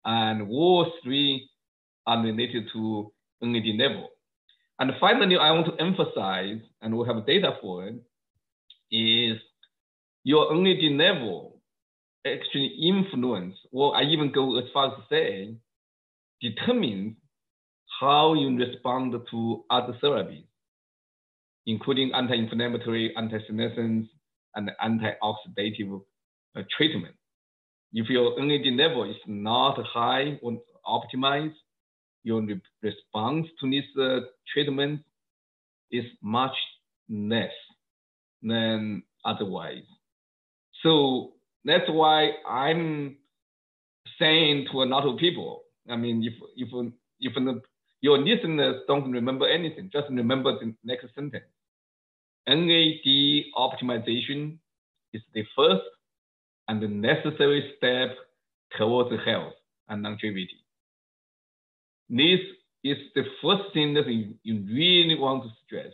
And 0.05 0.49
all 0.51 0.93
three 1.03 1.49
are 2.07 2.23
related 2.23 2.69
to 2.73 3.13
NAD 3.43 3.67
level. 3.79 4.11
And 4.79 4.93
finally, 5.01 5.37
I 5.37 5.51
want 5.53 5.67
to 5.67 5.83
emphasize, 5.83 6.61
and 6.83 6.97
we 6.97 7.07
have 7.07 7.27
data 7.27 7.57
for 7.61 7.87
it, 7.89 7.97
is 8.91 9.39
your 10.25 10.53
energy 10.53 10.97
level 10.97 11.61
actually 12.27 12.67
influence, 12.67 13.57
or 13.73 13.97
I 13.97 14.03
even 14.03 14.31
go 14.33 14.59
as 14.59 14.65
far 14.73 14.89
as 14.89 14.93
say, 15.11 15.55
determines 16.41 17.17
how 18.01 18.35
you 18.35 18.57
respond 18.57 19.15
to 19.31 19.65
other 19.71 19.99
therapies 20.03 20.45
including 21.69 22.11
anti-inflammatory, 22.15 23.15
anti-senescence, 23.17 24.09
and 24.55 24.71
anti-oxidative 24.81 26.01
uh, 26.57 26.63
treatment. 26.75 27.15
If 27.93 28.09
your 28.09 28.41
energy 28.41 28.71
level 28.71 29.09
is 29.09 29.17
not 29.27 29.79
high 29.85 30.39
or 30.43 30.59
optimized, 30.87 31.55
your 32.29 32.43
re 32.43 32.61
response 32.83 33.47
to 33.61 33.71
this 33.71 33.89
uh, 34.07 34.21
treatment 34.53 35.01
is 35.91 36.05
much 36.23 36.57
less 37.09 37.57
than 38.43 39.03
otherwise. 39.25 39.89
So 40.83 41.33
that's 41.65 41.89
why 41.89 42.33
I'm 42.49 43.17
saying 44.19 44.67
to 44.73 44.83
a 44.83 44.91
lot 44.95 45.05
of 45.07 45.19
people, 45.19 45.63
I 45.89 45.97
mean, 45.97 46.23
if 46.23 46.35
if 46.57 46.69
if 47.21 47.33
your 48.01 48.19
listeners 48.19 48.77
don't 48.87 49.11
remember 49.11 49.47
anything, 49.49 49.91
just 49.93 50.09
remember 50.11 50.51
the 50.59 50.75
next 50.85 51.07
sentence. 51.15 51.51
NAD 52.47 53.09
optimization 53.67 54.59
is 55.13 55.23
the 55.35 55.45
first 55.57 55.89
and 56.69 56.83
the 56.83 56.89
necessary 56.89 57.75
step 57.77 58.11
towards 58.79 59.11
health 59.25 59.55
and 59.89 60.03
longevity. 60.03 60.61
This 62.09 62.41
is 62.85 62.97
the 63.15 63.25
first 63.43 63.73
thing 63.75 63.95
that 63.95 64.07
you, 64.07 64.35
you 64.43 64.65
really 64.67 65.17
want 65.17 65.45
to 65.45 65.51
stress 65.65 65.93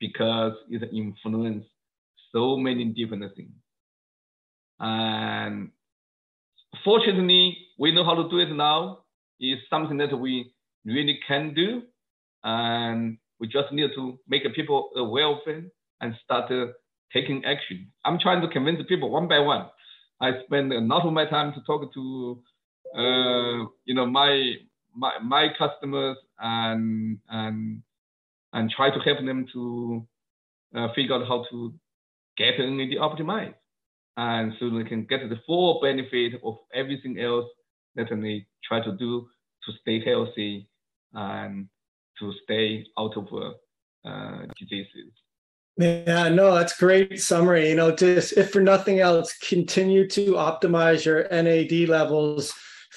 because 0.00 0.52
it 0.70 0.82
influences 0.92 1.68
so 2.32 2.56
many 2.56 2.84
different 2.86 3.24
things. 3.36 3.52
And 4.80 5.70
fortunately, 6.84 7.56
we 7.78 7.92
know 7.92 8.04
how 8.04 8.14
to 8.14 8.28
do 8.28 8.38
it 8.38 8.52
now. 8.52 9.00
It's 9.40 9.62
something 9.70 9.96
that 9.98 10.16
we 10.18 10.52
really 10.84 11.18
can 11.26 11.54
do. 11.54 11.82
And 12.44 13.18
we 13.40 13.48
just 13.48 13.72
need 13.72 13.90
to 13.94 14.18
make 14.28 14.42
people 14.54 14.90
aware 14.96 15.26
of 15.26 15.38
it 15.46 15.64
and 16.00 16.14
start 16.24 16.50
uh, 16.50 16.66
taking 17.12 17.44
action. 17.44 17.90
I'm 18.04 18.18
trying 18.18 18.40
to 18.42 18.48
convince 18.48 18.80
people 18.88 19.10
one 19.10 19.28
by 19.28 19.38
one. 19.40 19.68
I 20.20 20.32
spend 20.44 20.72
a 20.72 20.80
lot 20.80 21.06
of 21.06 21.12
my 21.12 21.26
time 21.26 21.52
to 21.54 21.60
talk 21.62 21.92
to, 21.94 22.42
uh, 22.96 23.66
you 23.84 23.94
know, 23.94 24.06
my, 24.06 24.54
my 24.98 25.18
my 25.22 25.48
customers 25.56 26.16
and 26.40 27.18
and 27.30 27.82
and 28.52 28.70
try 28.70 28.90
to 28.90 29.00
help 29.00 29.18
them 29.24 29.46
to 29.52 30.06
uh, 30.74 30.88
figure 30.94 31.14
out 31.14 31.28
how 31.28 31.44
to 31.50 31.72
get 32.36 32.58
NAD 32.58 32.98
optimized, 32.98 33.54
and 34.16 34.52
so 34.58 34.70
they 34.70 34.84
can 34.84 35.04
get 35.04 35.28
the 35.28 35.38
full 35.46 35.80
benefit 35.80 36.40
of 36.44 36.56
everything 36.74 37.18
else 37.20 37.46
that 37.94 38.08
they 38.10 38.46
try 38.64 38.80
to 38.82 38.92
do 38.92 39.28
to 39.64 39.72
stay 39.80 40.04
healthy 40.04 40.68
and 41.14 41.68
to 42.18 42.32
stay 42.44 42.84
out 42.98 43.16
of 43.16 43.26
uh, 43.32 44.08
uh, 44.08 44.46
diseases. 44.58 45.12
Yeah, 45.76 46.28
no, 46.28 46.54
that's 46.56 46.76
great 46.76 47.20
summary. 47.20 47.68
You 47.68 47.76
know, 47.76 47.94
just 47.94 48.32
if 48.36 48.50
for 48.50 48.60
nothing 48.60 48.98
else, 48.98 49.32
continue 49.38 50.08
to 50.08 50.32
optimize 50.32 51.04
your 51.04 51.28
NAD 51.30 51.88
levels 51.88 52.52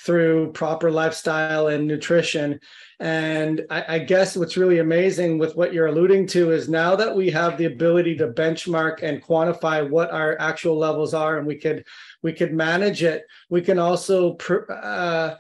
through 0.06 0.52
proper 0.54 0.90
lifestyle 0.90 1.68
and 1.68 1.88
nutrition. 1.88 2.60
And 3.00 3.66
I, 3.70 3.96
I, 3.96 4.00
guess 4.00 4.36
what's 4.36 4.58
really 4.58 4.80
amazing 4.80 5.38
with 5.38 5.56
what 5.56 5.74
you're 5.74 5.88
alluding 5.88 6.28
to 6.28 6.52
is 6.52 6.70
now 6.70 6.96
that 6.96 7.16
we 7.16 7.30
have 7.32 7.58
the 7.58 7.66
ability 7.66 8.16
to 8.18 8.28
benchmark 8.28 9.04
and 9.04 9.24
quantify 9.24 9.88
what 9.88 10.12
our 10.12 10.40
actual 10.40 10.78
levels 10.78 11.14
are, 11.14 11.38
and 11.38 11.48
we 11.48 11.56
could 11.56 11.86
we 12.22 12.34
could 12.34 12.54
manage 12.54 13.04
it. 13.04 13.26
We 13.50 13.62
can 13.62 13.80
also, 13.80 14.38
uh, 14.38 15.36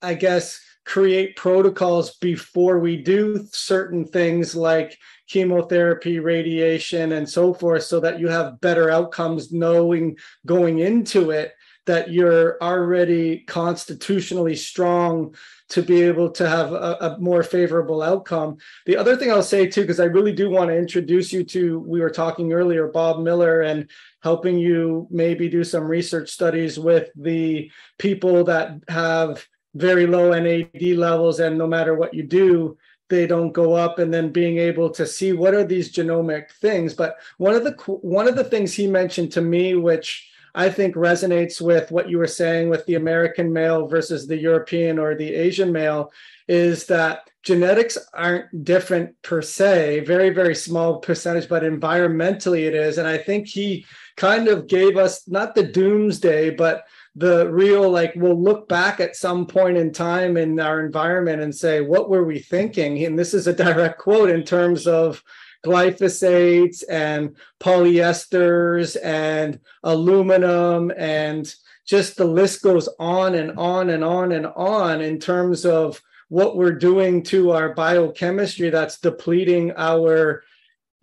I 0.00 0.14
guess, 0.14 0.60
create 0.86 1.36
protocols 1.36 2.16
before 2.16 2.78
we 2.78 2.96
do 2.96 3.46
certain 3.52 4.06
things 4.06 4.54
like 4.54 4.98
chemotherapy, 5.28 6.20
radiation, 6.20 7.12
and 7.12 7.28
so 7.28 7.52
forth, 7.52 7.84
so 7.84 8.00
that 8.00 8.18
you 8.18 8.28
have 8.28 8.60
better 8.60 8.90
outcomes 8.90 9.52
knowing 9.52 10.16
going 10.46 10.78
into 10.78 11.30
it 11.30 11.52
that 11.86 12.10
you're 12.10 12.56
already 12.62 13.40
constitutionally 13.40 14.56
strong 14.56 15.34
to 15.68 15.82
be 15.82 16.02
able 16.02 16.30
to 16.30 16.48
have 16.48 16.72
a, 16.72 16.96
a, 17.00 17.18
more 17.18 17.42
favorable 17.42 18.02
outcome. 18.02 18.56
The 18.86 18.96
other 18.96 19.16
thing 19.16 19.30
I'll 19.30 19.42
say 19.42 19.66
too, 19.66 19.82
because 19.82 20.00
I 20.00 20.04
really 20.04 20.32
do 20.32 20.50
want 20.50 20.70
to 20.70 20.76
introduce 20.76 21.32
you 21.32 21.44
to, 21.44 21.80
we 21.80 22.00
were 22.00 22.10
talking 22.10 22.52
earlier, 22.52 22.88
Bob 22.88 23.20
Miller, 23.20 23.62
and 23.62 23.88
helping 24.22 24.58
you 24.58 25.06
maybe 25.10 25.48
do 25.48 25.64
some 25.64 25.84
research 25.84 26.30
studies 26.30 26.78
with 26.78 27.10
the 27.16 27.70
people 27.98 28.44
that 28.44 28.78
have 28.88 29.44
very 29.74 30.06
low 30.06 30.30
NAD 30.38 30.82
levels, 30.96 31.40
and 31.40 31.58
no 31.58 31.66
matter 31.66 31.94
what 31.94 32.14
you 32.14 32.22
do, 32.22 32.76
they 33.10 33.26
don't 33.26 33.52
go 33.52 33.74
up 33.74 33.98
and 33.98 34.12
then 34.12 34.30
being 34.30 34.58
able 34.58 34.88
to 34.90 35.06
see 35.06 35.32
what 35.32 35.54
are 35.54 35.64
these 35.64 35.92
genomic 35.92 36.50
things 36.52 36.94
but 36.94 37.16
one 37.36 37.54
of 37.54 37.62
the 37.62 37.72
one 38.00 38.26
of 38.26 38.34
the 38.34 38.44
things 38.44 38.72
he 38.72 38.86
mentioned 38.86 39.30
to 39.30 39.42
me 39.42 39.74
which 39.74 40.30
I 40.54 40.70
think 40.70 40.94
resonates 40.94 41.60
with 41.60 41.90
what 41.90 42.08
you 42.08 42.18
were 42.18 42.26
saying 42.26 42.68
with 42.68 42.86
the 42.86 42.94
American 42.94 43.52
male 43.52 43.86
versus 43.86 44.26
the 44.26 44.36
European 44.36 44.98
or 44.98 45.14
the 45.14 45.34
Asian 45.34 45.72
male 45.72 46.12
is 46.46 46.86
that 46.86 47.28
genetics 47.42 47.98
aren't 48.14 48.64
different 48.64 49.20
per 49.22 49.42
se, 49.42 50.00
very, 50.00 50.30
very 50.30 50.54
small 50.54 51.00
percentage, 51.00 51.48
but 51.48 51.62
environmentally 51.62 52.66
it 52.66 52.74
is. 52.74 52.98
And 52.98 53.08
I 53.08 53.18
think 53.18 53.48
he 53.48 53.84
kind 54.16 54.48
of 54.48 54.68
gave 54.68 54.96
us 54.96 55.26
not 55.28 55.54
the 55.54 55.64
doomsday, 55.64 56.50
but 56.50 56.84
the 57.16 57.48
real 57.50 57.90
like 57.90 58.12
we'll 58.16 58.40
look 58.40 58.68
back 58.68 58.98
at 59.00 59.16
some 59.16 59.46
point 59.46 59.76
in 59.76 59.92
time 59.92 60.36
in 60.36 60.58
our 60.58 60.84
environment 60.84 61.42
and 61.42 61.54
say 61.54 61.80
what 61.80 62.10
were 62.10 62.24
we 62.24 62.40
thinking 62.40 63.04
and 63.04 63.16
this 63.16 63.34
is 63.34 63.46
a 63.46 63.52
direct 63.52 64.00
quote 64.00 64.30
in 64.30 64.42
terms 64.42 64.86
of 64.88 65.22
glyphosates 65.64 66.82
and 66.88 67.36
polyesters 67.60 68.96
and 69.02 69.58
aluminum 69.82 70.92
and 70.96 71.54
just 71.86 72.16
the 72.16 72.24
list 72.24 72.62
goes 72.62 72.88
on 72.98 73.34
and 73.34 73.58
on 73.58 73.90
and 73.90 74.02
on 74.04 74.32
and 74.32 74.46
on 74.46 75.00
in 75.00 75.18
terms 75.18 75.66
of 75.66 76.00
what 76.28 76.56
we're 76.56 76.72
doing 76.72 77.22
to 77.22 77.50
our 77.50 77.74
biochemistry 77.74 78.70
that's 78.70 78.98
depleting 78.98 79.72
our 79.76 80.42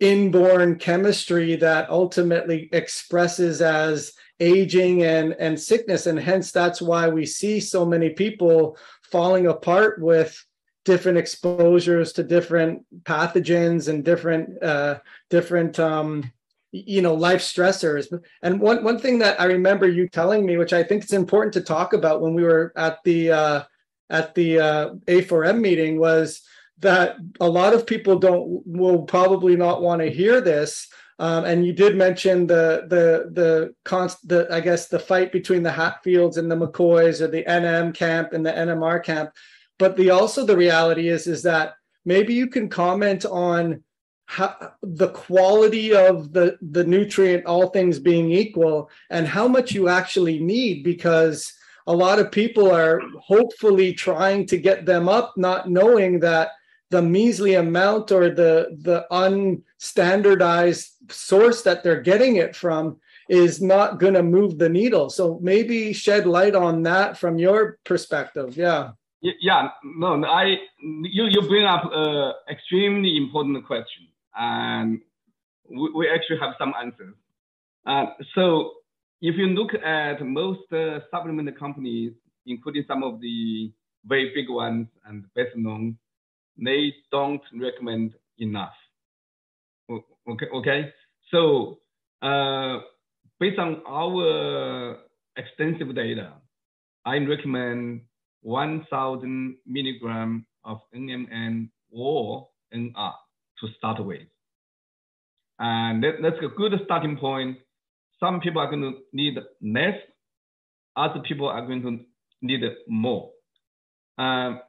inborn 0.00 0.76
chemistry 0.76 1.54
that 1.54 1.88
ultimately 1.88 2.68
expresses 2.72 3.62
as 3.62 4.12
aging 4.40 5.04
and, 5.04 5.34
and 5.38 5.58
sickness. 5.58 6.06
And 6.06 6.18
hence, 6.18 6.50
that's 6.50 6.82
why 6.82 7.08
we 7.08 7.24
see 7.24 7.60
so 7.60 7.86
many 7.86 8.10
people 8.10 8.76
falling 9.04 9.46
apart 9.46 10.00
with 10.00 10.44
different 10.84 11.18
exposures 11.18 12.12
to 12.12 12.22
different 12.22 12.84
pathogens 13.04 13.88
and 13.88 14.04
different 14.04 14.62
uh, 14.62 14.98
different 15.30 15.78
um, 15.78 16.30
you 16.72 17.02
know 17.02 17.14
life 17.14 17.40
stressors 17.40 18.12
and 18.42 18.60
one 18.60 18.82
one 18.82 18.98
thing 18.98 19.18
that 19.18 19.38
i 19.38 19.44
remember 19.44 19.86
you 19.86 20.08
telling 20.08 20.46
me 20.46 20.56
which 20.56 20.72
i 20.72 20.82
think 20.82 21.04
is 21.04 21.12
important 21.12 21.52
to 21.52 21.60
talk 21.60 21.92
about 21.92 22.22
when 22.22 22.32
we 22.32 22.42
were 22.42 22.72
at 22.76 22.98
the 23.04 23.30
uh, 23.30 23.62
at 24.08 24.34
the 24.34 24.58
uh, 24.58 24.94
a4m 25.06 25.60
meeting 25.60 26.00
was 26.00 26.40
that 26.78 27.16
a 27.40 27.48
lot 27.48 27.74
of 27.74 27.86
people 27.86 28.18
don't 28.18 28.62
will 28.66 29.02
probably 29.02 29.54
not 29.54 29.82
want 29.82 30.00
to 30.00 30.10
hear 30.10 30.40
this 30.40 30.88
um, 31.18 31.44
and 31.44 31.64
you 31.64 31.72
did 31.72 31.96
mention 31.96 32.46
the 32.46 32.86
the 32.88 33.30
the 33.32 33.74
const 33.84 34.26
the 34.26 34.48
I 34.50 34.60
guess 34.60 34.88
the 34.88 34.98
fight 34.98 35.30
between 35.30 35.62
the 35.62 35.70
Hatfields 35.70 36.36
and 36.36 36.50
the 36.50 36.56
McCoys 36.56 37.20
or 37.20 37.28
the 37.28 37.44
NM 37.44 37.94
camp 37.94 38.32
and 38.32 38.44
the 38.44 38.50
NMR 38.50 39.04
camp. 39.04 39.30
But 39.82 39.96
the 39.96 40.10
also 40.10 40.46
the 40.46 40.56
reality 40.56 41.08
is 41.08 41.26
is 41.26 41.42
that 41.42 41.74
maybe 42.04 42.34
you 42.34 42.46
can 42.46 42.68
comment 42.68 43.24
on 43.24 43.82
how, 44.26 44.74
the 44.80 45.08
quality 45.08 45.92
of 45.92 46.32
the 46.32 46.56
the 46.62 46.84
nutrient, 46.84 47.46
all 47.46 47.68
things 47.70 47.98
being 47.98 48.30
equal, 48.30 48.88
and 49.10 49.26
how 49.26 49.48
much 49.48 49.72
you 49.72 49.88
actually 49.88 50.38
need 50.38 50.84
because 50.84 51.52
a 51.88 51.92
lot 51.92 52.20
of 52.20 52.30
people 52.30 52.70
are 52.70 53.00
hopefully 53.18 53.92
trying 53.92 54.46
to 54.46 54.56
get 54.56 54.86
them 54.86 55.08
up, 55.08 55.34
not 55.36 55.68
knowing 55.68 56.20
that 56.20 56.50
the 56.90 57.02
measly 57.02 57.54
amount 57.54 58.12
or 58.12 58.30
the 58.30 58.78
the 58.82 59.04
unstandardized 59.10 60.90
source 61.10 61.62
that 61.62 61.82
they're 61.82 62.08
getting 62.12 62.36
it 62.36 62.54
from 62.54 63.00
is 63.28 63.60
not 63.60 63.98
going 63.98 64.14
to 64.14 64.22
move 64.22 64.58
the 64.58 64.68
needle. 64.68 65.10
So 65.10 65.40
maybe 65.42 65.92
shed 65.92 66.24
light 66.24 66.54
on 66.54 66.84
that 66.84 67.18
from 67.18 67.36
your 67.36 67.78
perspective. 67.84 68.56
Yeah. 68.56 68.92
Yeah, 69.22 69.68
no, 69.84 70.24
I 70.24 70.56
you 70.80 71.26
you 71.26 71.42
bring 71.42 71.64
up 71.64 71.88
an 71.92 72.32
extremely 72.50 73.16
important 73.16 73.64
question, 73.64 74.08
and 74.36 75.00
we, 75.70 75.90
we 75.94 76.08
actually 76.10 76.38
have 76.40 76.54
some 76.58 76.74
answers. 76.80 77.14
Uh, 77.86 78.06
so 78.34 78.72
if 79.20 79.36
you 79.36 79.46
look 79.46 79.74
at 79.74 80.20
most 80.26 80.72
uh, 80.72 80.98
supplement 81.12 81.56
companies, 81.56 82.12
including 82.46 82.84
some 82.88 83.04
of 83.04 83.20
the 83.20 83.72
very 84.04 84.32
big 84.34 84.50
ones 84.50 84.88
and 85.06 85.32
best 85.34 85.54
known, 85.54 85.96
they 86.58 86.92
don't 87.12 87.42
recommend 87.60 88.14
enough. 88.38 88.74
Okay, 90.28 90.46
okay. 90.52 90.92
So 91.30 91.78
uh, 92.22 92.78
based 93.38 93.58
on 93.60 93.82
our 93.86 94.98
extensive 95.36 95.94
data, 95.94 96.32
I 97.04 97.18
recommend 97.18 98.02
1,000 98.42 99.56
milligram 99.66 100.46
of 100.64 100.80
NMN 100.94 101.68
or 101.90 102.48
NR 102.74 103.12
to 103.60 103.68
start 103.78 104.04
with. 104.04 104.22
And 105.58 106.02
that, 106.02 106.16
that's 106.22 106.36
a 106.42 106.48
good 106.48 106.72
starting 106.84 107.16
point. 107.16 107.58
Some 108.20 108.40
people 108.40 108.60
are 108.60 108.70
going 108.70 108.82
to 108.82 108.98
need 109.12 109.38
less, 109.62 109.94
other 110.96 111.20
people 111.20 111.48
are 111.48 111.64
going 111.66 111.82
to 111.82 111.98
need 112.40 112.62
more. 112.88 113.30
Um, 114.18 114.60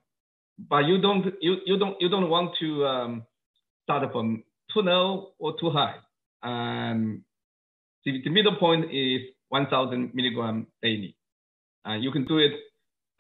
but 0.69 0.85
you 0.85 1.01
don't 1.01 1.25
you, 1.41 1.57
you 1.65 1.77
don't 1.77 1.99
you 1.99 2.09
don't 2.09 2.29
want 2.29 2.51
to 2.59 2.85
um, 2.85 3.23
start 3.83 4.11
from 4.11 4.43
too 4.73 4.81
low 4.81 5.33
or 5.39 5.55
too 5.59 5.69
high. 5.69 5.95
Um, 6.43 7.23
the, 8.05 8.21
the 8.23 8.29
middle 8.29 8.55
point 8.55 8.85
is 8.91 9.21
1,000 9.49 10.13
milligram 10.13 10.67
daily. 10.81 11.15
Uh, 11.87 11.93
you 11.93 12.11
can 12.11 12.25
do 12.25 12.37
it 12.37 12.51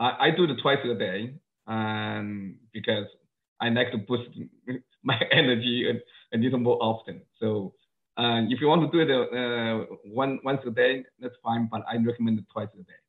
I, 0.03 0.27
I 0.27 0.31
do 0.31 0.43
it 0.43 0.57
twice 0.61 0.79
a 0.83 0.95
day 0.95 1.33
um, 1.67 2.55
because 2.73 3.05
I 3.61 3.69
like 3.69 3.91
to 3.91 3.97
boost 3.97 4.29
my 5.03 5.19
energy 5.31 5.89
a, 5.89 6.35
a 6.35 6.37
little 6.37 6.59
more 6.59 6.77
often. 6.81 7.21
So 7.39 7.73
uh, 8.17 8.41
if 8.49 8.59
you 8.59 8.67
want 8.67 8.91
to 8.91 8.91
do 8.91 8.99
it 9.01 9.11
uh, 9.11 9.85
one 10.03 10.39
once 10.43 10.61
a 10.67 10.71
day, 10.71 11.05
that's 11.19 11.35
fine, 11.41 11.69
but 11.71 11.81
I 11.89 11.95
recommend 11.97 12.39
it 12.39 12.45
twice 12.51 12.67
a 12.73 12.83
day. 12.83 13.01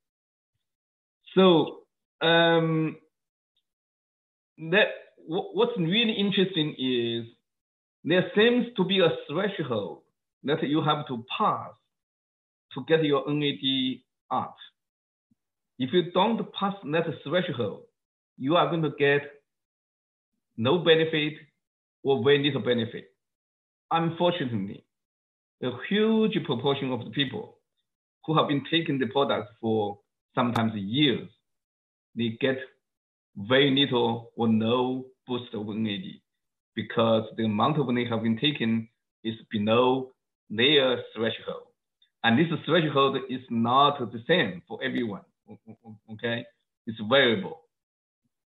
So 1.34 1.80
um, 2.26 2.96
that 4.70 4.88
what's 5.26 5.76
really 5.76 6.12
interesting 6.12 6.74
is 6.78 7.26
there 8.04 8.30
seems 8.36 8.66
to 8.76 8.84
be 8.84 9.00
a 9.00 9.10
threshold 9.28 10.02
that 10.44 10.62
you 10.62 10.82
have 10.82 11.06
to 11.08 11.24
pass 11.36 11.72
to 12.74 12.84
get 12.86 13.02
your 13.04 13.24
NAD 13.28 14.00
up. 14.30 14.56
If 15.78 15.92
you 15.92 16.12
don't 16.12 16.52
pass 16.52 16.74
that 16.92 17.04
threshold, 17.24 17.82
you 18.38 18.56
are 18.56 18.68
going 18.68 18.82
to 18.82 18.92
get 18.98 19.22
no 20.56 20.78
benefit 20.78 21.34
or 22.04 22.22
very 22.22 22.42
little 22.44 22.62
benefit. 22.62 23.10
Unfortunately, 23.90 24.84
a 25.62 25.70
huge 25.88 26.38
proportion 26.44 26.92
of 26.92 27.04
the 27.04 27.10
people 27.10 27.58
who 28.24 28.36
have 28.38 28.48
been 28.48 28.62
taking 28.70 28.98
the 28.98 29.06
product 29.06 29.48
for 29.60 29.98
sometimes 30.34 30.72
years, 30.76 31.28
they 32.14 32.36
get 32.40 32.58
very 33.36 33.70
little 33.70 34.30
or 34.36 34.46
no 34.46 35.06
boost 35.26 35.52
of 35.54 35.66
NAD 35.66 36.20
because 36.76 37.24
the 37.36 37.46
amount 37.46 37.80
of 37.80 37.88
NAD 37.88 38.08
have 38.08 38.22
been 38.22 38.38
taken 38.38 38.88
is 39.24 39.34
below 39.50 40.12
their 40.50 40.98
threshold. 41.16 41.66
And 42.22 42.38
this 42.38 42.46
threshold 42.64 43.18
is 43.28 43.40
not 43.50 43.98
the 44.12 44.22
same 44.28 44.62
for 44.68 44.78
everyone 44.82 45.22
okay? 46.12 46.44
It's 46.86 46.98
variable. 47.08 47.60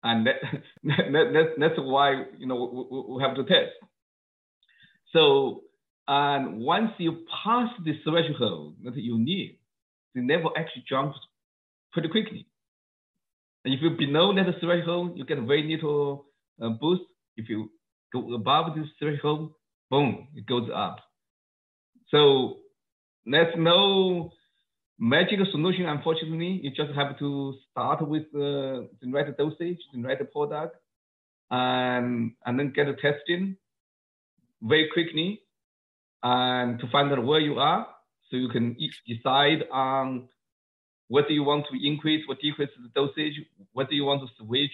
And 0.04 0.28
that, 0.28 0.36
that, 0.84 1.34
that, 1.34 1.46
that's 1.58 1.78
why, 1.78 2.24
you 2.38 2.48
know, 2.48 2.88
we, 3.10 3.24
have 3.24 3.36
to 3.36 3.44
test. 3.44 3.72
So, 5.14 5.62
and 6.08 6.60
once 6.60 6.92
you 7.00 7.26
pass 7.44 7.70
the 7.84 7.94
threshold 8.04 8.76
that 8.84 8.96
you 8.96 9.18
need, 9.18 9.58
the 10.14 10.22
level 10.22 10.52
actually 10.56 10.84
jumps 10.88 11.18
pretty 11.92 12.10
quickly. 12.10 12.46
And 13.64 13.74
if 13.74 13.82
you're 13.82 13.98
below 13.98 14.34
that 14.36 14.46
threshold, 14.62 15.18
you 15.18 15.26
get 15.26 15.40
very 15.40 15.64
little 15.64 16.26
uh, 16.62 16.70
boost. 16.70 17.02
If 17.36 17.50
you 17.50 17.72
go 18.14 18.34
above 18.36 18.76
this 18.76 18.86
threshold, 19.00 19.54
boom, 19.90 20.28
it 20.36 20.46
goes 20.46 20.70
up. 20.74 20.98
So 22.10 22.58
there's 23.26 23.54
no 23.58 24.32
magic 24.98 25.40
solution, 25.52 25.86
unfortunately. 25.86 26.60
You 26.64 26.72
just 26.72 26.94
have 26.96 27.18
to 27.20 27.54
start 27.72 28.08
with 28.08 28.24
uh, 28.34 28.88
the 29.02 29.12
right 29.12 29.36
dosage, 29.38 29.80
the 29.94 30.02
right 30.02 30.32
product, 30.32 30.78
and, 31.52 32.32
and 32.46 32.60
then 32.60 32.72
get 32.76 32.88
a 32.88 32.94
testing 32.96 33.58
very 34.62 34.90
quickly 34.92 35.42
and 36.24 36.80
to 36.80 36.88
find 36.92 37.12
out 37.12 37.24
where 37.24 37.40
you 37.40 37.60
are 37.60 37.88
so 38.30 38.38
you 38.38 38.50
can 38.50 38.76
decide 39.08 39.64
on 39.72 40.28
whether 41.08 41.30
you 41.30 41.44
want 41.44 41.66
to 41.72 41.88
increase 41.88 42.26
or 42.28 42.36
decrease 42.42 42.70
the 42.82 42.90
dosage, 43.00 43.40
whether 43.74 43.92
you 43.92 44.06
want 44.06 44.22
to 44.22 44.44
switch 44.44 44.72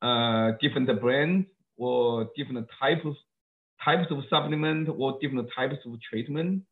uh, 0.00 0.52
different 0.60 0.88
brands 1.00 1.46
or 1.76 2.30
different 2.36 2.66
type 2.80 3.04
of 3.04 3.14
types 3.84 4.10
of 4.10 4.18
supplement 4.30 4.88
or 4.88 5.18
different 5.20 5.46
types 5.54 5.76
of 5.84 6.00
treatment 6.08 6.62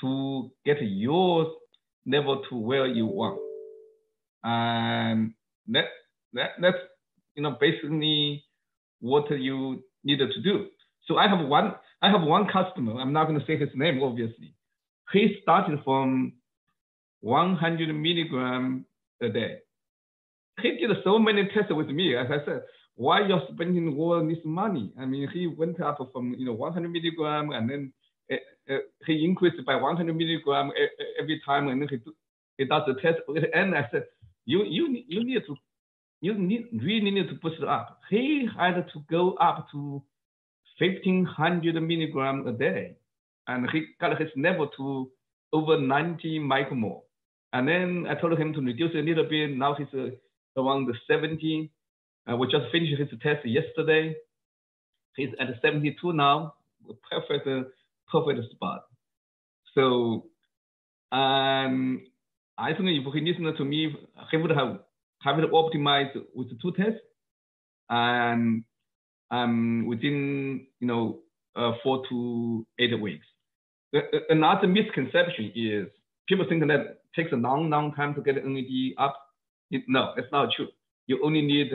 to 0.00 0.50
get 0.64 0.76
your 0.80 1.52
level 2.06 2.42
to 2.48 2.56
where 2.56 2.86
you 2.86 3.06
want. 3.06 3.40
And 4.42 5.32
that, 5.68 5.86
that 6.34 6.50
that's 6.60 6.76
you 7.34 7.42
know 7.42 7.56
basically 7.60 8.44
what 9.00 9.30
you 9.30 9.82
needed 10.04 10.30
to 10.34 10.42
do. 10.42 10.66
So 11.06 11.16
I 11.16 11.28
have 11.28 11.46
one 11.46 11.74
I 12.02 12.10
have 12.10 12.22
one 12.22 12.46
customer. 12.48 13.00
I'm 13.00 13.12
not 13.12 13.26
going 13.26 13.40
to 13.40 13.46
say 13.46 13.58
his 13.58 13.70
name, 13.74 14.02
obviously. 14.02 14.54
He 15.12 15.36
started 15.42 15.80
from 15.84 16.34
100 17.20 17.92
milligram 17.94 18.84
a 19.22 19.28
day. 19.28 19.58
He 20.60 20.76
did 20.76 20.90
so 21.02 21.18
many 21.18 21.48
tests 21.54 21.72
with 21.72 21.88
me. 21.88 22.14
As 22.16 22.26
I 22.30 22.44
said, 22.44 22.62
why 22.96 23.26
you're 23.26 23.42
spending 23.52 23.96
all 23.98 24.26
this 24.26 24.38
money? 24.44 24.92
I 25.00 25.04
mean, 25.06 25.28
he 25.32 25.46
went 25.46 25.80
up 25.80 25.98
from 26.12 26.34
you 26.34 26.46
know 26.46 26.52
100 26.52 26.88
milligram 26.90 27.50
and 27.50 27.68
then 27.68 27.92
uh, 28.70 28.74
uh, 28.74 28.78
he 29.06 29.24
increased 29.24 29.64
by 29.66 29.76
100 29.76 30.14
milligram 30.14 30.70
every 31.20 31.40
time, 31.44 31.68
and 31.68 31.88
he 31.90 31.98
he 32.58 32.64
does 32.64 32.82
the 32.86 32.94
test. 33.00 33.18
And 33.54 33.74
I 33.74 33.88
said, 33.90 34.04
you 34.46 34.64
you 34.64 35.02
you 35.08 35.24
need 35.24 35.42
to 35.46 35.56
you 36.20 36.34
need 36.34 36.66
really 36.72 37.10
need 37.10 37.28
to 37.28 37.34
push 37.36 37.54
it 37.58 37.68
up. 37.68 38.00
He 38.10 38.48
had 38.58 38.74
to 38.74 39.00
go 39.10 39.34
up 39.34 39.66
to 39.72 40.02
1500 40.78 41.80
milligram 41.82 42.46
a 42.46 42.52
day, 42.52 42.96
and 43.46 43.68
he 43.70 43.86
got 44.00 44.20
his 44.20 44.30
level 44.36 44.68
to 44.76 45.10
over 45.52 45.78
90 45.78 46.40
micromole. 46.40 47.02
And 47.52 47.68
then 47.68 48.06
I 48.08 48.20
told 48.20 48.38
him 48.38 48.52
to 48.54 48.60
reduce 48.60 48.94
a 48.94 48.98
little 48.98 49.28
bit. 49.28 49.56
Now 49.56 49.74
he's 49.74 49.86
uh, 49.94 50.10
around 50.60 50.86
the 50.86 50.94
70. 51.06 51.70
Uh, 52.28 52.36
we 52.36 52.46
just 52.48 52.70
finished 52.72 52.98
his 52.98 53.08
test 53.22 53.46
yesterday. 53.46 54.16
He's 55.14 55.28
at 55.38 55.48
72 55.62 56.12
now, 56.12 56.54
perfect, 57.08 57.46
uh, 58.14 58.20
perfect 58.20 58.50
spot. 58.52 58.82
So, 59.74 60.26
um, 61.12 62.06
I 62.58 62.72
think 62.74 62.88
if 62.90 63.14
he 63.14 63.20
listened 63.20 63.56
to 63.56 63.64
me, 63.64 63.94
he 64.30 64.36
would 64.36 64.50
have 64.50 64.80
have 65.22 65.38
it 65.38 65.50
optimized 65.50 66.16
with 66.34 66.48
two 66.60 66.72
tests, 66.72 67.00
and 67.90 68.64
um, 69.30 69.86
within 69.86 70.66
you 70.80 70.86
know 70.86 71.20
uh, 71.56 71.72
four 71.82 72.02
to 72.10 72.66
eight 72.78 73.00
weeks. 73.00 73.26
Another 74.28 74.66
misconception 74.66 75.52
is 75.54 75.86
people 76.28 76.46
think 76.48 76.66
that 76.66 76.80
it 76.80 77.00
takes 77.14 77.32
a 77.32 77.36
long, 77.36 77.70
long 77.70 77.94
time 77.94 78.14
to 78.14 78.22
get 78.22 78.44
NAD 78.44 78.94
up. 78.98 79.16
It, 79.70 79.82
no, 79.88 80.12
it's 80.16 80.30
not 80.32 80.50
true. 80.56 80.68
You 81.06 81.24
only 81.24 81.42
need 81.42 81.70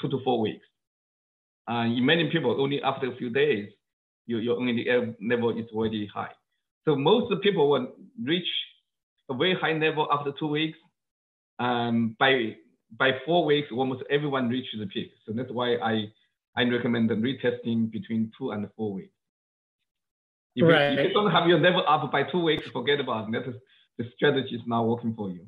two 0.00 0.08
to 0.08 0.20
four 0.24 0.40
weeks. 0.40 0.66
Uh, 1.70 1.84
in 1.84 2.04
many 2.04 2.30
people, 2.30 2.60
only 2.60 2.82
after 2.82 3.12
a 3.12 3.16
few 3.16 3.30
days, 3.30 3.70
your, 4.38 4.56
your 4.58 5.14
level 5.20 5.50
is 5.58 5.66
already 5.74 6.06
high. 6.06 6.34
So 6.84 6.96
most 6.96 7.32
people 7.42 7.68
will 7.70 7.88
reach 8.22 8.46
a 9.28 9.34
very 9.34 9.54
high 9.54 9.72
level 9.72 10.08
after 10.12 10.32
two 10.38 10.48
weeks. 10.48 10.78
Um, 11.58 12.16
by 12.18 12.56
by 12.98 13.10
four 13.24 13.44
weeks, 13.44 13.68
almost 13.70 14.02
everyone 14.10 14.48
reaches 14.48 14.80
the 14.80 14.86
peak. 14.86 15.10
So 15.26 15.32
that's 15.32 15.50
why 15.50 15.76
I 15.76 15.94
I 16.56 16.62
recommend 16.64 17.10
the 17.10 17.14
retesting 17.14 17.90
between 17.90 18.32
two 18.36 18.50
and 18.52 18.68
four 18.76 18.92
weeks. 18.94 19.14
If, 20.56 20.66
right. 20.66 20.92
you, 20.92 20.98
if 20.98 21.08
you 21.08 21.12
don't 21.12 21.30
have 21.30 21.46
your 21.46 21.60
level 21.60 21.84
up 21.86 22.10
by 22.10 22.24
two 22.24 22.42
weeks, 22.42 22.68
forget 22.72 22.98
about 22.98 23.28
it. 23.28 23.32
That 23.32 23.48
is, 23.50 23.54
the 23.98 24.04
strategy 24.16 24.56
is 24.56 24.62
not 24.66 24.82
working 24.86 25.14
for 25.14 25.30
you. 25.30 25.46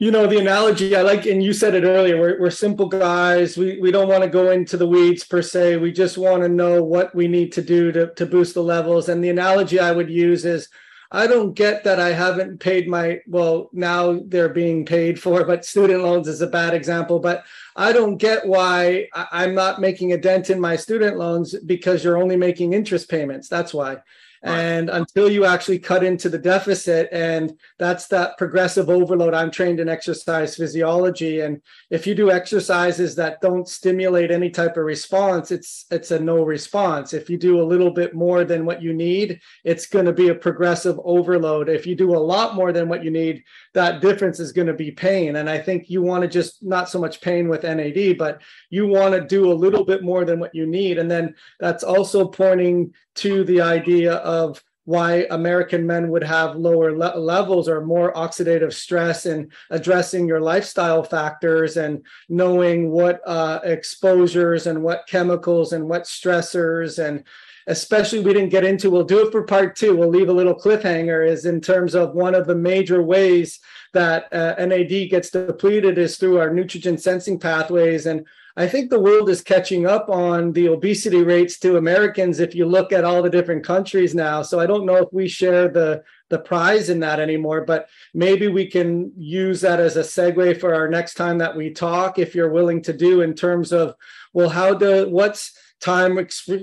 You 0.00 0.12
know, 0.12 0.28
the 0.28 0.38
analogy 0.38 0.94
I 0.94 1.02
like, 1.02 1.26
and 1.26 1.42
you 1.42 1.52
said 1.52 1.74
it 1.74 1.82
earlier, 1.82 2.20
we're, 2.20 2.40
we're 2.40 2.50
simple 2.50 2.86
guys. 2.86 3.56
We, 3.56 3.80
we 3.80 3.90
don't 3.90 4.06
want 4.06 4.22
to 4.22 4.30
go 4.30 4.52
into 4.52 4.76
the 4.76 4.86
weeds 4.86 5.24
per 5.24 5.42
se. 5.42 5.78
We 5.78 5.90
just 5.90 6.16
want 6.16 6.44
to 6.44 6.48
know 6.48 6.84
what 6.84 7.12
we 7.16 7.26
need 7.26 7.50
to 7.54 7.62
do 7.62 7.90
to, 7.90 8.14
to 8.14 8.24
boost 8.24 8.54
the 8.54 8.62
levels. 8.62 9.08
And 9.08 9.24
the 9.24 9.30
analogy 9.30 9.80
I 9.80 9.90
would 9.90 10.08
use 10.08 10.44
is 10.44 10.68
I 11.10 11.26
don't 11.26 11.52
get 11.52 11.82
that 11.82 11.98
I 11.98 12.12
haven't 12.12 12.60
paid 12.60 12.88
my, 12.88 13.18
well, 13.26 13.70
now 13.72 14.20
they're 14.24 14.48
being 14.48 14.86
paid 14.86 15.20
for, 15.20 15.44
but 15.46 15.64
student 15.64 16.04
loans 16.04 16.28
is 16.28 16.42
a 16.42 16.46
bad 16.46 16.74
example. 16.74 17.18
But 17.18 17.44
I 17.74 17.92
don't 17.92 18.18
get 18.18 18.46
why 18.46 19.08
I'm 19.14 19.56
not 19.56 19.80
making 19.80 20.12
a 20.12 20.18
dent 20.18 20.48
in 20.48 20.60
my 20.60 20.76
student 20.76 21.16
loans 21.16 21.56
because 21.66 22.04
you're 22.04 22.22
only 22.22 22.36
making 22.36 22.72
interest 22.72 23.08
payments. 23.08 23.48
That's 23.48 23.74
why. 23.74 23.96
And 24.42 24.88
until 24.90 25.30
you 25.30 25.44
actually 25.44 25.78
cut 25.78 26.04
into 26.04 26.28
the 26.28 26.38
deficit, 26.38 27.08
and 27.12 27.58
that's 27.78 28.06
that 28.08 28.38
progressive 28.38 28.88
overload. 28.88 29.34
I'm 29.34 29.50
trained 29.50 29.80
in 29.80 29.88
exercise 29.88 30.56
physiology, 30.56 31.40
and 31.40 31.60
if 31.90 32.06
you 32.06 32.14
do 32.14 32.30
exercises 32.30 33.14
that 33.16 33.40
don't 33.40 33.68
stimulate 33.68 34.30
any 34.30 34.50
type 34.50 34.76
of 34.76 34.84
response, 34.84 35.50
it's 35.50 35.86
it's 35.90 36.10
a 36.10 36.18
no 36.18 36.44
response. 36.44 37.12
If 37.12 37.28
you 37.28 37.36
do 37.36 37.60
a 37.60 37.64
little 37.64 37.90
bit 37.90 38.14
more 38.14 38.44
than 38.44 38.64
what 38.64 38.82
you 38.82 38.92
need, 38.92 39.40
it's 39.64 39.86
going 39.86 40.06
to 40.06 40.12
be 40.12 40.28
a 40.28 40.34
progressive 40.34 40.98
overload. 41.04 41.68
If 41.68 41.86
you 41.86 41.96
do 41.96 42.14
a 42.14 42.18
lot 42.18 42.54
more 42.54 42.72
than 42.72 42.88
what 42.88 43.02
you 43.02 43.10
need, 43.10 43.42
that 43.78 44.00
difference 44.00 44.40
is 44.40 44.50
going 44.50 44.66
to 44.66 44.74
be 44.74 44.90
pain. 44.90 45.36
And 45.36 45.48
I 45.48 45.56
think 45.56 45.88
you 45.88 46.02
want 46.02 46.22
to 46.22 46.28
just 46.28 46.64
not 46.64 46.88
so 46.88 46.98
much 46.98 47.20
pain 47.20 47.48
with 47.48 47.62
NAD, 47.62 48.18
but 48.18 48.42
you 48.70 48.88
want 48.88 49.14
to 49.14 49.20
do 49.20 49.52
a 49.52 49.54
little 49.54 49.84
bit 49.84 50.02
more 50.02 50.24
than 50.24 50.40
what 50.40 50.52
you 50.52 50.66
need. 50.66 50.98
And 50.98 51.08
then 51.08 51.36
that's 51.60 51.84
also 51.84 52.26
pointing 52.26 52.92
to 53.16 53.44
the 53.44 53.60
idea 53.60 54.14
of 54.14 54.60
why 54.84 55.28
American 55.30 55.86
men 55.86 56.08
would 56.08 56.24
have 56.24 56.56
lower 56.56 56.90
le- 56.90 57.16
levels 57.16 57.68
or 57.68 57.84
more 57.84 58.12
oxidative 58.14 58.72
stress 58.72 59.26
and 59.26 59.52
addressing 59.70 60.26
your 60.26 60.40
lifestyle 60.40 61.04
factors 61.04 61.76
and 61.76 62.04
knowing 62.28 62.90
what 62.90 63.20
uh, 63.26 63.60
exposures 63.62 64.66
and 64.66 64.82
what 64.82 65.06
chemicals 65.06 65.72
and 65.72 65.88
what 65.88 66.02
stressors 66.02 66.98
and 66.98 67.22
especially 67.68 68.20
we 68.20 68.32
didn't 68.32 68.48
get 68.48 68.64
into 68.64 68.90
we'll 68.90 69.04
do 69.04 69.24
it 69.24 69.30
for 69.30 69.42
part 69.44 69.76
two 69.76 69.96
we'll 69.96 70.08
leave 70.08 70.28
a 70.28 70.32
little 70.32 70.54
cliffhanger 70.54 71.26
is 71.26 71.44
in 71.44 71.60
terms 71.60 71.94
of 71.94 72.14
one 72.14 72.34
of 72.34 72.46
the 72.46 72.54
major 72.54 73.02
ways 73.02 73.60
that 73.92 74.32
uh, 74.32 74.54
nad 74.58 74.88
gets 75.10 75.30
depleted 75.30 75.98
is 75.98 76.16
through 76.16 76.38
our 76.38 76.52
nutrient 76.52 77.00
sensing 77.00 77.38
pathways 77.38 78.06
and 78.06 78.26
I 78.58 78.66
think 78.66 78.90
the 78.90 78.98
world 78.98 79.30
is 79.30 79.40
catching 79.40 79.86
up 79.86 80.08
on 80.08 80.52
the 80.52 80.66
obesity 80.66 81.22
rates 81.22 81.60
to 81.60 81.76
Americans 81.76 82.40
if 82.40 82.56
you 82.56 82.66
look 82.66 82.92
at 82.92 83.04
all 83.04 83.22
the 83.22 83.30
different 83.30 83.64
countries 83.64 84.16
now. 84.16 84.42
So 84.42 84.58
I 84.58 84.66
don't 84.66 84.84
know 84.84 84.96
if 84.96 85.12
we 85.12 85.28
share 85.28 85.68
the 85.68 86.02
the 86.28 86.40
prize 86.40 86.90
in 86.90 86.98
that 87.00 87.20
anymore, 87.20 87.64
but 87.64 87.88
maybe 88.12 88.48
we 88.48 88.66
can 88.66 89.12
use 89.16 89.60
that 89.60 89.78
as 89.78 89.96
a 89.96 90.00
segue 90.00 90.58
for 90.58 90.74
our 90.74 90.88
next 90.88 91.14
time 91.14 91.38
that 91.38 91.56
we 91.56 91.70
talk 91.70 92.18
if 92.18 92.34
you're 92.34 92.50
willing 92.50 92.82
to 92.82 92.92
do 92.92 93.20
in 93.20 93.32
terms 93.32 93.72
of 93.72 93.94
well 94.32 94.48
how 94.48 94.74
do 94.74 95.08
what's 95.08 95.56
time 95.80 96.18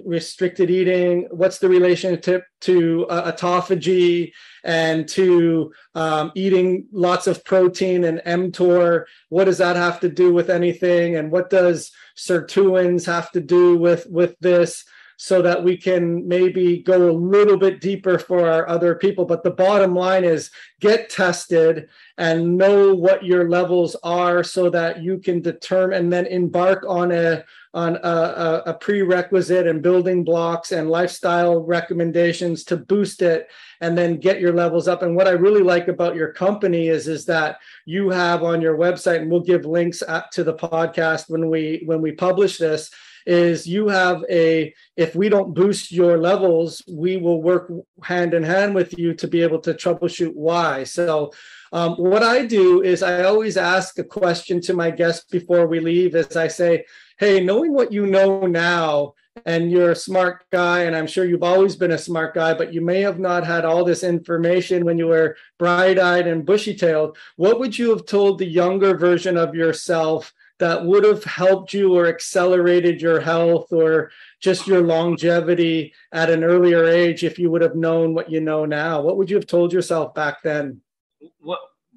restricted 0.06 0.70
eating 0.70 1.28
what's 1.32 1.60
the 1.60 1.70
relationship 1.70 2.44
to 2.62 3.06
uh, 3.08 3.32
autophagy 3.32 4.32
and 4.64 5.08
to 5.08 5.72
um, 5.94 6.32
eating 6.36 6.88
lots 6.92 7.28
of 7.28 7.44
protein 7.46 8.04
and 8.04 8.20
mTOR. 8.26 9.06
What 9.30 9.46
does 9.46 9.60
that 9.60 9.76
have 9.76 10.00
to 10.02 10.10
do 10.10 10.34
with 10.34 10.50
anything? 10.50 11.16
And 11.16 11.32
what 11.32 11.50
does 11.50 11.92
sirtuins 12.18 13.06
have 13.06 13.32
to 13.32 13.42
do 13.42 13.78
with 13.78 14.06
with 14.10 14.38
this? 14.40 14.84
So 15.18 15.42
that 15.44 15.64
we 15.64 15.78
can 15.78 16.28
maybe 16.28 16.80
go 16.80 17.10
a 17.10 17.14
little 17.14 17.56
bit 17.56 17.80
deeper 17.80 18.20
for 18.20 18.52
our 18.52 18.68
other 18.68 18.96
people. 18.96 19.24
But 19.24 19.44
the 19.44 19.52
bottom 19.52 19.96
line 19.96 20.26
is 20.26 20.52
get 20.82 21.10
tested 21.10 21.88
and 22.18 22.58
know 22.58 22.94
what 22.94 23.24
your 23.24 23.50
levels 23.50 23.96
are 24.04 24.44
so 24.44 24.70
that 24.72 25.02
you 25.02 25.20
can 25.20 25.40
determine 25.42 25.98
and 25.98 26.12
then 26.12 26.26
embark 26.26 26.84
on 26.86 27.14
a 27.14 27.46
on 27.76 27.98
a, 27.98 28.64
a, 28.68 28.74
prerequisite 28.74 29.68
and 29.68 29.84
building 29.84 30.24
blocks 30.24 30.72
and 30.72 30.90
lifestyle 30.90 31.62
recommendations 31.62 32.64
to 32.64 32.78
boost 32.78 33.22
it 33.22 33.50
and 33.82 33.98
then 33.98 34.18
get 34.18 34.40
your 34.40 34.54
levels 34.54 34.88
up. 34.88 35.02
And 35.02 35.14
what 35.14 35.28
i 35.28 35.32
really 35.32 35.62
like 35.62 35.90
about 35.90 36.16
your 36.16 36.32
company 36.32 36.88
is 36.88 37.10
is 37.10 37.26
that 37.26 37.58
you 37.84 38.10
have 38.10 38.44
on 38.44 38.62
your 38.62 38.78
website 38.78 39.22
and 39.22 39.30
we'll 39.30 39.42
give 39.42 39.66
links 39.66 40.02
uh, 40.02 40.24
to 40.32 40.46
the 40.46 40.54
podcast 40.54 41.30
when 41.30 41.50
we 41.50 41.84
when 41.86 42.02
we 42.02 42.14
publish 42.14 42.58
this 42.58 42.90
is 43.26 43.68
you 43.68 43.88
have 43.88 44.24
a 44.30 44.74
if 44.96 45.16
we 45.16 45.30
don't 45.30 45.54
boost 45.54 45.92
your 45.92 46.18
levels 46.18 46.82
we 46.88 47.18
will 47.18 47.42
work 47.42 47.72
hand 48.04 48.34
in 48.34 48.44
hand 48.44 48.76
with 48.76 48.98
you 48.98 49.14
to 49.14 49.28
be 49.28 49.42
able 49.42 49.60
to 49.60 49.74
troubleshoot 49.74 50.34
why. 50.34 50.84
So 50.84 51.32
um, 51.76 51.96
what 51.96 52.24
i 52.24 52.46
do 52.46 52.82
is 52.82 53.04
i 53.04 53.24
always 53.24 53.58
ask 53.58 54.00
a 54.00 54.04
question 54.04 54.62
to 54.62 54.74
my 54.74 54.90
guests 54.90 55.26
before 55.30 55.68
we 55.68 55.80
leave 55.80 56.16
as 56.16 56.38
i 56.38 56.48
say 56.48 56.86
hey 57.20 57.44
knowing 57.44 57.74
what 57.74 57.92
you 57.92 58.08
know 58.08 58.48
now 58.48 59.14
and 59.46 59.70
you're 59.70 59.92
a 59.92 59.96
smart 59.96 60.46
guy 60.52 60.84
and 60.84 60.96
i'm 60.96 61.06
sure 61.06 61.26
you've 61.26 61.44
always 61.44 61.76
been 61.76 61.92
a 61.92 61.98
smart 61.98 62.34
guy 62.34 62.54
but 62.54 62.74
you 62.74 62.82
may 62.82 63.02
have 63.02 63.20
not 63.20 63.46
had 63.46 63.66
all 63.66 63.84
this 63.84 64.04
information 64.04 64.86
when 64.86 64.98
you 64.98 65.08
were 65.08 65.36
bright-eyed 65.60 66.28
and 66.28 66.46
bushy-tailed 66.46 67.18
what 67.36 67.60
would 67.60 67.78
you 67.78 67.90
have 67.90 68.06
told 68.06 68.40
the 68.40 68.46
younger 68.46 68.96
version 68.98 69.36
of 69.36 69.54
yourself 69.54 70.34
that 70.60 70.86
would 70.86 71.04
have 71.04 71.24
helped 71.24 71.74
you 71.74 71.94
or 71.96 72.08
accelerated 72.08 73.02
your 73.02 73.20
health 73.20 73.72
or 73.72 74.12
just 74.42 74.68
your 74.68 74.82
longevity 74.82 75.94
at 76.14 76.30
an 76.30 76.44
earlier 76.44 76.86
age 76.86 77.24
if 77.24 77.38
you 77.38 77.52
would 77.52 77.62
have 77.62 77.76
known 77.76 78.14
what 78.14 78.30
you 78.32 78.40
know 78.40 78.66
now? 78.66 79.02
What 79.02 79.18
would 79.18 79.30
you 79.30 79.36
have 79.36 79.48
told 79.48 79.74
yourself 79.74 80.14
back 80.14 80.42
then? 80.44 80.82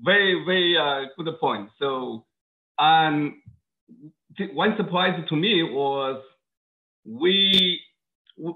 Very 0.04 0.44
very 0.44 0.76
uh, 0.76 1.06
good 1.16 1.32
point. 1.40 1.70
So 1.78 2.24
um 2.78 3.42
one 4.52 4.76
surprise 4.76 5.20
to 5.28 5.36
me 5.36 5.62
was 5.62 6.22
we 7.04 7.80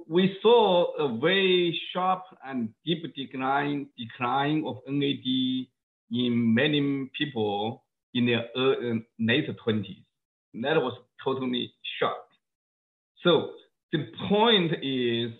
we 0.09 0.37
saw 0.41 0.95
a 0.95 1.19
very 1.19 1.79
sharp 1.93 2.23
and 2.45 2.69
deep 2.85 3.03
decline 3.17 3.89
decline 3.99 4.65
of 4.67 4.79
NAD 4.87 5.27
in 6.13 6.55
many 6.55 7.11
people 7.19 7.85
in 8.15 8.27
their 8.27 8.45
uh, 8.57 8.75
early, 8.83 9.07
late 9.19 9.49
20s. 9.67 10.05
That 10.55 10.77
was 10.77 10.95
totally 11.25 11.73
shocked. 11.99 12.33
So 13.23 13.53
the 13.93 14.07
point 14.29 14.73
is 14.83 15.33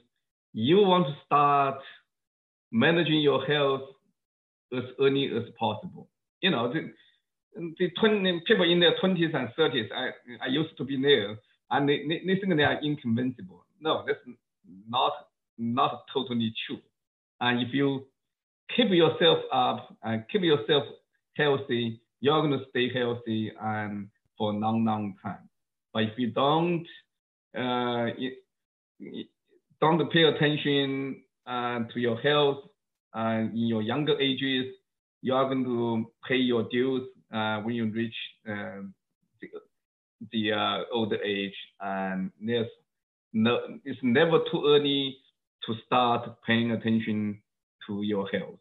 you 0.53 0.79
want 0.79 1.07
to 1.07 1.15
start 1.27 1.79
managing 2.71 3.21
your 3.21 3.45
health 3.45 3.83
as 4.77 4.85
early 5.01 5.31
as 5.37 5.45
possible. 5.59 6.09
You 6.41 6.51
know, 6.51 6.73
the, 6.73 6.93
the 7.79 7.91
20, 8.01 8.43
people 8.47 8.71
in 8.71 8.81
their 8.81 8.95
20s 9.03 9.35
and 9.35 9.49
30s, 9.59 9.89
I, 9.95 10.45
I 10.45 10.49
used 10.49 10.77
to 10.79 10.85
be 10.85 11.01
there 11.01 11.39
and 11.71 11.89
they, 11.89 11.99
they, 12.09 12.23
they 12.27 12.41
think 12.41 12.57
they 12.57 12.65
are 12.65 12.79
invincible. 12.83 13.67
No, 13.81 14.05
that's 14.07 14.21
not 14.89 15.13
not 15.59 16.05
totally 16.13 16.53
true. 16.67 16.79
And 17.41 17.61
if 17.61 17.75
you 17.75 18.07
keep 18.77 18.89
yourself 18.91 19.39
up 19.53 19.97
and 20.03 20.25
keep 20.31 20.43
yourself 20.43 20.85
healthy, 21.37 22.01
you're 22.23 22.41
going 22.41 22.59
to 22.59 22.65
stay 22.71 22.89
healthy 22.89 23.53
and 23.61 24.09
for 24.39 24.53
a 24.53 24.57
long, 24.57 24.85
long 24.85 25.15
time. 25.23 25.49
But 25.93 26.05
if 26.05 26.13
you 26.17 26.31
don't, 26.31 26.87
uh, 27.59 28.07
don't 29.81 30.13
pay 30.13 30.23
attention 30.23 31.23
uh, 31.47 31.81
to 31.93 32.01
your 32.01 32.17
health 32.21 32.59
uh, 33.15 33.41
in 33.53 33.67
your 33.67 33.83
younger 33.83 34.19
ages, 34.21 34.67
you 35.21 35.35
are 35.35 35.47
going 35.47 35.65
to 35.65 36.07
pay 36.27 36.37
your 36.37 36.63
dues 36.71 37.03
uh, 37.35 37.59
when 37.63 37.75
you 37.75 37.87
reach 37.87 38.15
uh, 38.49 38.83
the 40.31 40.53
uh, 40.53 40.79
older 40.93 41.21
age, 41.23 41.57
and 41.81 42.31
there's 42.41 42.69
no, 43.33 43.59
it's 43.85 43.99
never 44.03 44.39
too 44.51 44.63
early 44.65 45.17
to 45.67 45.75
start 45.85 46.31
paying 46.47 46.71
attention 46.71 47.43
to 47.89 48.03
your 48.03 48.29
health. 48.29 48.61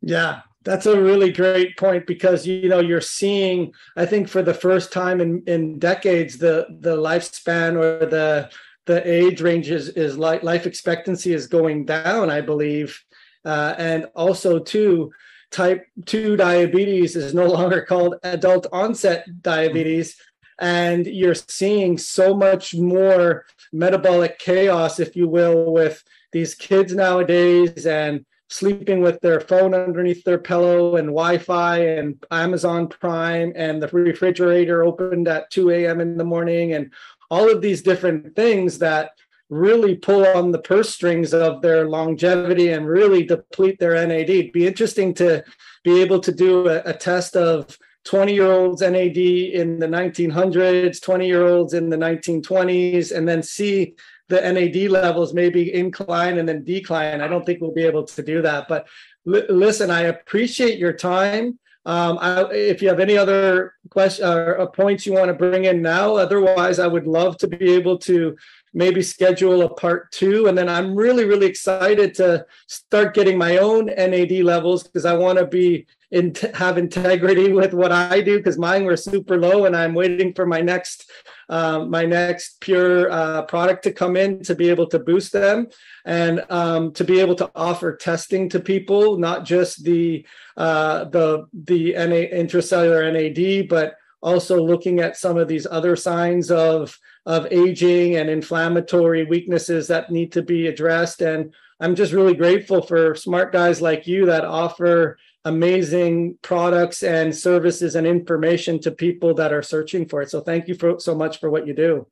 Yeah, 0.00 0.40
that's 0.64 0.86
a 0.86 1.00
really 1.00 1.32
great 1.32 1.76
point 1.76 2.06
because 2.06 2.46
you 2.46 2.68
know 2.68 2.80
you're 2.80 3.00
seeing, 3.00 3.72
I 3.96 4.06
think 4.06 4.28
for 4.28 4.42
the 4.42 4.54
first 4.54 4.92
time 4.92 5.20
in 5.20 5.42
in 5.46 5.78
decades, 5.78 6.38
the 6.38 6.66
the 6.80 6.96
lifespan 6.96 7.76
or 7.76 8.06
the 8.06 8.50
the 8.86 9.08
age 9.08 9.40
range 9.40 9.70
is, 9.70 9.90
is 9.90 10.18
like 10.18 10.42
life 10.42 10.66
expectancy 10.66 11.32
is 11.32 11.46
going 11.46 11.84
down, 11.84 12.30
I 12.30 12.40
believe, 12.40 13.00
uh, 13.44 13.74
and 13.78 14.06
also 14.14 14.58
too 14.58 15.12
type 15.50 15.86
2 16.06 16.36
diabetes 16.36 17.14
is 17.14 17.34
no 17.34 17.46
longer 17.58 17.82
called 17.82 18.16
adult 18.22 18.66
onset 18.72 19.26
diabetes. 19.42 20.16
And 20.58 21.06
you're 21.06 21.34
seeing 21.34 21.98
so 21.98 22.34
much 22.34 22.74
more 22.74 23.44
metabolic 23.72 24.38
chaos 24.38 25.00
if 25.00 25.16
you 25.16 25.28
will 25.28 25.72
with 25.72 26.02
these 26.30 26.54
kids 26.54 26.94
nowadays 26.94 27.86
and 27.86 28.24
sleeping 28.52 29.00
with 29.00 29.18
their 29.20 29.40
phone 29.40 29.72
underneath 29.74 30.22
their 30.24 30.38
pillow 30.38 30.96
and 30.96 31.08
wi-fi 31.08 31.78
and 31.78 32.22
amazon 32.30 32.86
prime 32.86 33.52
and 33.56 33.82
the 33.82 33.88
refrigerator 33.88 34.84
opened 34.84 35.26
at 35.26 35.50
2 35.50 35.70
a.m 35.70 36.00
in 36.00 36.18
the 36.18 36.24
morning 36.24 36.74
and 36.74 36.92
all 37.30 37.50
of 37.50 37.62
these 37.62 37.80
different 37.80 38.36
things 38.36 38.78
that 38.78 39.12
really 39.48 39.94
pull 39.94 40.26
on 40.26 40.50
the 40.50 40.58
purse 40.58 40.90
strings 40.90 41.32
of 41.34 41.62
their 41.62 41.88
longevity 41.88 42.68
and 42.70 42.86
really 42.86 43.22
deplete 43.22 43.78
their 43.78 43.94
nad 44.06 44.30
It'd 44.30 44.52
be 44.52 44.66
interesting 44.66 45.14
to 45.14 45.42
be 45.82 46.00
able 46.00 46.20
to 46.20 46.32
do 46.32 46.68
a, 46.68 46.82
a 46.84 46.92
test 46.92 47.36
of 47.36 47.78
20 48.04 48.34
year 48.34 48.50
olds 48.50 48.82
NAD 48.82 49.16
in 49.16 49.78
the 49.78 49.86
1900s, 49.86 51.00
20 51.00 51.26
year 51.26 51.46
olds 51.46 51.74
in 51.74 51.88
the 51.88 51.96
1920s, 51.96 53.14
and 53.16 53.28
then 53.28 53.42
see 53.42 53.94
the 54.28 54.40
NAD 54.40 54.90
levels 54.90 55.34
maybe 55.34 55.74
incline 55.74 56.38
and 56.38 56.48
then 56.48 56.64
decline. 56.64 57.20
I 57.20 57.28
don't 57.28 57.44
think 57.44 57.60
we'll 57.60 57.72
be 57.72 57.84
able 57.84 58.04
to 58.04 58.22
do 58.22 58.42
that. 58.42 58.68
But 58.68 58.86
l- 59.26 59.44
listen, 59.48 59.90
I 59.90 60.02
appreciate 60.02 60.78
your 60.78 60.92
time. 60.92 61.58
Um, 61.84 62.18
I, 62.20 62.44
if 62.52 62.80
you 62.80 62.88
have 62.88 63.00
any 63.00 63.18
other 63.18 63.74
questions 63.90 64.26
or 64.26 64.60
uh, 64.60 64.66
points 64.66 65.04
you 65.04 65.12
want 65.14 65.28
to 65.28 65.34
bring 65.34 65.64
in 65.64 65.82
now, 65.82 66.14
otherwise, 66.14 66.78
I 66.78 66.86
would 66.86 67.06
love 67.06 67.36
to 67.38 67.48
be 67.48 67.72
able 67.72 67.98
to 67.98 68.36
maybe 68.74 69.02
schedule 69.02 69.62
a 69.62 69.68
part 69.68 70.10
two. 70.12 70.46
And 70.46 70.56
then 70.56 70.68
I'm 70.68 70.94
really, 70.94 71.24
really 71.24 71.46
excited 71.46 72.14
to 72.14 72.46
start 72.66 73.14
getting 73.14 73.36
my 73.36 73.58
own 73.58 73.86
NAD 73.86 74.32
levels 74.44 74.82
because 74.82 75.04
I 75.04 75.14
want 75.14 75.38
to 75.38 75.46
be 75.46 75.86
in, 76.10 76.34
have 76.54 76.78
integrity 76.78 77.52
with 77.60 77.74
what 77.74 77.92
I 77.92 78.20
do 78.20 78.38
because 78.38 78.58
mine 78.58 78.84
were 78.84 78.96
super 78.96 79.38
low, 79.38 79.64
and 79.64 79.76
I'm 79.76 79.94
waiting 79.94 80.32
for 80.32 80.46
my 80.46 80.60
next 80.60 81.10
um, 81.48 81.90
my 81.90 82.04
next 82.06 82.60
pure 82.60 83.10
uh, 83.10 83.42
product 83.42 83.82
to 83.84 83.92
come 83.92 84.16
in 84.16 84.42
to 84.44 84.54
be 84.54 84.70
able 84.70 84.86
to 84.86 84.98
boost 84.98 85.32
them 85.32 85.66
and 86.06 86.42
um, 86.48 86.92
to 86.92 87.04
be 87.04 87.20
able 87.20 87.34
to 87.34 87.50
offer 87.54 87.94
testing 87.94 88.48
to 88.50 88.60
people, 88.60 89.18
not 89.18 89.44
just 89.44 89.84
the 89.84 90.24
uh, 90.56 91.04
the 91.04 91.46
the 91.52 91.92
NA, 91.92 92.28
intracellular 92.34 93.12
NAD, 93.12 93.68
but 93.68 93.96
also 94.22 94.62
looking 94.62 95.00
at 95.00 95.16
some 95.16 95.36
of 95.36 95.48
these 95.48 95.66
other 95.68 95.96
signs 95.96 96.50
of 96.50 96.96
of 97.26 97.46
aging 97.50 98.16
and 98.16 98.28
inflammatory 98.28 99.24
weaknesses 99.24 99.88
that 99.88 100.10
need 100.10 100.32
to 100.32 100.42
be 100.42 100.66
addressed. 100.66 101.22
And 101.22 101.52
I'm 101.80 101.94
just 101.94 102.12
really 102.12 102.34
grateful 102.34 102.82
for 102.82 103.14
smart 103.14 103.52
guys 103.52 103.80
like 103.80 104.06
you 104.06 104.26
that 104.26 104.44
offer 104.44 105.18
amazing 105.44 106.38
products 106.42 107.02
and 107.02 107.34
services 107.34 107.96
and 107.96 108.06
information 108.06 108.80
to 108.80 108.90
people 108.90 109.34
that 109.34 109.52
are 109.52 109.62
searching 109.62 110.08
for 110.08 110.22
it. 110.22 110.30
So 110.30 110.40
thank 110.40 110.68
you 110.68 110.74
for 110.74 111.00
so 111.00 111.14
much 111.14 111.40
for 111.40 111.50
what 111.50 111.66
you 111.66 111.74
do. 111.74 112.06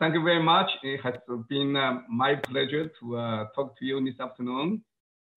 Thank 0.00 0.14
you 0.14 0.22
very 0.22 0.42
much. 0.42 0.70
It 0.82 1.00
has 1.02 1.14
been 1.48 1.76
uh, 1.76 2.00
my 2.08 2.36
pleasure 2.36 2.90
to 3.00 3.16
uh, 3.16 3.44
talk 3.54 3.78
to 3.78 3.84
you 3.84 4.02
this 4.04 4.18
afternoon. 4.18 4.82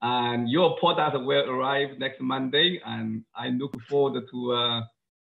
And 0.01 0.49
your 0.49 0.77
product 0.77 1.17
will 1.25 1.49
arrive 1.49 1.97
next 1.97 2.21
Monday, 2.21 2.79
and 2.85 3.23
I 3.35 3.49
look 3.49 3.75
forward 3.89 4.23
to 4.31 4.51
uh, 4.53 4.81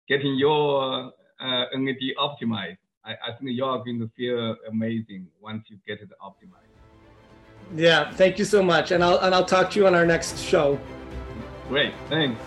getting 0.07 0.35
your 0.35 1.11
uh, 1.39 1.65
NAD 1.75 1.97
optimized. 2.19 2.77
I, 3.03 3.11
I 3.11 3.31
think 3.33 3.51
you 3.51 3.65
are 3.65 3.79
going 3.79 3.99
to 3.99 4.09
feel 4.15 4.55
amazing 4.69 5.27
once 5.39 5.65
you 5.69 5.77
get 5.87 6.01
it 6.01 6.09
optimized. 6.21 6.67
Yeah, 7.75 8.11
thank 8.13 8.37
you 8.37 8.45
so 8.45 8.61
much, 8.61 8.91
and 8.91 9.03
I'll 9.03 9.17
and 9.19 9.33
I'll 9.33 9.45
talk 9.45 9.71
to 9.71 9.79
you 9.79 9.87
on 9.87 9.95
our 9.95 10.05
next 10.05 10.39
show. 10.39 10.79
Great, 11.69 11.93
thanks. 12.09 12.39